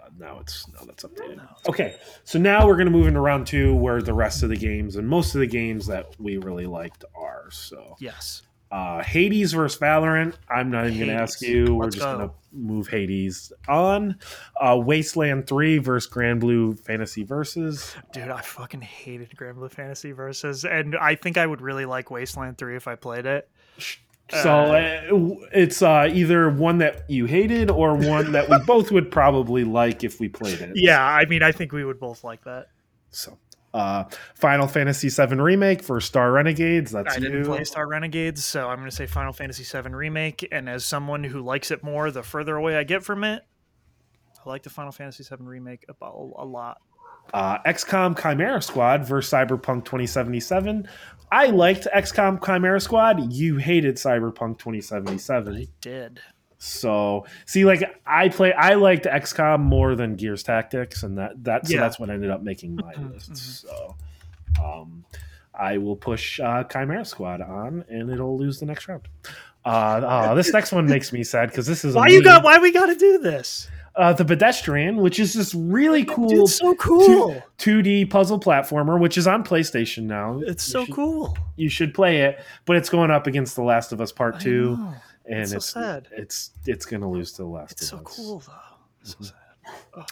[0.08, 1.40] Uh, now it's now that's updated.
[1.68, 4.56] Okay, so now we're going to move into round two, where the rest of the
[4.56, 7.50] games and most of the games that we really liked are.
[7.50, 8.42] So, Yes.
[8.70, 10.34] uh, Hades versus Valorant.
[10.50, 11.68] I'm not even going to ask Hades.
[11.68, 11.74] you.
[11.74, 12.16] We're just go.
[12.16, 14.18] going to move Hades on.
[14.60, 17.94] Uh, Wasteland Three versus Grand Blue Fantasy Versus.
[18.12, 22.10] Dude, I fucking hated Grand Blue Fantasy Versus, and I think I would really like
[22.10, 23.48] Wasteland Three if I played it.
[24.30, 29.10] So uh, it's uh, either one that you hated or one that we both would
[29.10, 30.72] probably like if we played it.
[30.74, 32.66] Yeah, I mean, I think we would both like that.
[33.10, 33.38] So,
[33.72, 36.90] uh, Final Fantasy VII Remake for Star Renegades.
[36.92, 37.44] That's I didn't you.
[37.46, 40.46] play Star Renegades, so I'm going to say Final Fantasy VII Remake.
[40.52, 43.44] And as someone who likes it more, the further away I get from it,
[44.44, 46.78] I like the Final Fantasy VII Remake a, a lot.
[47.32, 50.86] uh, XCOM Chimera Squad versus Cyberpunk 2077.
[51.30, 53.32] I liked XCOM Chimera Squad.
[53.32, 55.54] You hated Cyberpunk 2077.
[55.56, 56.20] I did.
[56.58, 61.66] So see, like I play, I liked XCOM more than Gears Tactics, and that that
[61.68, 61.80] so Yeah.
[61.80, 63.32] that's what ended up making my Mhm, list.
[63.32, 63.36] mhm.
[63.36, 63.96] So,
[64.62, 65.04] um,
[65.54, 69.02] I will push uh, Chimera Squad on, and it'll lose the next round.
[69.64, 70.00] Uh,
[70.30, 72.42] oh, this next one makes me sad because this is a Why you got?
[72.42, 73.68] Why we got to do this?
[73.98, 77.42] Uh, the pedestrian, which is this really cool Dude, so cool.
[77.58, 80.40] 2D puzzle platformer, which is on PlayStation now.
[80.46, 81.36] It's You so should- cool.
[81.56, 84.38] You should play it, but it's going up against The Last of Us Part I
[84.38, 84.94] Two, know.
[85.26, 86.08] and It's so it's sad.
[86.12, 88.16] it's it's going to lose to The Last It's so of Us.
[88.16, 88.52] cool though.
[89.02, 89.24] So Mhm.
[89.26, 90.04] sad.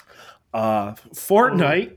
[0.54, 1.96] Uh, Fortnite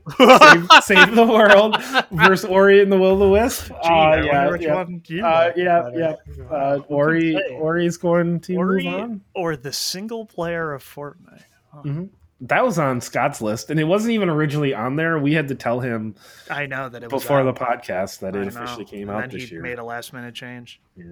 [0.82, 3.70] save, save the world versus Ori and the Will of the Wisp.
[3.72, 4.74] Uh, yeah, which yeah.
[4.74, 6.14] one you Uh, yeah, yeah.
[6.50, 7.54] Uh, Ori, say?
[7.54, 9.20] Ori's going to Ori move on.
[9.34, 11.42] or the single player of Fortnite.
[11.72, 11.82] Huh.
[11.84, 12.08] Mhm.
[12.42, 15.18] That was on Scott's list, and it wasn't even originally on there.
[15.18, 16.14] We had to tell him
[16.50, 18.62] I know that it was before the podcast that I it know.
[18.62, 19.62] officially came and out this he year.
[19.62, 20.80] made a last minute change.
[20.96, 21.04] yeah.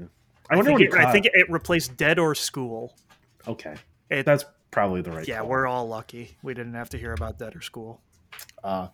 [0.50, 2.96] I, I wonder think it, I think it replaced Dead or School.
[3.46, 3.74] Okay,
[4.08, 5.28] It, that's probably the right.
[5.28, 5.48] yeah, call.
[5.48, 8.00] we're all lucky we didn't have to hear about Dead or School.
[8.64, 8.88] Uh,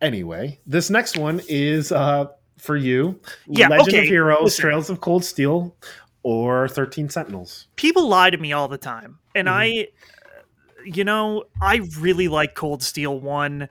[0.00, 2.26] anyway, this next one is uh,
[2.58, 3.20] for you.
[3.46, 4.62] Yeah, Legend okay, of Heroes, listen.
[4.62, 5.76] Trails of Cold Steel,
[6.24, 7.68] or Thirteen Sentinels.
[7.76, 9.52] People lie to me all the time, and Mhm.
[9.52, 9.88] I,
[10.84, 13.68] you know, I really like Cold Steel One.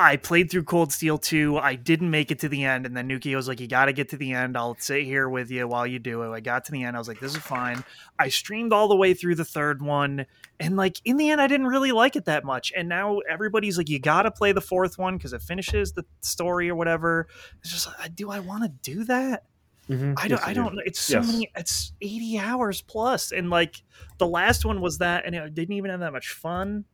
[0.00, 1.58] I played through Cold Steel 2.
[1.58, 2.86] I didn't make it to the end.
[2.86, 4.56] And then Nuki was like, You got to get to the end.
[4.56, 6.30] I'll sit here with you while you do it.
[6.30, 6.96] I got to the end.
[6.96, 7.84] I was like, This is fine.
[8.18, 10.24] I streamed all the way through the third one.
[10.58, 12.72] And like, in the end, I didn't really like it that much.
[12.74, 16.06] And now everybody's like, You got to play the fourth one because it finishes the
[16.22, 17.28] story or whatever.
[17.60, 19.44] It's just like, do I want to do that?
[19.90, 20.14] Mhm.
[20.16, 20.40] I don't.
[20.40, 20.62] you I do.
[20.62, 20.74] don't.
[20.76, 20.82] know.
[20.84, 21.26] It's so Yes.
[21.32, 21.50] many.
[21.56, 23.82] It's eighty hours plus, and like
[24.18, 26.84] the last one was that, and it didn't even have that much fun.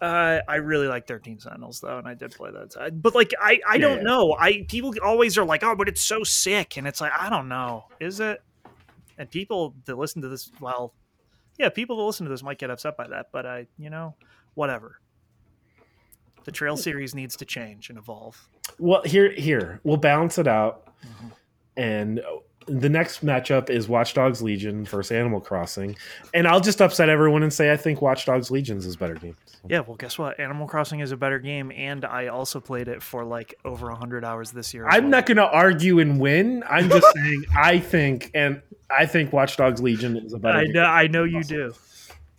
[0.00, 2.72] Uh, I really like Thirteen Sentinels though, and I did play that.
[2.72, 3.02] side.
[3.02, 4.02] But like, I I don't Yeah.
[4.04, 4.36] know.
[4.38, 7.48] I people always are like, oh, but it's so sick, and it's like I don't
[7.48, 7.86] know.
[7.98, 8.42] Is it?
[9.16, 10.94] And people that listen to this, well,
[11.58, 14.14] yeah, people that listen to this might get upset by that, but I, you know,
[14.54, 15.00] whatever.
[16.44, 18.48] The Trail series needs to change and evolve.
[18.78, 21.32] Well, here, here we'll balance it out, Mhm.
[21.78, 22.20] And
[22.66, 25.96] the next matchup is Watch Dogs Legion versus Animal Crossing,
[26.34, 29.14] and I'll just upset everyone and say I think Watch Dogs Legions is a better
[29.14, 29.36] game.
[29.66, 30.38] Yeah, well, guess what?
[30.38, 34.24] Animal Crossing is a better game, and I also played it for like over hundred
[34.24, 34.86] hours this year.
[34.86, 35.10] I'm well.
[35.12, 36.62] not going to argue and win.
[36.68, 38.60] I'm just saying I think, and
[38.90, 40.72] I think Watch Dogs Legion is a better I game.
[40.74, 41.72] know, I know you do.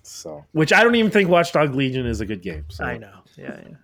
[0.03, 2.65] So, which I don't even think Watch Dog Legion is a good game.
[2.69, 2.83] So.
[2.83, 3.13] I know.
[3.37, 3.75] Yeah, yeah.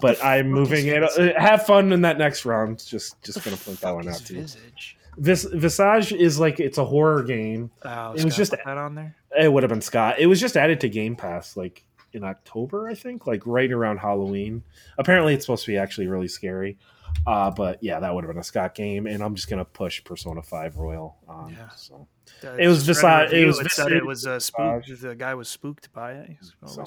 [0.00, 1.02] But I'm moving it.
[1.02, 2.84] uh, Have fun in that next round.
[2.84, 4.40] Just just gonna point that one out to you.
[4.42, 4.96] Visage.
[5.18, 7.70] Vis- Visage is like it's a horror game.
[7.84, 9.16] Oh, It was just- that on there.
[9.38, 10.18] It would have been Scott.
[10.18, 13.98] It was just added to Game Pass like in October, I think, like right around
[13.98, 14.62] Halloween.
[14.98, 16.78] Apparently, it's supposed to be actually really scary.
[17.26, 20.02] Uh, but yeah, that would have been a Scott game, and I'm just gonna push
[20.04, 21.16] Persona Five Royal.
[21.28, 21.68] On, Yeah.
[21.76, 22.06] So
[22.42, 25.00] The It was just Visage- it was It said it was uh, spooked.
[25.00, 26.36] The guy was spooked by it.
[26.66, 26.84] So.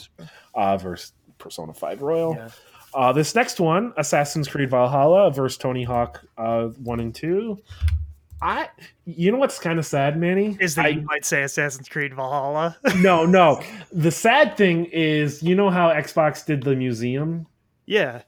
[0.53, 2.35] uh, versus Persona Five Royal.
[2.35, 2.49] yeah.
[2.93, 7.61] Uh, this next one, Assassin's Creed Valhalla versus Tony Hawk uh, one and two.
[8.41, 8.69] I,
[9.05, 10.57] you know what's kind of sad, Manny?
[10.61, 12.77] Is that I, you might say Assassin's Creed Valhalla?
[12.97, 13.61] no, no.
[13.91, 17.45] The sad thing is, you know how Xbox did the museum.
[17.85, 18.21] yeah.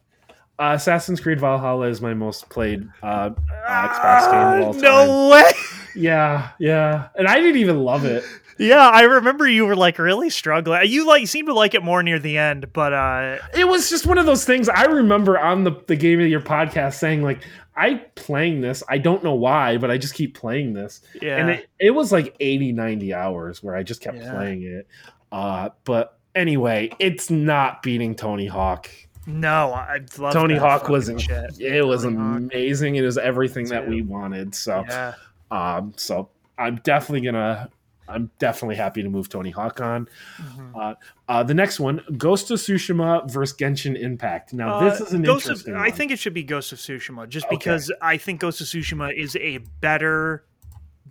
[0.59, 5.29] Uh, Assassin's Creed Valhalla is my most played uh, Xbox game of all Ah, No
[5.31, 5.51] way.
[5.95, 8.23] Yeah, yeah, and I didn't even love it.
[8.61, 10.81] Yeah, I remember you were like really struggling.
[10.89, 14.05] You like seemed to like it more near the end, but uh It was just
[14.05, 14.69] one of those things.
[14.69, 17.39] I remember on the the game of your podcast saying like,
[17.75, 18.83] "I playing this.
[18.87, 21.37] I don't know why, but I just keep playing this." yeah.
[21.37, 24.33] and it, it was like 80 90 hours where i just kept Yeah.
[24.33, 24.87] playing it
[25.31, 28.89] uh but anyway it's not beating tony hawk
[29.27, 31.59] no, I love tony hawk was shit.
[31.59, 32.37] it was Tony Hawk.
[32.37, 35.13] amazing it was everything that we wanted so Yeah.
[35.51, 37.69] um so i'm definitely gonna
[38.11, 40.07] i'm definitely happy to move tony hawk on
[40.41, 40.95] Mhm.
[41.27, 45.21] uh the next one ghost of tsushima versus genshin impact now Uh, this is an
[45.23, 47.55] Ghost of, interesting I think it should be Ghost of Tsushima, just Okay.
[47.57, 50.45] because I think Ghost of Tsushima is a better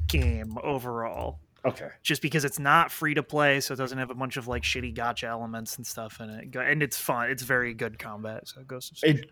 [0.09, 1.39] game overall.
[1.65, 4.49] okay Just because it's not free to play, so it doesn't have a bunch of
[4.49, 7.31] like shitty gacha elements and stuff in it, and it's fun.
[7.31, 8.49] It's very good combat.
[8.49, 9.19] So Ghost of Tsushima.
[9.19, 9.31] It-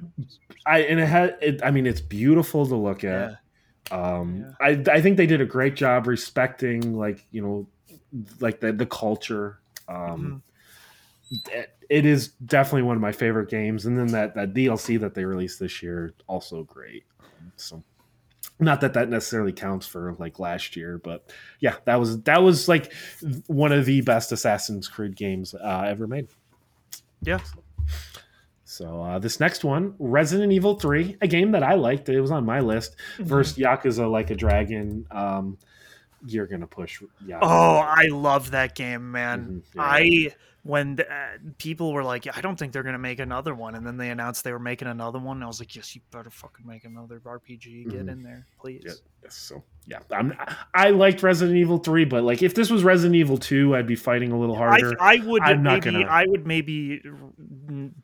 [0.67, 3.37] i and it had it i mean it's beautiful to look yeah.
[3.91, 7.67] Um I, I think they did a great job respecting like you know
[8.41, 9.61] like the the culture.
[9.89, 10.43] Um
[11.53, 13.87] it, it is definitely one of my favorite games.
[13.87, 17.05] And then that that dlc that they released this year also great.
[17.57, 17.83] So
[18.61, 22.67] not that that necessarily counts for like last year but yeah that was that was
[22.67, 22.93] like
[23.47, 26.29] one of the best assassin's creed games uh, ever made.
[27.23, 27.41] Yeah.
[28.71, 32.31] So uh, this next one resident evil 3 a game that i liked it was
[32.31, 35.57] on my list versus Yakuza Like a Dragon, um,
[36.27, 37.39] you're gonna push Yakuza.
[37.43, 39.39] Oh, I love that game, man.
[39.47, 39.83] Mhm, yeah.
[39.83, 40.35] I
[40.65, 43.87] when the, uh, people were like, I don't think they're gonna make another one, and
[43.87, 45.37] then they announced they were making another one.
[45.39, 47.85] And I was like, Yes, you better fucking make another RPG.
[47.89, 48.13] Get Mhm.
[48.13, 48.83] in there, please.
[48.85, 48.93] Yeah.
[49.23, 50.35] Yes, so yeah, I'm,
[50.75, 53.97] I liked Resident Evil 3, but like if this was Resident Evil 2, I'd be
[53.97, 54.95] fighting a little harder.
[55.01, 57.01] I would I'm not maybe gonna- I would maybe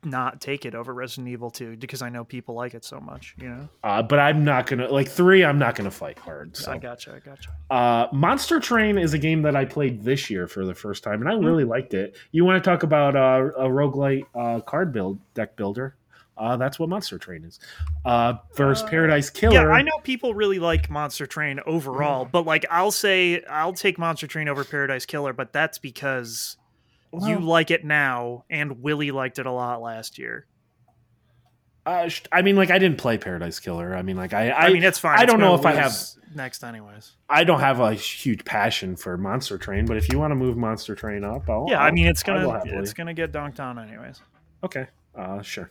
[0.02, 3.34] not take it over Resident Evil 2 because I know people like it so much.
[3.38, 5.44] You know, uh, but I'm not gonna like three.
[5.44, 6.56] I'm not gonna fight hard.
[6.56, 7.50] So I gotcha, I gotcha.
[7.70, 11.20] uh, Monster Train is a game that I played this year for the first time,
[11.20, 11.44] and I Hmm.
[11.44, 12.16] really liked it.
[12.32, 15.96] You want want to talk about uh, a roguelite uh, card build deck builder,
[16.36, 17.60] uh, that's what Monster Train is.
[18.04, 19.54] Uh, versus Uh, Paradise Killer.
[19.54, 23.98] Yeah, I know people really like Monster Train overall, but like I'll say I'll take
[23.98, 26.56] Monster Train over Paradise Killer, but that's because
[27.22, 30.46] you like it now and Willie liked it a lot last year.
[31.86, 33.94] uh, I mean, like I didn't play Paradise Killer.
[33.94, 35.18] I mean, like I, I, I, mean, it's fine.
[35.18, 35.94] I don't know if I have
[36.34, 37.12] next anyways.
[37.28, 40.56] I don't have a huge passion for Monster Train, but if you want to move
[40.56, 43.78] Monster Train up, I'll, Yeah, I I'll- mean it's gonna it's gonna get dunked on
[43.78, 44.20] anyways.
[44.64, 45.70] Okay, uh, sure.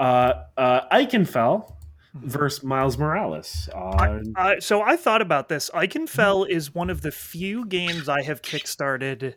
[0.00, 1.74] Uh, uh, Ikenfell
[2.14, 3.68] versus Miles Morales.
[3.74, 5.70] Uh, Uh, so I thought about this.
[5.72, 9.34] Ikenfell is one of the few games I have kickstarted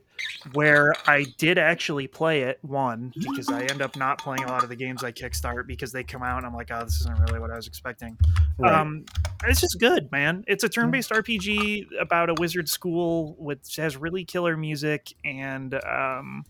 [0.53, 2.59] where I did actually play it.
[2.61, 5.91] One because I end up not playing a lot of the games I kickstart because
[5.91, 8.17] they come out and I'm like, oh, this isn't really what I was expecting.
[8.57, 8.73] right.
[8.73, 9.05] Um,
[9.45, 10.43] it's just good, man.
[10.47, 16.45] It's a turn-based RPG about a wizard school which has really killer music, and um,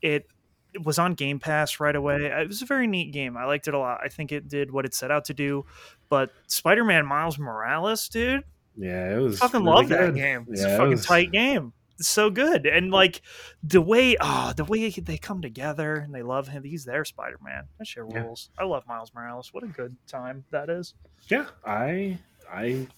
[0.00, 0.26] it,
[0.74, 2.26] it was on Game Pass right away.
[2.26, 3.36] It was a very neat game.
[3.36, 4.00] I liked it a lot.
[4.04, 5.64] I think it did what it set out to do.
[6.08, 8.44] But Spider-Man Miles Morales, dude,
[8.76, 9.38] yeah, it was.
[9.38, 10.46] fucking really love that game.
[10.50, 11.72] It's Yeah, a fucking was- tight game.
[11.98, 13.20] It's so good, and like
[13.62, 16.64] the way, ah, the way they come together and they love him.
[16.64, 17.64] He's their Spider-Man.
[17.78, 18.22] That shit Yeah.
[18.22, 18.48] rules.
[18.58, 19.52] I love Miles Morales.
[19.52, 20.94] What a good time that is.
[21.28, 22.18] Yeah, I,
[22.50, 22.88] I,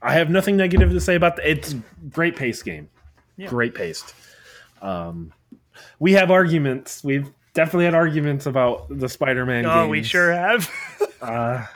[0.00, 1.48] I have nothing negative to say about the.
[1.48, 1.76] It's
[2.10, 2.88] great paced game.
[3.36, 3.48] Yeah.
[3.48, 4.14] Great paced.
[4.80, 5.32] Um,
[5.98, 7.02] we have arguments.
[7.04, 9.66] We've definitely had arguments about the Spider-Man.
[9.66, 10.70] Oh, we sure have.
[11.20, 11.66] Uh,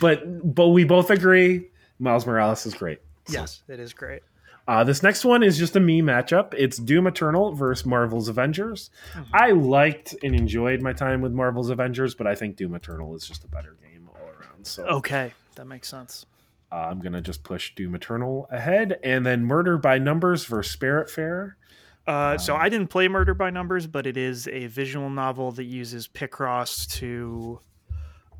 [0.00, 1.68] but but we both agree
[1.98, 3.00] Miles Morales is great.
[3.26, 4.22] So, yes, it is great.
[4.68, 6.54] Uh, this next one is just a me matchup.
[6.56, 8.90] It's Doom Eternal versus Marvel's Avengers.
[9.14, 9.26] Mhm.
[9.32, 13.26] I liked and enjoyed my time with Marvel's Avengers, but I think Doom Eternal is
[13.26, 14.64] just a better game all around.
[14.66, 16.24] So Okay, that makes sense.
[16.72, 21.54] uh, I'm gonna just push Doom Eternal ahead, and then Murder by Numbers versus Spiritfarer.
[22.06, 25.52] Uh, so Um, I didn't play Murder by Numbers, but it is a visual novel
[25.52, 27.60] that uses Picross to.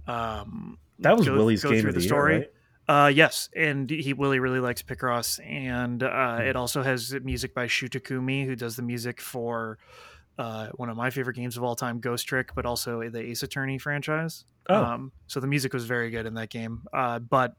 [0.06, 2.34] Um, That was go- Willie's go game through of the, the year, story.
[2.36, 2.50] right?
[2.86, 6.42] Uh, yes, and he Willie really likes Picross, and uh, Hmm.
[6.42, 9.78] it also has music by Shu Takumi, who does the music for
[10.36, 13.42] uh, one of my favorite games of all time, Ghost Trick, but also the Ace
[13.42, 14.44] Attorney franchise.
[14.68, 14.84] Oh.
[14.84, 16.82] Um, so the music was very good in that game.
[16.92, 17.54] Uh, but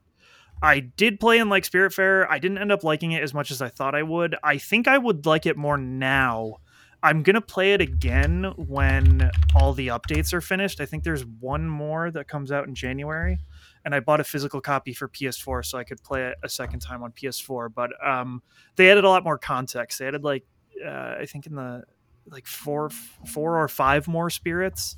[0.62, 2.26] I did play in like Spiritfarer.
[2.28, 4.36] I didn't end up liking it as much as I thought I would.
[4.42, 6.56] I think I would like it more now.
[7.02, 10.80] I'm gonna play it again when all the updates are finished.
[10.80, 13.38] I think there's one more that comes out in January,
[13.84, 16.80] and I bought a physical copy for PS4 so I could play it a second
[16.80, 17.72] time on PS4.
[17.72, 18.42] But um,
[18.76, 19.98] they added a lot more context.
[19.98, 20.44] They added like
[20.84, 21.84] uh, I think in the
[22.28, 22.90] like four
[23.26, 24.96] four or five more spirits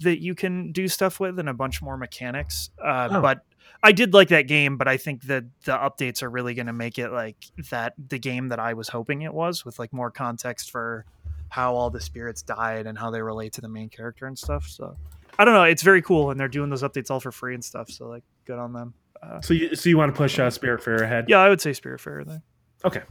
[0.00, 2.70] that you can do stuff with and a bunch more mechanics.
[2.82, 3.20] Uh, Oh.
[3.20, 3.44] But
[3.82, 6.72] I did like that game, but I think that the updates are really going to
[6.72, 7.36] make it like
[7.70, 11.06] that the game that I was hoping it was with like more context for
[11.48, 14.66] how all the spirits died and how they relate to the main character and stuff.
[14.66, 14.96] So
[15.38, 15.64] I don't know.
[15.64, 17.90] It's very cool, and they're doing those updates all for free and stuff.
[17.90, 18.94] So like, good on them.
[19.22, 21.26] Uh, So you so you want to push uh, Spiritfarer ahead?
[21.28, 22.42] yeah, I would say Spiritfarer there.
[22.84, 23.02] Okay.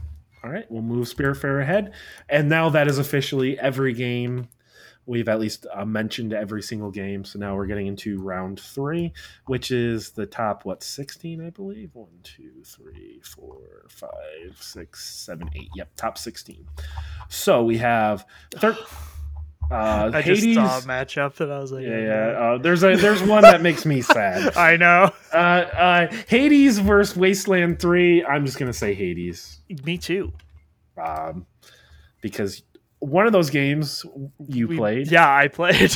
[0.42, 0.64] All right.
[0.70, 1.92] We'll move Spiritfarer ahead.
[2.28, 4.48] And now that is officially every game.
[5.10, 7.24] We've at least uh, mentioned every single game.
[7.24, 9.12] So now we're getting into round three,
[9.46, 11.90] which is the top, what, 16, I believe?
[11.94, 13.58] One, two, three, four,
[13.88, 15.68] five, six, seven, eight.
[15.74, 16.64] Yep, top 16.
[17.28, 18.24] So we have
[18.54, 18.76] thir-
[19.72, 20.44] uh, I Hades.
[20.44, 22.26] just saw a matchup and I was like, yeah, yeah.
[22.38, 24.56] Uh, there's a there's one that makes me sad.
[24.56, 25.10] I know.
[25.32, 28.24] Uh, uh, Hades versus Wasteland Three.
[28.24, 30.32] I'm just gonna say Hades Me too.
[30.96, 31.46] um,
[32.20, 32.62] because
[33.00, 34.04] one of those games
[34.46, 35.90] you We- played, Yeah, I played.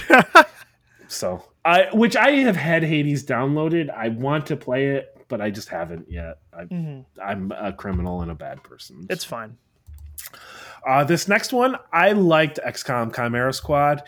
[1.09, 3.91] so I which I have had Hades downloaded.
[3.91, 6.39] I want to play it, but I just haven't yet.
[6.53, 7.05] I, Mhm.
[7.23, 9.07] I'm a criminal and a bad person.
[9.11, 9.57] It's fine.
[10.87, 11.77] uh, this next one.
[11.93, 14.03] I liked XCOM Chimera Squad,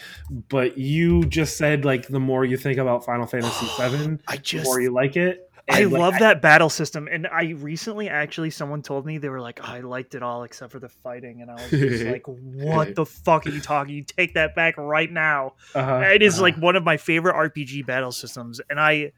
[0.48, 4.42] but you just said like the more you think about Final Fantasy VII, I the
[4.42, 5.45] just more you like it.
[5.68, 9.40] I And, love that battle system, and I recently actually someone told me they were
[9.40, 12.94] like, I liked it all except for the fighting, and I was just like, what
[12.94, 13.94] the fuck are you talking?
[13.94, 15.54] You take that back right now.
[15.74, 16.42] uh-huh, It is uh-huh.
[16.42, 19.12] like one of my favorite RPG battle systems, and I,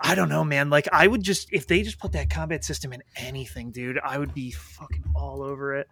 [0.00, 0.68] I don't know, man.
[0.68, 4.18] Like I would just if they just put that combat system in anything, dude, I
[4.18, 5.88] would be fucking all over it.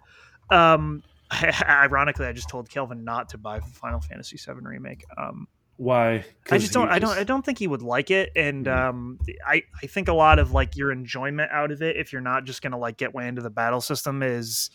[0.50, 1.02] Um,
[1.68, 5.04] ironically, I just told Kelvin not to buy Final Fantasy VII remake.
[5.16, 5.48] Um,
[5.78, 6.24] why?
[6.50, 6.88] I just don't.
[6.90, 7.16] I don't.
[7.16, 8.76] I don't think he would like it, and Mhm.
[8.88, 12.20] um, I I think a lot of like your enjoyment out of it, if you're
[12.20, 14.70] not just gonna like get way into the battle system, is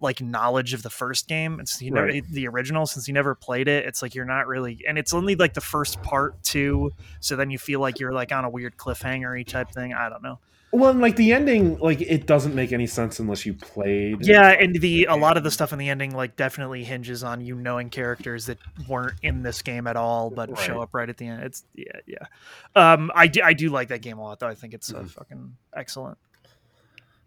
[0.00, 1.58] like knowledge of the first game.
[1.60, 2.24] It's you know Right.
[2.30, 3.84] the original since you never played it.
[3.84, 6.92] It's like you're not really, and it's only like the first part too.
[7.20, 9.92] So then you feel like you're like on a weird cliffhanger type thing.
[9.92, 10.38] I don't know.
[10.74, 14.26] Well, and like the ending, like it doesn't make any sense unless you played.
[14.26, 17.40] Yeah, and the a lot of the stuff in the ending like definitely hinges on
[17.40, 21.16] you knowing characters that weren't in this game at all, but show up right at
[21.16, 21.44] the end.
[21.44, 22.26] It's yeah, yeah.
[22.74, 24.48] Um, I do, I do like that game a lot though.
[24.48, 25.10] I think it's uh, Mhm.
[25.10, 26.18] fucking excellent.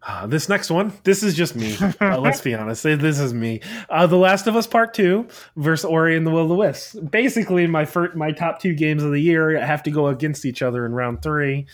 [0.05, 1.75] Uh, this next one, this is just me.
[1.99, 2.83] Uh, let's be honest.
[2.83, 3.61] This is me.
[3.89, 6.93] Uh, the Last of Us Part Two versus Ori and the Will of the Wisps.
[6.99, 10.61] Basically, my first, my top two games of the year have to go against each
[10.61, 11.65] other in round three.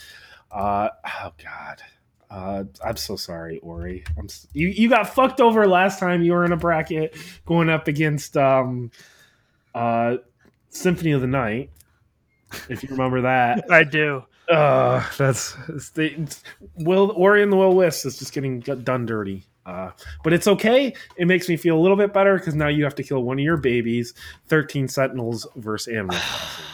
[0.53, 0.89] Uh,
[1.23, 1.81] oh God,
[2.29, 4.03] uh, I'm so sorry, Ori.
[4.17, 4.67] I'm s- you.
[4.67, 6.21] You got fucked over last time.
[6.21, 7.15] You were in a bracket
[7.45, 8.91] going up against um,
[9.73, 10.17] uh,
[10.69, 11.71] Symphony of the Night.
[12.69, 13.65] If you remember that.
[13.71, 14.23] I do.
[14.49, 15.53] Uh, that's
[15.91, 16.27] the
[16.75, 19.45] Will Ori and the Will Wisps is just getting done dirty.
[19.65, 19.91] Uh,
[20.23, 20.93] but it's okay.
[21.15, 23.39] It makes me feel a little bit better because now you have to kill one
[23.39, 24.13] of your babies.
[24.47, 26.65] Thirteen Sentinels versus Animal Crossing.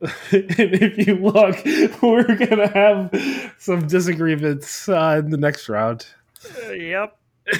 [0.32, 1.56] and if you look,
[2.02, 6.06] we're gonna have some disagreements uh, in the next round.
[6.66, 7.16] Uh, yep.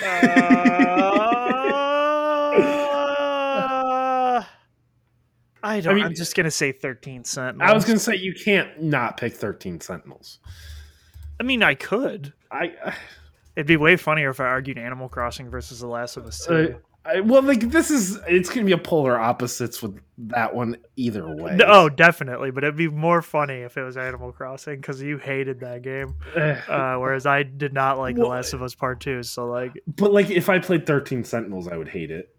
[4.36, 4.42] Uh,
[5.62, 5.92] I don't.
[5.92, 7.60] I mean- am just gonna say thirteen cent.
[7.60, 10.38] I was gonna say you can't not pick Thirteen Sentinels.
[11.40, 12.32] I mean, I could.
[12.50, 12.72] I,
[13.56, 16.50] It'd be way funnier if I argued Animal Crossing versus The Last of Us uh,
[16.50, 16.76] Two.
[17.06, 21.26] I well, like this is it's gonna be a polar opposites with that one either
[21.36, 21.56] way.
[21.56, 22.50] No, oh, definitely.
[22.50, 26.16] But it'd be more funny if it was Animal Crossing because you hated that game,
[26.36, 29.22] uh, whereas I did not like The Last of Us Part Two.
[29.22, 32.34] So like, but like if I played Thirteen Sentinels, I would hate it.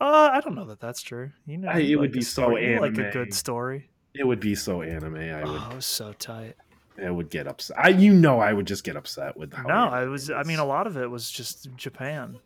[0.00, 1.30] uh, I don't know that that's true.
[1.46, 2.72] You know, I- it would be so story.
[2.72, 3.88] You like a good story.
[4.14, 5.16] It would be so anime.
[5.16, 5.60] I would.
[5.60, 6.56] Oh, was so tight.
[7.02, 7.76] I would get upset.
[7.78, 9.64] I, you know, I would just get upset with how.
[9.64, 10.30] No, anime I was.
[10.30, 12.38] I mean, a lot of it was just Japan.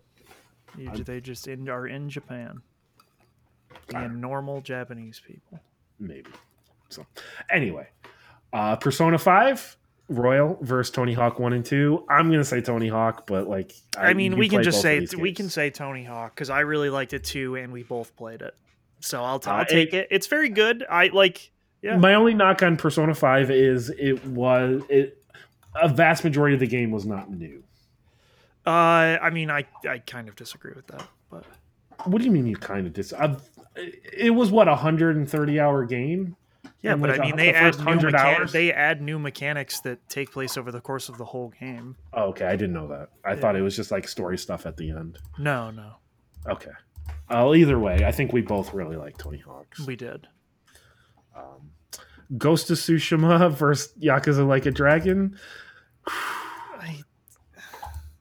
[0.78, 2.62] You, they just in, are in Japan,
[3.94, 5.60] I being normal Japanese people.
[5.98, 6.30] maybe.
[6.88, 7.06] So,
[7.50, 7.88] anyway,
[8.52, 9.76] uh Persona Five
[10.09, 12.05] Royal versus Tony Hawk One and Two.
[12.09, 15.50] I'm gonna say Tony Hawk, but like, I, mean, we can just say we can
[15.50, 18.55] say Tony Hawk because I really liked it too, and we both played it.
[19.00, 20.09] So I'll, t- Uh, I'll take it.
[20.10, 20.84] It's very good.
[20.88, 21.50] I like.
[21.82, 21.96] Yeah.
[21.96, 25.22] My only knock on Persona Five is it was it.
[25.80, 27.62] A vast majority of the game was not new.
[28.68, 31.44] Uh, I mean, I I kind of disagree with that, but
[32.04, 33.12] What do you mean you kind of dis?
[33.12, 33.34] i
[33.76, 36.36] it was what a hundred and thirty hour game.
[36.82, 38.52] yeah, but like, I mean, the they add new 100 mechan- hours?
[38.52, 41.96] they add new mechanics that take place over the course of the whole game.
[42.12, 43.08] Oh, okay, I didn't know that.
[43.24, 43.40] I Yeah.
[43.40, 45.18] thought it was just like story stuff at the end.
[45.38, 45.94] No, no,
[46.46, 46.72] Okay.
[47.30, 49.80] Well, either way, I think we both really like Tony Hawk's.
[49.86, 50.26] we did.
[51.36, 51.70] Um,
[52.36, 55.38] Ghost of Tsushima versus Yakuza Like a Dragon.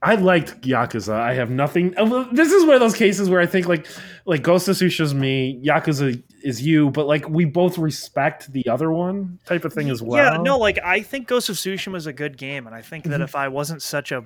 [0.00, 1.12] I, I liked Yakuza.
[1.14, 1.94] I have nothing.
[1.96, 3.86] uh, This is one of those cases where I think like
[4.24, 8.90] like Ghost of Tsushima's me, Yakuza is you, but like we both respect the other
[8.92, 10.22] one type of thing as well.
[10.22, 13.04] Yeah, no, like I think Ghost of Tsushima is a good game, and I think
[13.04, 13.24] that Mhm.
[13.24, 14.24] if I wasn't such a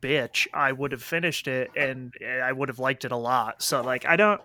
[0.00, 3.62] bitch, I would have finished it and eh, I would have liked it a lot.
[3.62, 4.40] So like I don't.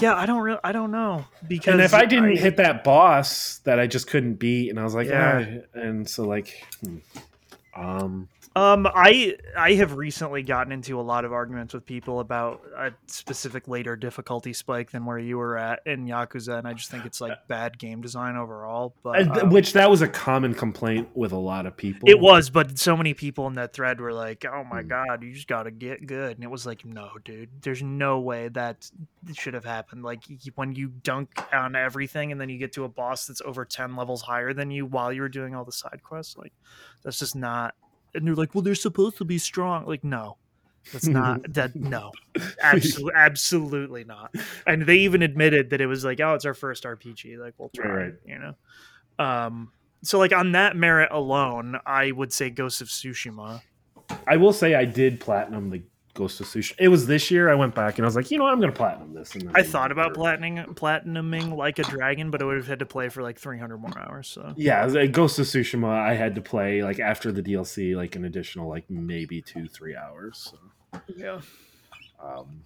[0.00, 0.58] Yeah, I don't really.
[0.64, 4.34] I don't know because And if I didn't hit that boss that I just couldn't
[4.34, 5.38] beat, and I was like, Yeah.
[5.38, 6.96] yeah, and so like, hmm.
[7.76, 12.60] Um, Um, I I have recently gotten into a lot of arguments with people about
[12.78, 16.88] a specific later difficulty spike than where you were at in Yakuza, and I just
[16.90, 18.94] think it's like bad game design overall.
[19.02, 22.08] But um, which that was a common complaint with a lot of people.
[22.08, 24.88] it was, but so many people in that thread were like, "Oh my Hmm.
[24.88, 28.20] god, you just got to get good," and it was like, "No, dude, there's no
[28.20, 28.88] way that
[29.32, 30.22] should have happened." Like
[30.54, 33.96] when you dunk on everything, and then you get to a boss that's over ten
[33.96, 36.52] levels higher than you while you were doing all the side quests, like
[37.04, 37.74] that's just not.
[38.14, 40.36] And they're like, "Well, they're supposed to be strong." Like, no,
[40.92, 41.74] that's not that.
[41.76, 42.12] No,
[42.62, 44.34] absolutely, absolutely not.
[44.66, 47.38] And they even admitted that it was like, "Oh, it's our first RPG.
[47.38, 48.14] Like, we'll try." Right.
[48.26, 49.24] You know.
[49.24, 49.72] Um.
[50.02, 53.62] So, like on that merit alone, I would say Ghost of Tsushima.
[54.26, 55.82] I will say I did platinum the
[56.14, 56.74] Ghost of Tsushima.
[56.78, 57.50] It was this year.
[57.50, 59.36] I went back and I was like, you know, what, I'm going to platinum this.
[59.54, 63.08] I thought about platinum, platinuming like a dragon, but I would have had to play
[63.08, 64.28] for like 300 more hours.
[64.28, 65.88] So Yeah, the Ghost of Tsushima.
[65.88, 69.96] I had to play like after the DLC, like an additional like maybe two three
[69.96, 70.50] hours.
[70.92, 71.40] So, yeah,
[72.22, 72.62] um,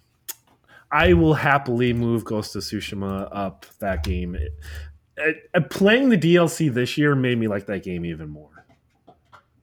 [0.91, 4.35] I will happily move Ghost of Tsushima up that game.
[4.35, 4.53] It,
[5.17, 8.58] it- uh, playing the DLC this year made me like that game even more.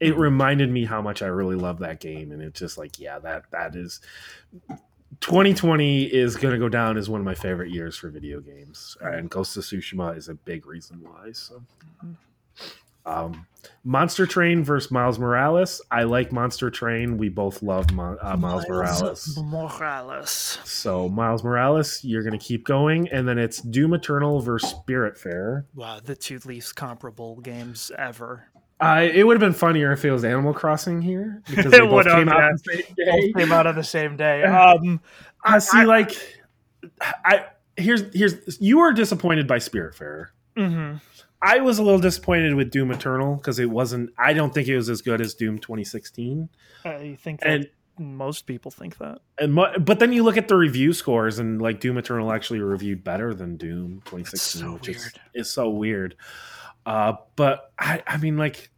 [0.00, 3.18] It reminded me how much I really love that game, and it's just like, yeah,
[3.20, 4.00] that that is.
[5.20, 8.96] 2020 is going to go down as one of my favorite years for video games,
[9.00, 11.32] and Ghost of Tsushima is a big reason why.
[11.32, 11.62] So,
[13.06, 13.46] um,
[13.84, 15.80] Monster Train versus Miles Morales.
[15.90, 17.18] I like Monster Train.
[17.18, 19.38] We both love Mo- uh, Miles Morales.
[19.38, 20.58] Morales.
[20.64, 25.64] So Miles Morales, you're gonna keep going, and then it's Doom Eternal versus Spiritfarer.
[25.74, 28.48] Wow, the two least comparable games ever.
[28.78, 31.80] Uh, it would have been funnier if it was Animal Crossing here because It they
[31.80, 34.42] both came out the same Both came out on the same day.
[34.44, 35.00] Um,
[35.42, 35.78] I see.
[35.78, 36.12] I- like,
[37.24, 37.46] I
[37.76, 40.26] here's here's you were disappointed by Spiritfarer.
[40.56, 41.00] mhm.
[41.42, 44.10] I was a little disappointed with Doom Eternal because it wasn't.
[44.18, 46.48] I don't think it was as good as Doom 2016.
[46.84, 49.18] I think that And most people think that.
[49.38, 52.60] and mu- but then you look at the review scores and like Doom Eternal actually
[52.60, 55.12] reviewed better than Doom 2016, so which is weird.
[55.34, 56.14] is so weird.
[56.86, 58.70] Uh, but I I mean like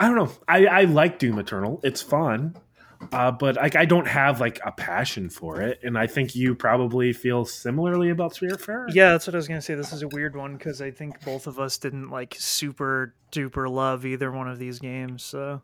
[0.00, 0.32] I don't know.
[0.48, 1.80] I I like Doom Eternal.
[1.84, 2.56] It's fun.
[3.12, 6.54] Uh, but like I don't have like a passion for it, and I think you
[6.54, 8.86] probably feel similarly about Spiritfarer.
[8.92, 9.74] Yeah, that's what I was gonna say.
[9.74, 13.70] This is a weird one because I think both of us didn't like super duper
[13.70, 15.22] love either one of these games.
[15.22, 15.60] So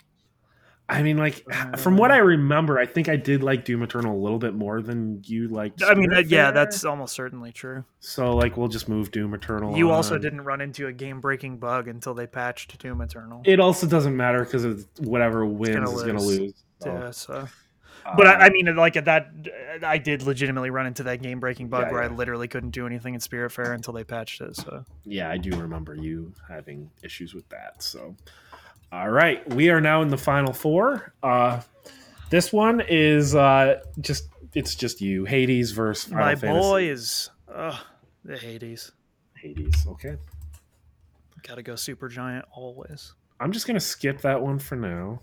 [0.88, 1.44] I mean, like
[1.78, 4.82] from what I remember, I think I did like Doom Eternal a little bit more
[4.82, 5.82] than you liked.
[5.82, 7.84] I mean, yeah, that's almost certainly true.
[8.00, 8.36] so.
[8.36, 9.76] Like, we'll just move Doom Eternal.
[9.76, 13.42] You also didn't run into a game breaking bug until they patched Doom Eternal.
[13.44, 16.64] It also doesn't matter because whatever wins gonna is going to lose.
[16.80, 17.48] So, yeah, so.
[18.16, 19.30] But uh, I, I mean, like at that,
[19.82, 22.08] I did legitimately run into that game breaking bug Yeah, where yeah.
[22.08, 24.56] I literally couldn't do anything in Spiritfarer until they patched it.
[24.56, 27.82] So yeah, I do remember you having issues with that.
[27.82, 28.16] So,
[28.92, 31.14] all right, we are now in the final four.
[31.22, 31.60] Uh,
[32.30, 36.60] this one is uh, just it's just you, Hades versus Final my Fantasy.
[36.68, 37.74] boy is ugh,
[38.24, 38.92] the Hades.
[39.34, 39.86] Hades.
[39.88, 40.16] Okay,
[41.46, 43.14] Got to go Supergiant always.
[43.40, 45.20] I'm just gonna skip that one for now.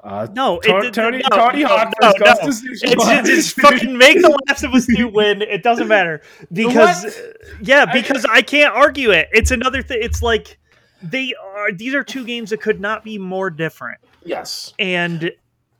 [0.00, 2.30] Uh, No, To- it, Tony, no, Tony no, Hawk no, no.
[2.32, 3.18] Of Tsushima.
[3.18, 5.42] It's, it's fucking make the Last of Us Two win.
[5.42, 6.22] It doesn't matter
[6.52, 7.18] because
[7.60, 9.28] yeah, because I, can't argue it.
[9.32, 9.98] It's another thing.
[10.00, 10.58] It's like
[11.02, 11.72] they are.
[11.72, 14.00] These are two games that could not be more different.
[14.24, 14.72] yes.
[14.78, 15.32] And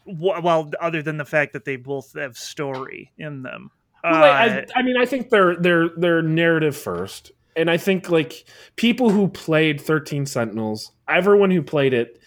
[0.07, 3.71] well, other than the fact that they both have story in them.
[4.03, 8.09] Well, Uh, I, I mean, I think they're they're they're narrative first, and I think
[8.11, 8.45] like
[8.77, 12.19] people who played Thirteen Sentinels, everyone who played it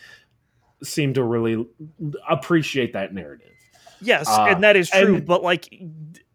[0.83, 1.65] seemed to really
[2.29, 3.47] appreciate that narrative.
[4.01, 5.15] Yes, Uh, and that is true.
[5.15, 5.69] and- but like,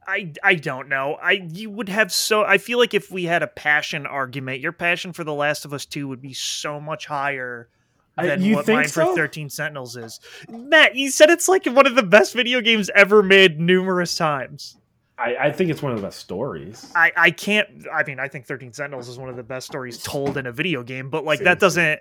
[0.06, 1.14] I I don't know.
[1.20, 2.44] I you would have so.
[2.44, 5.72] I feel like if we had a passion argument, your passion for The Last of
[5.72, 7.68] Us Two would be so much higher
[8.16, 9.08] I- than you what think mine so?
[9.10, 10.20] for Thirteen Sentinels is.
[10.48, 14.76] Matt, you said it's like one of the best video games ever made numerous times.
[15.18, 16.92] I, I think it's one of the best stories.
[16.94, 17.68] I I can't.
[17.92, 20.52] I mean, I think Thirteen Sentinels is one of the best stories told in a
[20.52, 21.10] video game.
[21.10, 22.00] But like Same, that doesn't.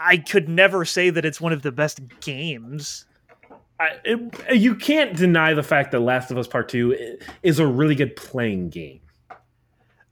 [0.00, 3.06] I could never say that it's one of the best games.
[3.82, 7.66] I, it, you can't deny the fact that Last of Us Part Two is a
[7.66, 9.00] really good playing game.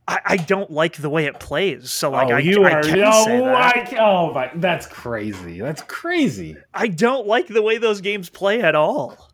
[0.09, 1.91] I, I don't like the way it plays.
[1.91, 3.93] So like oh, I, you I are oh, say that.
[3.93, 5.61] I oh my, that's crazy.
[5.61, 6.57] That's crazy.
[6.75, 9.31] I don't like the way those games play at all.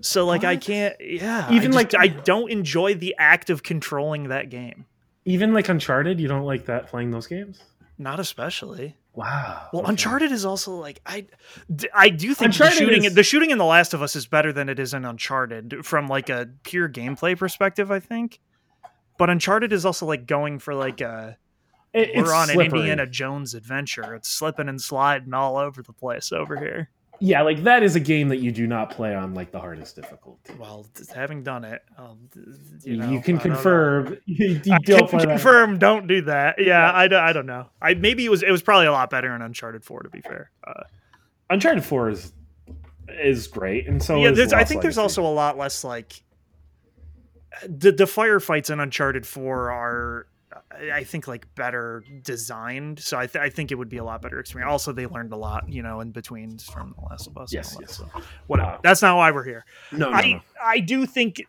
[0.00, 1.46] So like I can't yeah.
[1.52, 4.86] Even, I just- like- I don't enjoy the act of controlling that game.
[5.24, 7.62] Even like Uncharted, you don't like that playing those games.
[7.98, 8.96] Not especially.
[9.12, 9.68] Wow.
[9.72, 9.90] Well, okay.
[9.90, 11.26] Uncharted is also like I,
[11.94, 14.26] I do think Uncharted the shooting is- the shooting in The Last of Us is
[14.26, 17.90] better than it is in Uncharted from like a pure gameplay perspective.
[17.90, 18.40] I think,
[19.18, 21.36] but Uncharted is also like going for like a
[21.92, 22.64] It- we're on slippery.
[22.66, 24.14] an Indiana Jones adventure.
[24.14, 26.90] It's slipping and sliding all over the place over here.
[27.22, 29.94] Yeah, like that is a game that you do not play on like the hardest
[29.94, 30.54] difficulty.
[30.58, 32.28] Well, having done it, um,
[32.82, 34.16] You, you, can I don't confirm.
[34.24, 35.28] You, you I don't can play that.
[35.28, 35.78] confirm.
[35.78, 36.56] Don't do that.
[36.58, 36.90] Yeah.
[36.94, 37.66] I, don't- I don't know.
[37.82, 40.02] I maybe it was it was probably a lot better in Uncharted Four.
[40.02, 40.84] To be fair, uh,
[41.50, 42.32] Uncharted Four is
[43.08, 46.22] is great, and so yeah, is there's, I think there's also a lot less like
[47.68, 50.26] the the firefights in Uncharted Four are.
[50.72, 54.22] I- think like better designed, so I, th- I think it would be a lot
[54.22, 54.70] better experience.
[54.70, 57.50] Also, they learned a lot, you know, in between from The Last of Us.
[57.50, 57.96] and Yes, that, yes.
[57.96, 58.08] so
[58.46, 58.70] whatever.
[58.72, 59.64] Uh, That's not why we're here.
[59.92, 60.40] no, no, I no.
[60.62, 61.44] I do think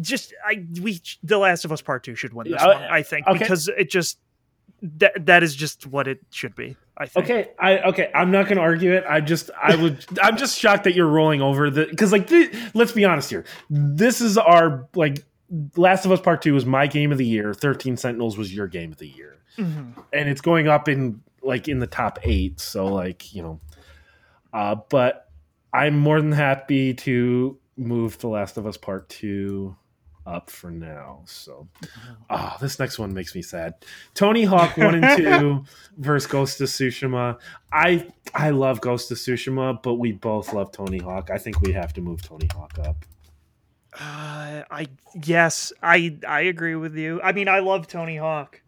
[0.00, 2.76] just I we The Last of Us Part Two should win this one.
[2.76, 3.38] I think okay.
[3.38, 4.18] because it just
[4.82, 6.76] that that is just what it should be.
[6.96, 7.24] I think.
[7.24, 8.10] Okay, I okay.
[8.14, 9.04] I'm not going to argue it.
[9.08, 10.04] I just I would.
[10.22, 13.44] I'm just shocked that you're rolling over the because like th- let's be honest here.
[13.68, 15.24] This is our like
[15.76, 17.52] Last of Us Part Two was my game of the year.
[17.54, 19.92] Thirteen Sentinels was your game of the year, Mhm.
[20.12, 22.60] and it's going up in like in the top eight.
[22.60, 23.60] So like you know,
[24.52, 25.30] uh, but
[25.72, 29.76] I'm more than happy to move The Last of Us Part Two
[30.26, 31.20] up for now.
[31.26, 31.68] So,
[32.30, 33.74] oh, this next one makes me sad.
[34.14, 35.64] Tony Hawk one and two
[35.98, 37.38] versus Ghost of Tsushima.
[37.70, 41.28] I I love Ghost of Tsushima, but we both love Tony Hawk.
[41.30, 43.04] I think we have to move Tony Hawk up.
[43.94, 44.86] Uh, I
[45.22, 47.20] yes, I I agree with you.
[47.22, 48.60] I mean, I love Tony Hawk.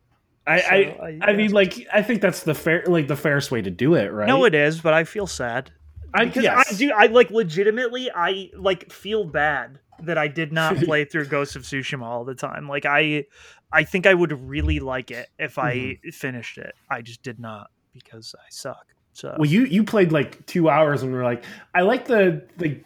[0.47, 3.51] I So, I, I- I mean, like I think that's the fair like the fairest
[3.51, 4.29] way to do it, right?
[4.29, 5.73] No, it is, but I feel sad
[6.15, 6.73] I, because yes.
[6.73, 6.93] I do.
[6.93, 8.11] I like legitimately.
[8.15, 12.35] I like feel bad that I did not play through Ghost of Tsushima all the
[12.37, 12.69] time.
[12.69, 13.25] Like I,
[13.73, 16.11] I think I would really like it if I Mm-hmm.
[16.11, 16.75] finished it.
[16.89, 18.87] I just did not because I suck.
[19.17, 21.43] So Well, you you played like two hours and we were like,
[21.75, 22.79] I like the the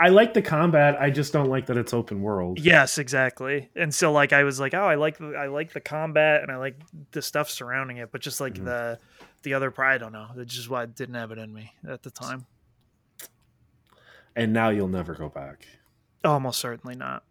[0.00, 0.96] I like the combat.
[1.00, 2.58] I just don't like that it's open world.
[2.58, 3.70] Yes, exactly.
[3.76, 6.50] And so like I was like, oh, I like the I like the combat and
[6.50, 6.74] I like
[7.12, 8.64] the stuff surrounding it, but just like Mhm.
[8.64, 8.98] the
[9.44, 10.26] the other part, I don't know.
[10.38, 12.46] It's just why I didn't have it in me at the time.
[14.34, 15.66] And now you'll never go back,
[16.24, 17.22] Almost certainly not.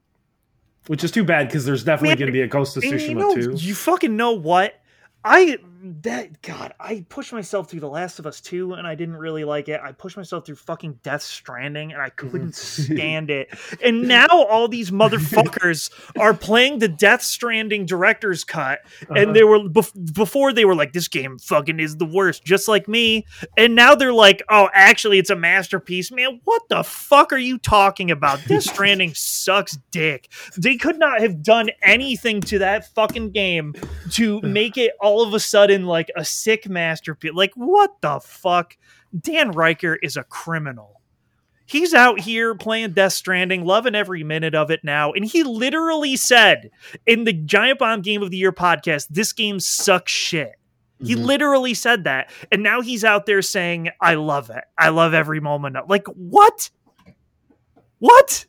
[0.87, 3.09] which is too bad because there's definitely going to be a Ghost of And Tsushima
[3.09, 3.53] you know, too.
[3.57, 4.79] you fucking know what?
[5.25, 5.57] I
[6.01, 9.43] that God, I pushed myself through The Last of Us 2 and I didn't really
[9.43, 9.79] like it.
[9.83, 13.49] I pushed myself through fucking Death Stranding and I couldn't stand it.
[13.83, 19.13] And now all these motherfuckers are playing the Death Stranding director's cut Uh-huh.
[19.15, 22.67] and they were bef- before they were like this game fucking is the worst just
[22.67, 23.25] like me
[23.57, 27.57] and now they're like oh actually it's a masterpiece man what the fuck are you
[27.57, 33.31] talking about this stranding sucks dick they could not have done anything to that fucking
[33.31, 33.73] game
[34.11, 38.77] to make it all of a sudden like a sick masterpiece like what the fuck
[39.19, 41.01] dan Ryckert is a criminal
[41.67, 45.11] He's out here playing Death Stranding, loving every minute of it now.
[45.13, 46.69] And he literally said
[47.07, 50.51] in the Giant Bomb Game of the Year podcast, this game sucks shit.
[51.03, 51.25] He Mhm.
[51.25, 52.29] literally said that.
[52.51, 54.63] And now he's out there saying, I love it.
[54.77, 56.69] I love every moment of Like, what?
[57.97, 58.45] What?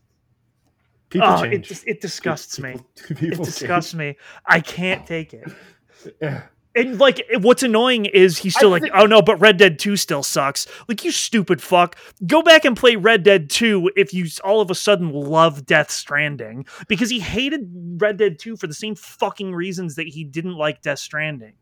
[1.09, 1.69] People oh, it, change.
[1.69, 2.73] dis- it disgusts me.
[2.97, 4.16] People- It people disgusts me.
[4.44, 5.51] I can't take it.
[6.20, 6.43] Yeah.
[6.77, 9.78] And like, what's annoying is he's still I like, think- oh no, but Red Dead
[9.78, 10.66] 2 still sucks.
[10.89, 11.97] Like, you stupid fuck.
[12.27, 15.90] Go back and play Red Dead 2 if you all of a sudden love Death
[15.90, 20.55] Stranding because he hated Red Dead 2 for the same fucking reasons that he didn't
[20.55, 21.55] like Death Stranding.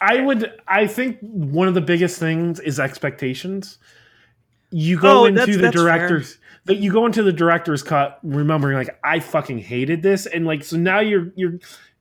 [0.00, 0.50] I would.
[0.66, 3.78] I think one of the biggest things is expectations.
[4.70, 6.38] You go Oh, into that's- the that's director's.
[6.66, 10.64] That you go into the director's cut, remembering like I fucking hated this, and like
[10.64, 11.58] so now your your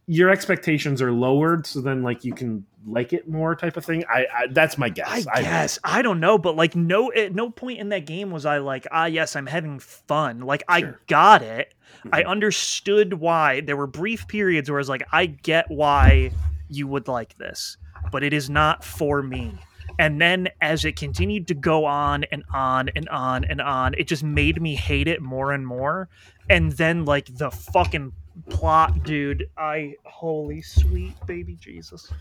[0.07, 4.03] your expectations are lowered, so then like you can like it more, type of thing.
[4.09, 5.25] I, I that's my guess.
[5.33, 8.45] I guess I don't know, but like no, at no point in that game was
[8.45, 10.41] I like, ah, yes, I'm having fun.
[10.41, 11.73] Like I got it.
[12.11, 12.27] I Mhm.
[12.27, 13.61] understood why.
[13.61, 16.31] There were brief periods where I was like, I get why
[16.69, 17.77] you would like this,
[18.11, 19.53] but it is not for me.
[19.99, 24.07] And then as it continued to go on and on and on and on, it
[24.07, 26.09] just made me hate it more and more.
[26.49, 28.11] And then like the fucking
[28.49, 32.11] plot, dude, I holy sweet baby Jesus.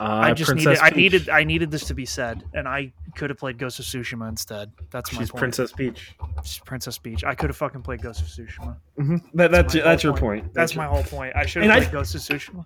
[0.00, 2.92] Uh, I just Princess needed I needed I needed this to be said, and I
[3.16, 4.70] could have played Ghost of Tsushima instead.
[4.90, 5.40] That's my She's point.
[5.40, 6.16] Princess Peach.
[6.44, 7.24] She's Princess Peach.
[7.24, 8.76] I could have fucking played Ghost of Tsushima.
[8.96, 10.54] hmm That, that's my that's your point.
[10.54, 11.34] That's your- my whole point.
[11.36, 12.64] I should And have I- played Ghost of Tsushima.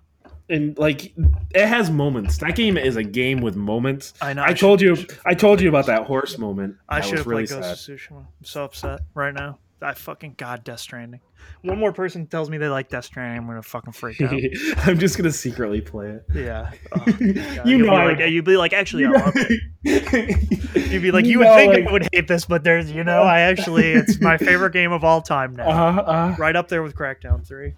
[0.49, 1.13] and like
[1.55, 2.37] it has moments.
[2.37, 4.13] That game is a game with moments.
[4.21, 4.43] I know.
[4.43, 4.95] I, should- told you.
[5.25, 6.75] I told you about that horse moment.
[6.87, 7.93] I should have really played Ghost sad.
[7.93, 8.17] of Tsushima.
[8.19, 9.57] I'm so upset right now.
[9.83, 11.19] I fucking god Death Stranding.
[11.61, 14.33] One more person tells me they like Death Stranding, I'm gonna fucking freak out.
[14.87, 16.25] I'm just gonna secretly play it.
[16.33, 16.71] yeah.
[16.93, 17.27] Oh, you
[17.65, 19.61] You'd know, be like, you'd be like, actually, I love it.
[20.91, 23.03] You'd be like, you would know, think like- I would hate this, but there's, you
[23.03, 25.67] know, I actually, it's my favorite game of all time now.
[25.69, 27.73] Uh, uh, Right up there with Crackdown 3.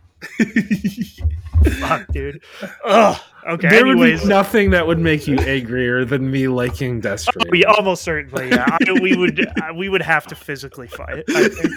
[1.80, 2.44] Fuck, dude.
[2.84, 3.20] Ugh.
[3.48, 3.70] Okay.
[3.70, 7.52] there would be nothing that would make you angrier than me liking Death Stranding.
[7.52, 8.66] we almost certainly, yeah.
[8.68, 11.24] I, we would, uh, we would have to physically fight.
[11.30, 11.72] I think.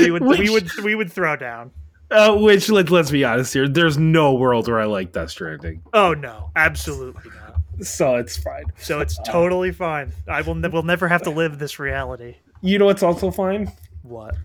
[0.00, 1.70] we would, we would, we would throw down.
[2.10, 3.68] Uh, which let, let's be honest here.
[3.68, 7.86] There's no world where I like Death Stranding, Oh no, absolutely not.
[7.86, 8.64] so it's fine.
[8.78, 10.12] So it's totally fine.
[10.28, 12.36] I will, ne- we'll never have to live this reality.
[12.60, 13.70] You know what's also fine?
[14.02, 14.36] What?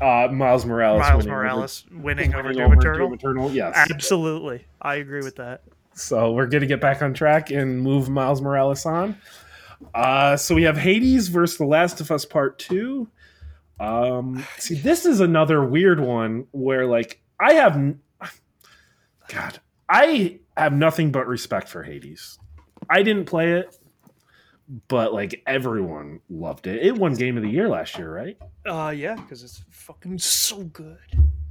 [0.00, 0.98] Uh, Miles Morales.
[1.00, 3.06] Miles winning over- Morales winning over winning Doom over Eternal.
[3.08, 3.74] Doom Eternal, Yes.
[3.90, 5.62] Absolutely, I agree with that.
[5.94, 9.16] So we're gonna get back on track and move Miles Morales on.
[9.94, 13.08] Uh, so we have Hades versus The Last of Us Part Two.
[13.78, 18.00] Um, see, this is another weird one where, like, I have, n-
[19.28, 19.58] God,
[19.88, 22.38] I have nothing but respect for Hades.
[22.88, 23.76] I didn't play it,
[24.88, 26.84] but like everyone loved it.
[26.84, 28.36] It won Game of the Year last year, right?
[28.66, 30.98] Uh, yeah, because it's fucking so good.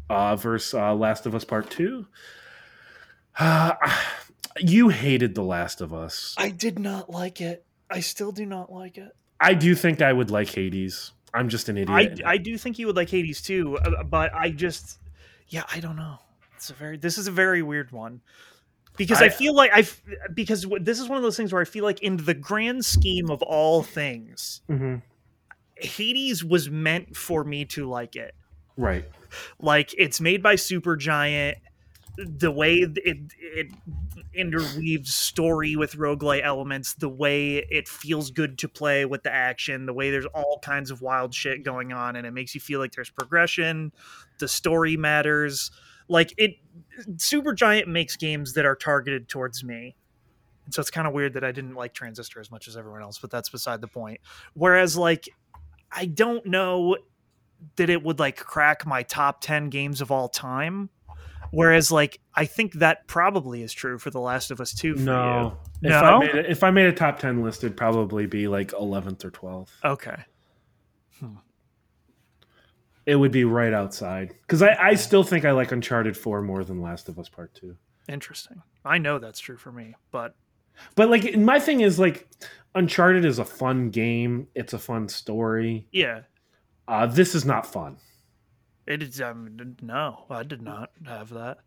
[0.10, 2.08] Uh, versus uh, Last of Us Part Two.
[3.40, 3.74] Uh,
[4.60, 6.36] you hated The Last of Us.
[6.38, 7.66] I did not like it.
[7.90, 9.16] I still do not like it.
[9.40, 11.12] I do think I would like Hades.
[11.34, 12.22] I'm just an idiot.
[12.26, 15.00] I do think you would like Hades too, uh, but I just
[15.48, 16.18] yeah I don't know.
[16.56, 18.22] It's a very this is a very weird one
[18.98, 19.86] because I, I- feel like I
[20.34, 23.30] because this is one of those things where I feel like in the grand scheme
[23.30, 25.02] of all things, Mhm.
[25.76, 28.36] Hades was meant for me to like it.
[28.78, 29.06] Right.
[29.60, 31.56] Like it's made by Supergiant.
[32.18, 32.98] The way it
[33.38, 33.68] it
[34.36, 39.86] interweaves story with roguelite elements, the way it feels good to play with the action,
[39.88, 42.80] the way there's all kinds of wild shit going on, and it makes you feel
[42.80, 43.92] like there's progression.
[44.40, 45.72] The story matters.
[46.08, 46.56] Like it,
[47.16, 49.96] Supergiant makes games that are targeted towards me.
[50.66, 53.02] And so it's kind of weird that I didn't like Transistor as much as everyone
[53.02, 54.20] else, but that's beside the point.
[54.54, 55.28] Whereas like
[55.92, 56.98] I don't know
[57.76, 60.90] that it would like crack my top 10 games of all time.
[61.52, 65.02] Whereas like I think that probably is true for The Last of Us 2 for
[65.02, 65.58] No.
[65.82, 65.90] you.
[65.90, 66.04] If No?
[66.04, 69.24] I made it, if I made a top ten list, it'd probably be like eleventh
[69.26, 69.74] or twelfth.
[69.84, 70.16] Okay.
[71.20, 71.36] Hmm.
[73.06, 76.64] It would be right outside because I, I still think I like Uncharted Four more
[76.64, 77.76] than Last of Us Part Two.
[78.08, 78.62] Interesting.
[78.86, 80.36] I know that's true for me, but
[80.96, 82.28] But like my thing is like
[82.76, 84.48] Uncharted is a fun game.
[84.56, 85.88] It's a fun story.
[85.92, 86.22] yeah,
[86.88, 87.98] Uh, this is not fun.
[88.88, 91.60] it is um no, I did not have that.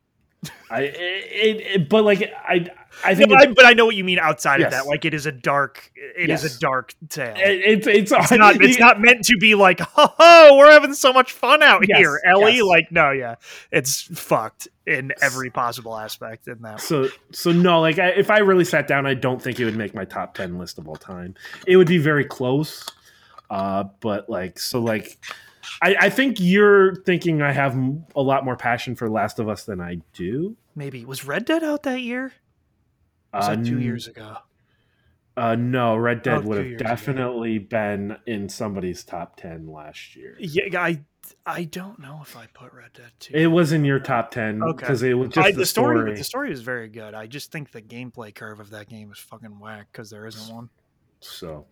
[0.71, 2.67] I it, it, but like I
[3.05, 4.67] I think No, I, but I know what you mean outside Yes.
[4.69, 4.87] of that.
[4.87, 6.57] Like it is a dark it is Yes.
[6.57, 7.35] a dark tale.
[7.37, 11.13] it- it's it's, it's not it's not meant to be like oh we're having so
[11.13, 13.35] much fun out Yes, here ellie like no yeah
[13.71, 18.39] it's fucked in every possible aspect in that So so no, like I, if I
[18.39, 20.95] really sat down, I don't think it would make my top ten list of all
[20.97, 21.35] time.
[21.67, 22.85] It would be very close,
[23.51, 25.19] uh, but like so like.
[25.83, 27.77] I, I think you're thinking I have
[28.15, 30.57] a lot more passion for Last of Us than I do.
[30.75, 32.33] maybe was red dead out that year
[33.33, 34.37] was Uh, that two years ago
[35.37, 36.89] Uh, no, Red Dead Oh, would have years ago.
[36.89, 40.35] definitely been in somebody's top ten last year.
[40.39, 41.01] yeah i
[41.45, 44.63] i don't know if i put red dead 2 It was in your top ten
[44.63, 44.77] Okay.
[44.81, 46.15] because it was just I, the, story.
[46.15, 49.19] the story was very good i just think the gameplay curve of that game is
[49.19, 50.71] fucking whack because there isn't one
[51.21, 51.67] So,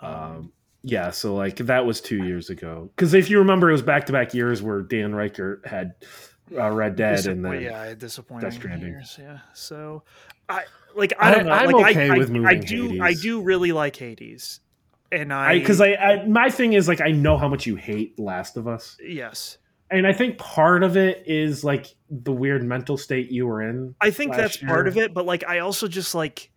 [0.00, 0.52] Um, um,
[0.82, 2.90] yeah, so like that was two years ago.
[2.96, 5.94] Because if you remember, it was back to back years where Dan Ryckert had
[6.56, 8.88] uh, Red Dead and Disappoint- then yeah, I disappointing Stranding.
[8.90, 9.16] years.
[9.20, 10.02] Yeah, so
[10.48, 10.62] I
[10.94, 11.52] like I don't know.
[11.52, 13.02] I- I'm like, okay I, with I, moving I do.
[13.02, 14.60] I do really like Hades,
[15.12, 18.18] and I because I, I my thing is like I know how much you hate
[18.18, 19.58] Last of Us, yes,
[19.90, 23.94] and I think part of it is like the weird mental state you were in.
[24.00, 25.12] I think that's part of it.
[25.12, 26.50] But like, I also just like.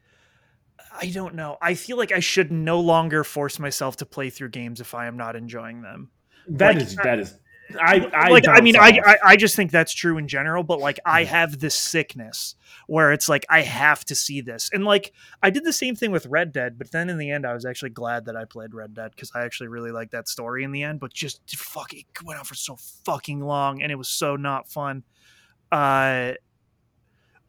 [0.94, 1.58] I don't know.
[1.62, 5.08] I feel like I should no longer force myself to play through games if I
[5.08, 6.12] am not enjoying them.
[6.48, 7.38] That Like, is that is.
[7.80, 9.00] I, I like I mean I.
[9.06, 12.56] I I just think that's true in general, but like I have this sickness
[12.88, 16.12] where it's like I have to see this, and like I did the same thing
[16.12, 18.74] with Red Dead, but then in the end I was actually glad that I played
[18.74, 21.00] Red Dead because I actually really liked that story in the end.
[21.00, 24.70] But just fuck it went on for so fucking long, and it was so not
[24.70, 25.04] fun.
[25.72, 26.34] Uh,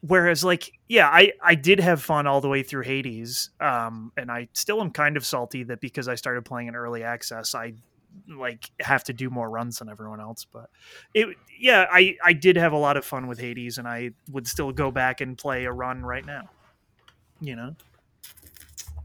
[0.03, 4.31] whereas like yeah, I I did have fun all the way through Hades, um, and
[4.31, 7.74] I still am kind of salty that because I started playing in early access, I
[8.29, 10.70] like have to do more runs than everyone else but
[11.15, 14.47] it yeah i i did have a lot of fun with hades and i would
[14.47, 16.49] still go back and play a run right now
[17.41, 17.74] you know?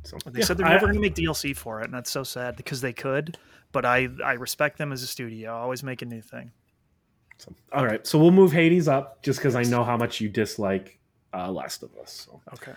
[0.04, 2.24] So, they yeah, said they're never going to make dlc for it and that's so
[2.24, 3.38] sad because they could
[3.72, 6.52] but i i respect them as a studio always make a new thing
[7.38, 10.30] So, all right, so we'll move Hades up just because I know how much you
[10.30, 11.00] dislike
[11.34, 12.28] uh, Last of Us.
[12.28, 12.74] So, okay.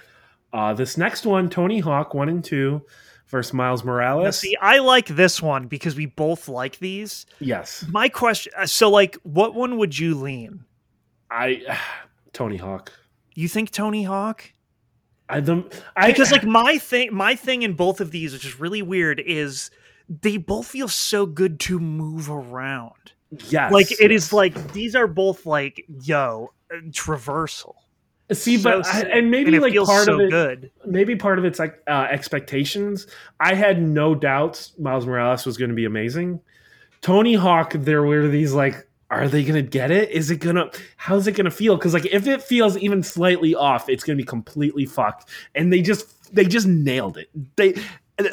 [0.52, 2.82] Uh, this next one, Tony Hawk one and two
[3.30, 4.38] versus Miles now Morales.
[4.38, 7.26] see i like this one because we both like these.
[7.38, 10.64] Yes, my question uh, so like what one would you lean?
[11.30, 11.62] I
[12.32, 12.92] Tony Hawk.
[13.34, 14.52] you think tony hawk?
[15.28, 15.64] I the
[15.96, 19.20] I because like my thing my thing in both of these which is really weird
[19.20, 19.70] is
[20.08, 23.12] they both feel so good to move around
[23.48, 27.74] yes, like it is like these are both like yo uh, traversal
[28.32, 31.38] see, So but I, and maybe and like part so of it, good maybe part
[31.38, 33.06] of it's like uh, expectations.
[33.40, 36.40] I had no doubts Miles Morales was going to be amazing.
[37.00, 40.10] Tony Hawk, there were these like, are they going to get it?
[40.10, 40.70] Is it gonna?
[40.96, 41.76] How's it going to feel?
[41.76, 45.28] Because like, if it feels even slightly off, it's going to be completely fucked.
[45.54, 47.28] And they just they just nailed it.
[47.56, 47.74] They,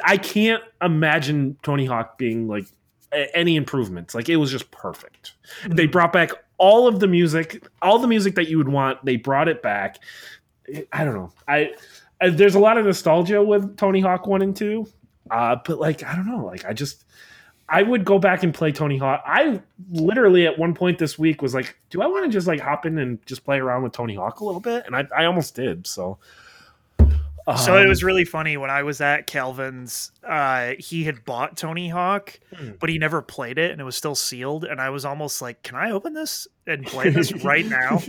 [0.03, 2.65] I can't imagine Tony Hawk being like
[3.11, 4.13] any improvements.
[4.13, 5.34] Like it was just perfect.
[5.67, 9.03] They brought back all of the music, all the music that you would want.
[9.05, 9.99] They brought it back.
[10.91, 11.31] I don't know.
[11.47, 11.73] I
[12.19, 14.88] uh, there's a lot of nostalgia with Tony Hawk one and two,
[15.31, 16.45] uh, but like I don't know.
[16.45, 17.05] Like I just
[17.69, 19.23] I would go back and play Tony Hawk.
[19.25, 19.61] I
[19.91, 22.85] literally at one point this week was like, do I want to just like hop
[22.85, 24.85] in and just play around with Tony Hawk a little bit?
[24.85, 25.88] And I, I almost did.
[25.88, 26.17] So.
[27.55, 31.55] So it um, was really funny when i was at calvin's uh he had bought
[31.55, 32.71] tony hawk Hmm.
[32.79, 35.63] but he never played it and it was still sealed and i was almost like
[35.63, 38.01] can i open this and play this right now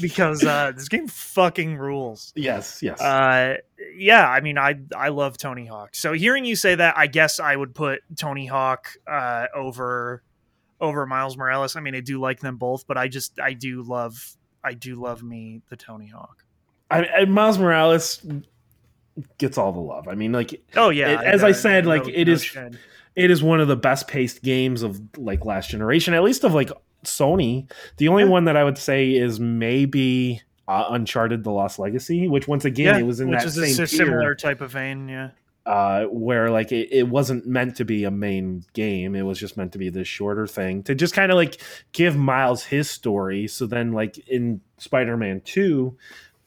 [0.00, 3.00] because uh this game fucking rules yes, yes.
[3.00, 3.56] Uh,
[3.94, 5.94] yeah, I mean, I I love Tony Hawk.
[5.94, 10.22] So hearing you say that, I guess I would put Tony Hawk uh, over
[10.80, 11.76] over Miles Morales.
[11.76, 14.96] I mean, I do like them both, but I just I do love I do
[14.96, 16.44] love me the Tony Hawk.
[16.90, 18.24] I, I, Miles Morales
[19.38, 20.08] gets all the love.
[20.08, 22.56] I mean, like Oh yeah, It- as I said, like, it is-
[23.14, 26.52] it is one of the best paced games of like last generation, at least of
[26.54, 26.70] like
[27.04, 27.70] Sony.
[27.98, 28.30] The only Yeah.
[28.30, 32.98] one that I would say is maybe uh, Uncharted: The Lost Legacy, which once again
[33.00, 35.08] it was in which that is same a tier, similar type of vein.
[35.08, 35.28] Yeah,
[35.64, 39.56] uh, where like it, it wasn't meant to be a main game; it was just
[39.56, 41.60] meant to be this shorter thing to just kind of like
[41.92, 43.46] give Miles his story.
[43.46, 45.96] So then, like in Spider-Man Two,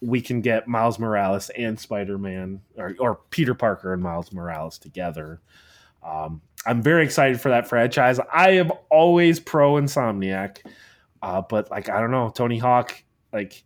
[0.02, 5.42] we can get Miles Morales and Spider-Man, or, or Peter Parker and Miles Morales together.
[6.04, 8.20] Um, I'm very excited for that franchise.
[8.34, 10.60] I am always pro Insomniac,
[11.22, 13.02] uh, but like I don't know, Tony Hawk.
[13.32, 13.64] Like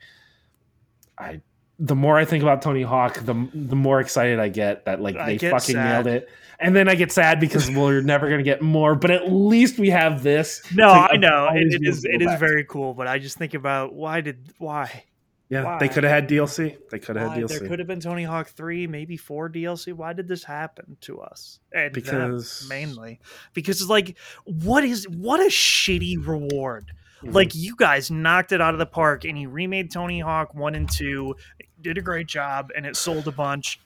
[1.17, 1.41] I,
[1.79, 5.15] the more I think about Tony Hawk, the the more excited I get that like
[5.15, 6.05] I they fucking sad.
[6.05, 6.29] nailed it.
[6.59, 8.95] And then I get sad because you're never gonna get more.
[8.95, 10.61] But at least we have this.
[10.73, 12.05] no, to I know it, it is.
[12.05, 15.03] It is very cool, but I just think about why did why
[15.49, 15.77] Yeah, Why?
[15.77, 16.77] they could have had DLC.
[16.89, 19.93] They could have had There DLC could have been Tony Hawk 3, maybe 4 DLC.
[19.93, 21.59] Why did this happen to us?
[21.73, 23.19] And because mainly
[23.53, 26.91] because it's like what is what a shitty reward.
[27.21, 27.33] Mhm.
[27.33, 30.75] Like you guys knocked it out of the park and you remade Tony Hawk 1
[30.75, 31.35] and 2,
[31.81, 33.79] did a great job and it sold a bunch.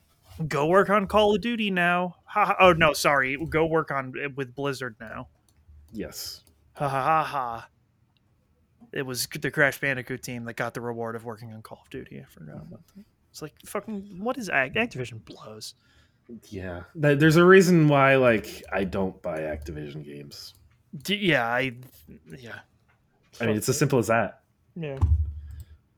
[0.47, 2.17] Go work on Call of Duty now.
[2.25, 3.35] Ha, ha, oh no, sorry.
[3.49, 5.27] Go work on with Blizzard now.
[5.91, 6.43] yes,
[6.75, 7.67] Ha ha ha ha.
[8.93, 11.89] It was the Crash Bandicoot team that got the reward of working on Call of
[11.89, 12.19] Duty.
[12.19, 12.73] I forgot mm-hmm.
[12.73, 13.03] about that.
[13.31, 15.76] It's like fucking what is Act- Activision blows.
[16.49, 16.84] yeah.
[16.95, 20.53] There's a reason why like I don't buy Activision games.
[21.03, 21.73] D- yeah, I
[22.38, 22.59] yeah.
[23.39, 24.41] I mean, it's as simple as that.
[24.76, 24.97] yeah.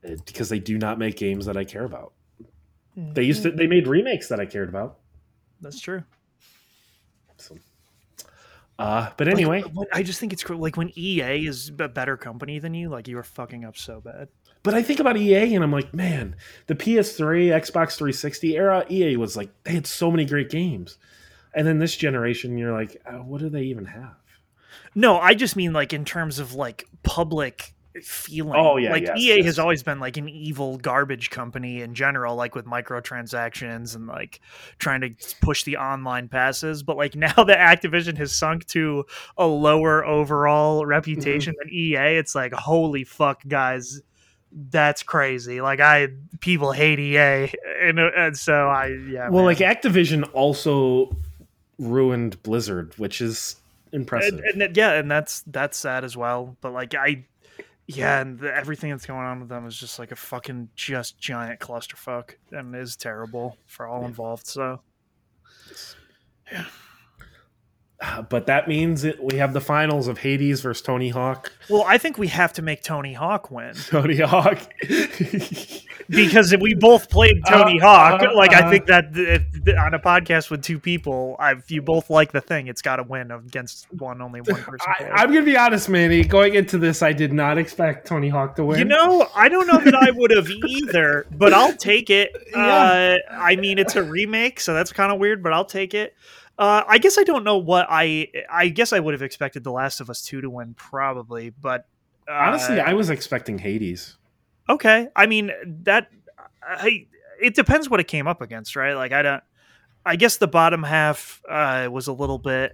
[0.02, 2.12] It- because they do not make games that I care about.
[2.96, 3.48] They used to.
[3.48, 3.56] Mm-hmm.
[3.56, 4.98] They made remakes that I cared about.
[5.60, 6.02] That's true.
[7.36, 7.56] So,
[8.80, 10.58] uh, but Like, anyway, when- I just think it's cool.
[10.58, 14.00] Like when EA is a better company than you, like you are fucking up so
[14.00, 14.28] bad.
[14.62, 16.36] but I think about EA and I'm like, man,
[16.66, 20.98] the PS3, Xbox 360 era, EA was like they had so many great games,
[21.54, 24.16] and then this generation, you're like, uh, what do they even have?
[24.94, 28.54] No, I just mean like in terms of like public feeling.
[28.56, 29.46] Oh, yeah, like yes, EA yes.
[29.46, 34.40] has always been like an evil garbage company in general, like with microtransactions and like
[34.78, 35.10] trying to
[35.40, 36.82] push the online passes.
[36.82, 39.04] But like now that Activision has sunk to
[39.36, 41.68] a lower overall reputation Mm-hmm.
[41.68, 44.02] than EA, it's like holy fuck, guys.
[44.52, 45.60] That's crazy.
[45.60, 46.08] Like I,
[46.40, 47.52] people hate EA,
[47.82, 49.28] and, uh, and so I, yeah.
[49.28, 49.56] well, man.
[49.56, 51.16] like Activision also
[51.78, 53.56] ruined Blizzard, which is
[53.92, 54.40] impressive.
[54.44, 56.56] and, and yeah, and that's that's sad as well.
[56.60, 57.24] But like I,
[57.96, 61.18] yeah, and the, everything that's going on with them is just like a fucking just
[61.18, 64.08] giant clusterfuck, and is terrible for all Yeah.
[64.08, 64.46] involved.
[64.46, 64.80] So
[66.52, 66.64] Uh,
[68.28, 71.52] but that means it, we have the finals of Hades versus Tony Hawk.
[71.68, 74.58] well, I think we have to make Tony Hawk win Tony Hawk.
[76.08, 78.62] because if we both played Tony Uh, Hawk, uh, like uh.
[78.66, 79.42] I think that if,
[79.78, 83.02] on a podcast with two people, if you both like the thing, it's got to
[83.02, 84.78] win against one only one person.
[84.98, 86.24] I, I'm gonna be honest, Manny.
[86.24, 88.78] Going into this, I did not expect Tony Hawk to win.
[88.78, 92.30] You know, I don't know that I would have either, but I'll take it.
[92.50, 93.16] Yeah.
[93.30, 96.14] Uh, I mean, it's a remake, so that's kind of weird, but I'll take it.
[96.60, 98.28] Uh, I guess I don't know what I.
[98.52, 101.86] I guess I would have expected The Last of Us Two to win, probably, but
[102.28, 104.18] uh, honestly, I was expecting Hades.
[104.68, 105.08] okay.
[105.16, 105.50] I mean
[105.84, 106.10] that.
[106.62, 107.06] I.
[107.40, 108.92] It depends what it came up against, right?
[108.92, 109.42] Like I don't.
[110.04, 112.72] I guess the bottom half uh, was a little bit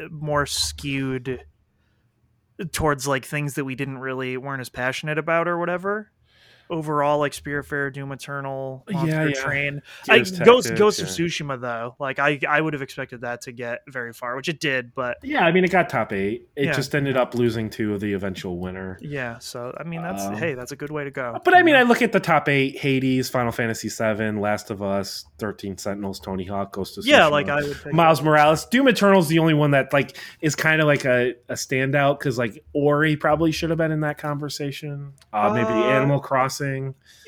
[0.00, 1.44] uh, more skewed
[2.70, 6.11] towards like things that we didn't really weren't as passionate about or whatever.
[6.72, 9.34] Overall, like Spiritfarer, Doom Eternal, Monster yeah.
[9.42, 11.04] Train, I, Gears Ghost Tactics, Ghost yeah.
[11.04, 14.48] of Tsushima though, like I I would have expected that to get very far, which
[14.48, 16.48] it did, but Yeah, I mean, it got top eight.
[16.56, 16.72] It Yeah.
[16.72, 18.98] just ended up losing to the eventual winner.
[19.02, 19.38] yeah.
[19.38, 21.38] So I mean, that's Um, hey, that's a good way to go.
[21.44, 24.82] But I mean, I look at the top eight: Hades, Final Fantasy VII, Last of
[24.82, 28.64] Us, Thirteen Sentinels, Tony Hawk, Ghost of Tsushima, yeah, like I would pick Miles Morales.
[28.66, 32.38] Doom Eternal's the only one that like is kind of like a, a standout because
[32.38, 35.12] like Ori probably should have been in that conversation.
[35.32, 36.61] Uh, maybe Uh, Animal Crossing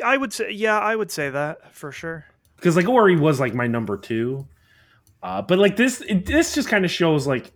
[0.05, 2.27] I would say yeah, I would say that for sure.
[2.57, 4.47] because like Ori was like my number two.
[5.23, 7.51] Uh, but like this, it, this just kind of shows like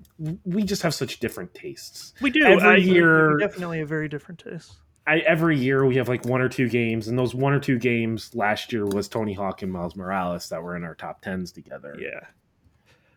[0.44, 2.14] we just have such different tastes.
[2.22, 4.72] We do Every I- year- definitely a very different taste.
[5.06, 7.78] I, every year we have like one or two games, and those one or two
[7.78, 11.50] games last year was Tony Hawk and Miles Morales that were in our top tens
[11.52, 11.96] together.
[11.98, 12.20] Yeah.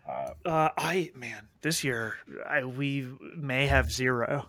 [0.10, 2.16] Uh, Uh, I man, this year
[2.50, 3.08] I, we
[3.38, 4.48] may have zero.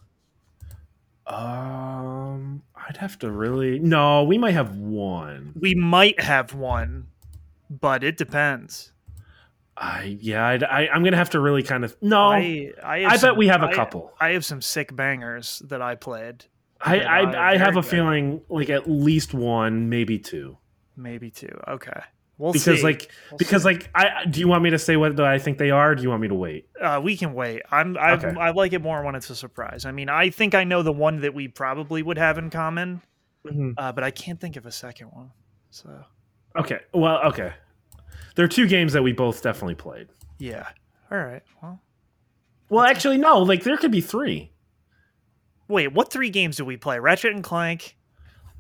[1.27, 4.25] Um, I'd have to really no.
[4.25, 5.53] We might have one.
[5.59, 7.07] We might have one,
[7.71, 8.93] but it depends.
[9.77, 10.47] I yeah.
[10.47, 12.31] I'd, I I'm gonna have to really kind of no.
[12.31, 14.13] I, I I, have bet we have a couple.
[14.21, 16.45] I have some sick bangers that I played.
[16.81, 17.87] I that I, I have a good.
[17.91, 20.59] feeling like at least one, maybe two,
[20.97, 21.59] Maybe two.
[21.69, 22.01] Okay,
[22.43, 22.83] we'll because see.
[22.85, 23.69] like We'll because see.
[23.69, 25.93] like I do you want me to say what I think they are?
[25.93, 26.67] Or do you want me to wait?
[26.81, 27.63] uh, we can wait.
[27.71, 28.35] I'm I, Okay.
[28.39, 29.85] I like it more when it's a surprise.
[29.87, 33.03] I mean, I think I know the one that we probably would have in common.
[33.47, 33.75] Mhm.
[33.77, 35.31] uh, but I can't think of a second one.
[35.71, 36.05] So
[36.57, 36.81] Okay.
[36.93, 37.55] Well, okay.
[38.37, 40.09] There are two games that we both definitely played.
[40.39, 40.69] yeah,
[41.11, 41.43] all right.
[41.63, 41.81] Well,
[42.69, 43.39] Well, actually, no.
[43.41, 44.53] Like there could be three.
[45.69, 46.99] wait, what three games did we play?
[46.99, 47.97] Ratchet and Clank,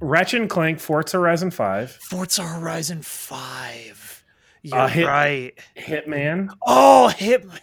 [0.03, 4.25] Ratchet and Clank, Forza Horizon Five, Forza Horizon Five.
[4.63, 5.53] You're Uh, hit- right.
[5.77, 6.49] Hitman.
[6.67, 7.59] Oh, Hitman.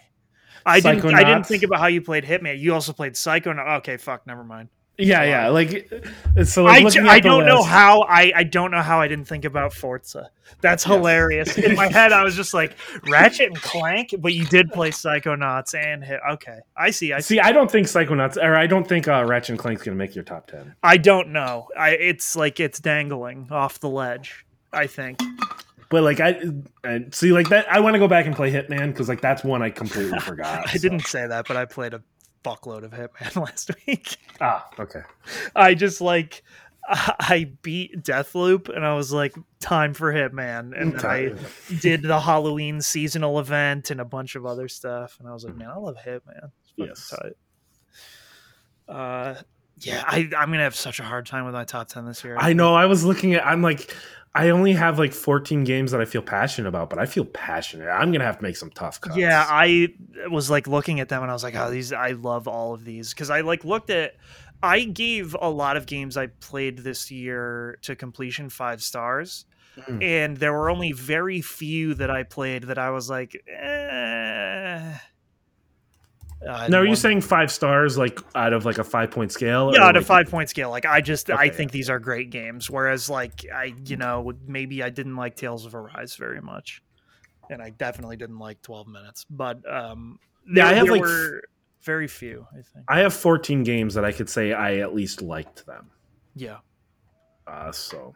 [0.66, 1.06] I didn't.
[1.14, 2.60] I didn't think about how you played Hitman.
[2.60, 3.52] You also played Psycho.
[3.52, 4.28] Okay, fuck.
[4.28, 4.70] Never mind.
[5.00, 5.48] Yeah, yeah.
[5.48, 5.92] Like
[6.44, 6.66] so.
[6.66, 10.30] Like, I, don't know how I, I don't know how I didn't think about Forza.
[10.62, 11.58] That's hilarious.
[11.58, 12.76] In my head, I was just like
[13.08, 16.20] Ratchet and Clank, but you did play Psychonauts and hit.
[16.32, 17.14] Okay, I see.
[17.14, 17.36] I see.
[17.36, 20.16] See, I don't think Psychonauts, or I don't think uh, Ratchet and Clank's gonna make
[20.16, 20.76] your top ten.
[20.84, 21.70] I don't know.
[21.78, 24.46] I it's like it's dangling off the ledge.
[24.74, 25.22] I think.
[25.90, 26.42] But like I,
[26.84, 27.72] I see, like that.
[27.72, 30.68] I want to go back and play Hitman because like that's one I completely forgot.
[30.68, 30.80] I so.
[30.80, 32.04] didn't say that, but I played a
[32.44, 34.18] fuckload of Hitman last week.
[34.42, 35.02] Ah, okay.
[35.56, 36.44] I just like
[36.92, 40.80] I beat Deathloop and I was like, time for Hitman.
[40.80, 41.34] And I
[41.82, 45.18] did the Halloween seasonal event and a bunch of other stuff.
[45.20, 46.52] And I was like, man, I love Hitman.
[46.78, 47.10] It's Yes.
[47.10, 47.34] tight.
[48.88, 49.36] Uh,
[49.80, 52.36] yeah, I, I'm gonna have such a hard time with my top ten this year.
[52.40, 52.76] I know.
[52.76, 53.46] I was looking at.
[53.46, 53.96] I'm like,
[54.36, 57.88] I only have like 14 games that I feel passionate about, but I feel passionate.
[57.90, 59.16] I'm gonna have to make some tough cuts.
[59.18, 59.88] Yeah, I
[60.30, 62.86] was like looking at them and I was like, oh, these I love all of
[62.86, 64.16] these because I like looked at.
[64.62, 69.46] I gave a lot of games I played this year to completion five stars,
[69.78, 70.04] Mhm.
[70.04, 74.98] and there were only very few that I played that I was like, eh.
[76.48, 79.72] Uh, now, are you saying five stars, like out of like a five point scale?
[79.74, 80.70] yeah, on a like- five point scale?
[80.70, 81.50] Like I just I Okay.
[81.50, 82.70] think these are great games.
[82.70, 86.82] Whereas like I you know maybe I didn't like Tales of Arise very much,
[87.50, 89.26] and I definitely didn't like Twelve Minutes.
[89.30, 90.18] But um,
[90.50, 91.42] Yeah, I have, like, were
[91.84, 92.46] very few.
[92.52, 92.86] I think.
[92.88, 95.90] I have 14 games that I could say I at least liked them.
[96.36, 96.58] Yeah.
[97.48, 98.16] Uh, so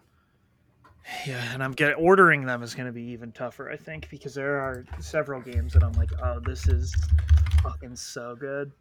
[1.26, 4.34] Yeah, and I'm getting ordering them is going to be even tougher, I think, because
[4.34, 6.96] there are several games that I'm like, oh, this is
[7.62, 8.72] fucking so good.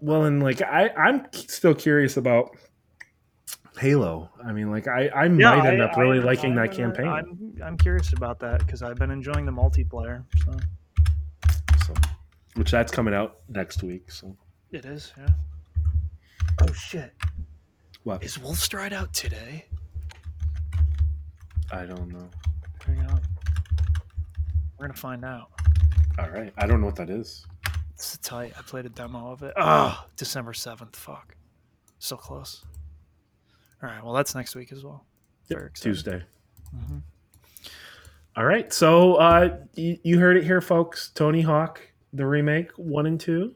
[0.00, 2.50] well, and like I, I'm still curious about
[3.78, 4.28] Halo.
[4.44, 7.06] I mean, like I, I might end I- up really I- liking that campaign.
[7.06, 10.24] I'm I'm curious about that because I've been enjoying the multiplayer.
[10.44, 10.56] So
[11.86, 11.94] so,
[12.56, 14.10] which that's coming out next week.
[14.10, 14.36] So
[14.72, 15.28] it is, yeah.
[16.62, 17.14] Oh shit!
[18.02, 18.22] what?
[18.24, 19.64] Is Wolfstride out today?
[21.72, 22.28] I don't know.
[22.84, 23.20] Hang on.
[24.78, 25.50] We're gonna find out.
[26.18, 27.46] All right, I don't know what that is.
[27.94, 28.54] It's tight.
[28.58, 29.52] I played a demo of it.
[29.56, 30.96] Oh, December seventh.
[30.96, 31.34] Fuck,
[31.98, 32.64] so close.
[33.82, 34.02] All right.
[34.02, 35.04] Well, that's next week as well.
[35.48, 35.74] Excited.
[35.74, 36.22] Tuesday.
[36.74, 37.02] Mhm.
[38.36, 41.10] All right, so uh, you, you heard it here, folks.
[41.14, 41.80] Tony Hawk,
[42.12, 43.54] the remake one and two,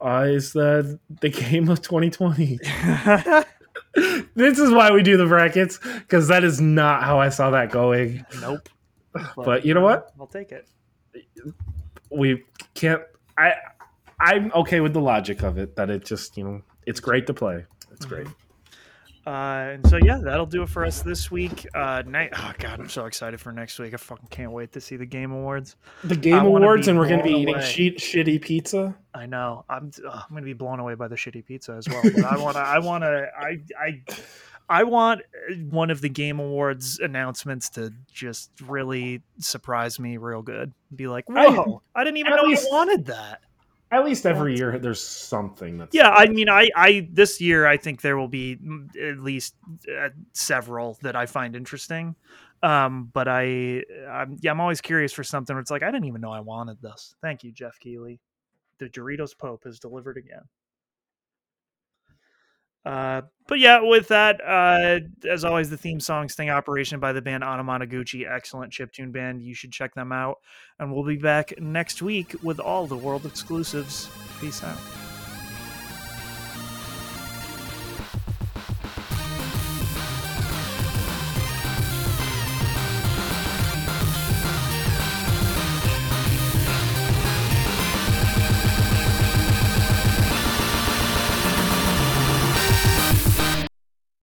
[0.00, 2.58] uh, is the the game of 2020.
[3.94, 7.70] this is why we do the brackets because that is not how I saw that
[7.70, 8.24] going.
[8.40, 8.68] nope.
[9.36, 10.12] But you know what?
[10.20, 10.68] I'll take it.
[12.10, 12.44] We
[12.74, 13.02] can't.
[13.36, 13.54] I
[14.20, 15.76] I'm okay with the logic of it.
[15.76, 17.64] That it just you know it's great to play.
[17.92, 18.26] It's great.
[18.26, 18.47] Mm-hmm.
[19.28, 21.66] Uh, and so yeah, that'll do it for us this week.
[21.74, 22.30] Uh, night.
[22.34, 23.92] Oh god, I'm so excited for next week.
[23.92, 25.76] I fucking can't wait to see the Game Awards.
[26.02, 28.96] The Game I Awards, and we're going to be eating shit, shitty pizza.
[29.14, 29.66] I know.
[29.68, 29.90] I'm.
[30.02, 32.00] Uh, I'm gonna be blown away by the shitty pizza as well.
[32.02, 32.62] But I want to.
[32.62, 33.28] I want to.
[33.38, 33.58] I.
[33.78, 34.02] I.
[34.70, 40.42] I want uh, one of the Game Awards announcements to just really surprise me real
[40.42, 40.72] good.
[40.94, 41.82] Be like, whoa!
[41.94, 43.40] I, didn't even know least- I wanted that.
[43.90, 47.78] At least every year, there's something that's Yeah, I mean, I, I this year I
[47.78, 48.58] think there will be
[49.00, 49.54] at least
[49.88, 52.14] uh, several that I find interesting.
[52.62, 56.06] Um, but I, I'm, yeah, I'm always curious for something where it's like I didn't
[56.06, 57.14] even know I wanted this.
[57.22, 58.20] Thank you, Jeff Keighley.
[58.78, 60.42] The Doritos Pope is delivered again.
[62.88, 67.20] Uh, but yeah, with that, uh, as always, the theme song "Sting Operation" by the
[67.20, 69.42] band Anamanaguchi, excellent chiptune band.
[69.42, 70.38] You should check them out.
[70.78, 74.08] And we'll be back next week with all the world exclusives.
[74.40, 74.78] Peace out.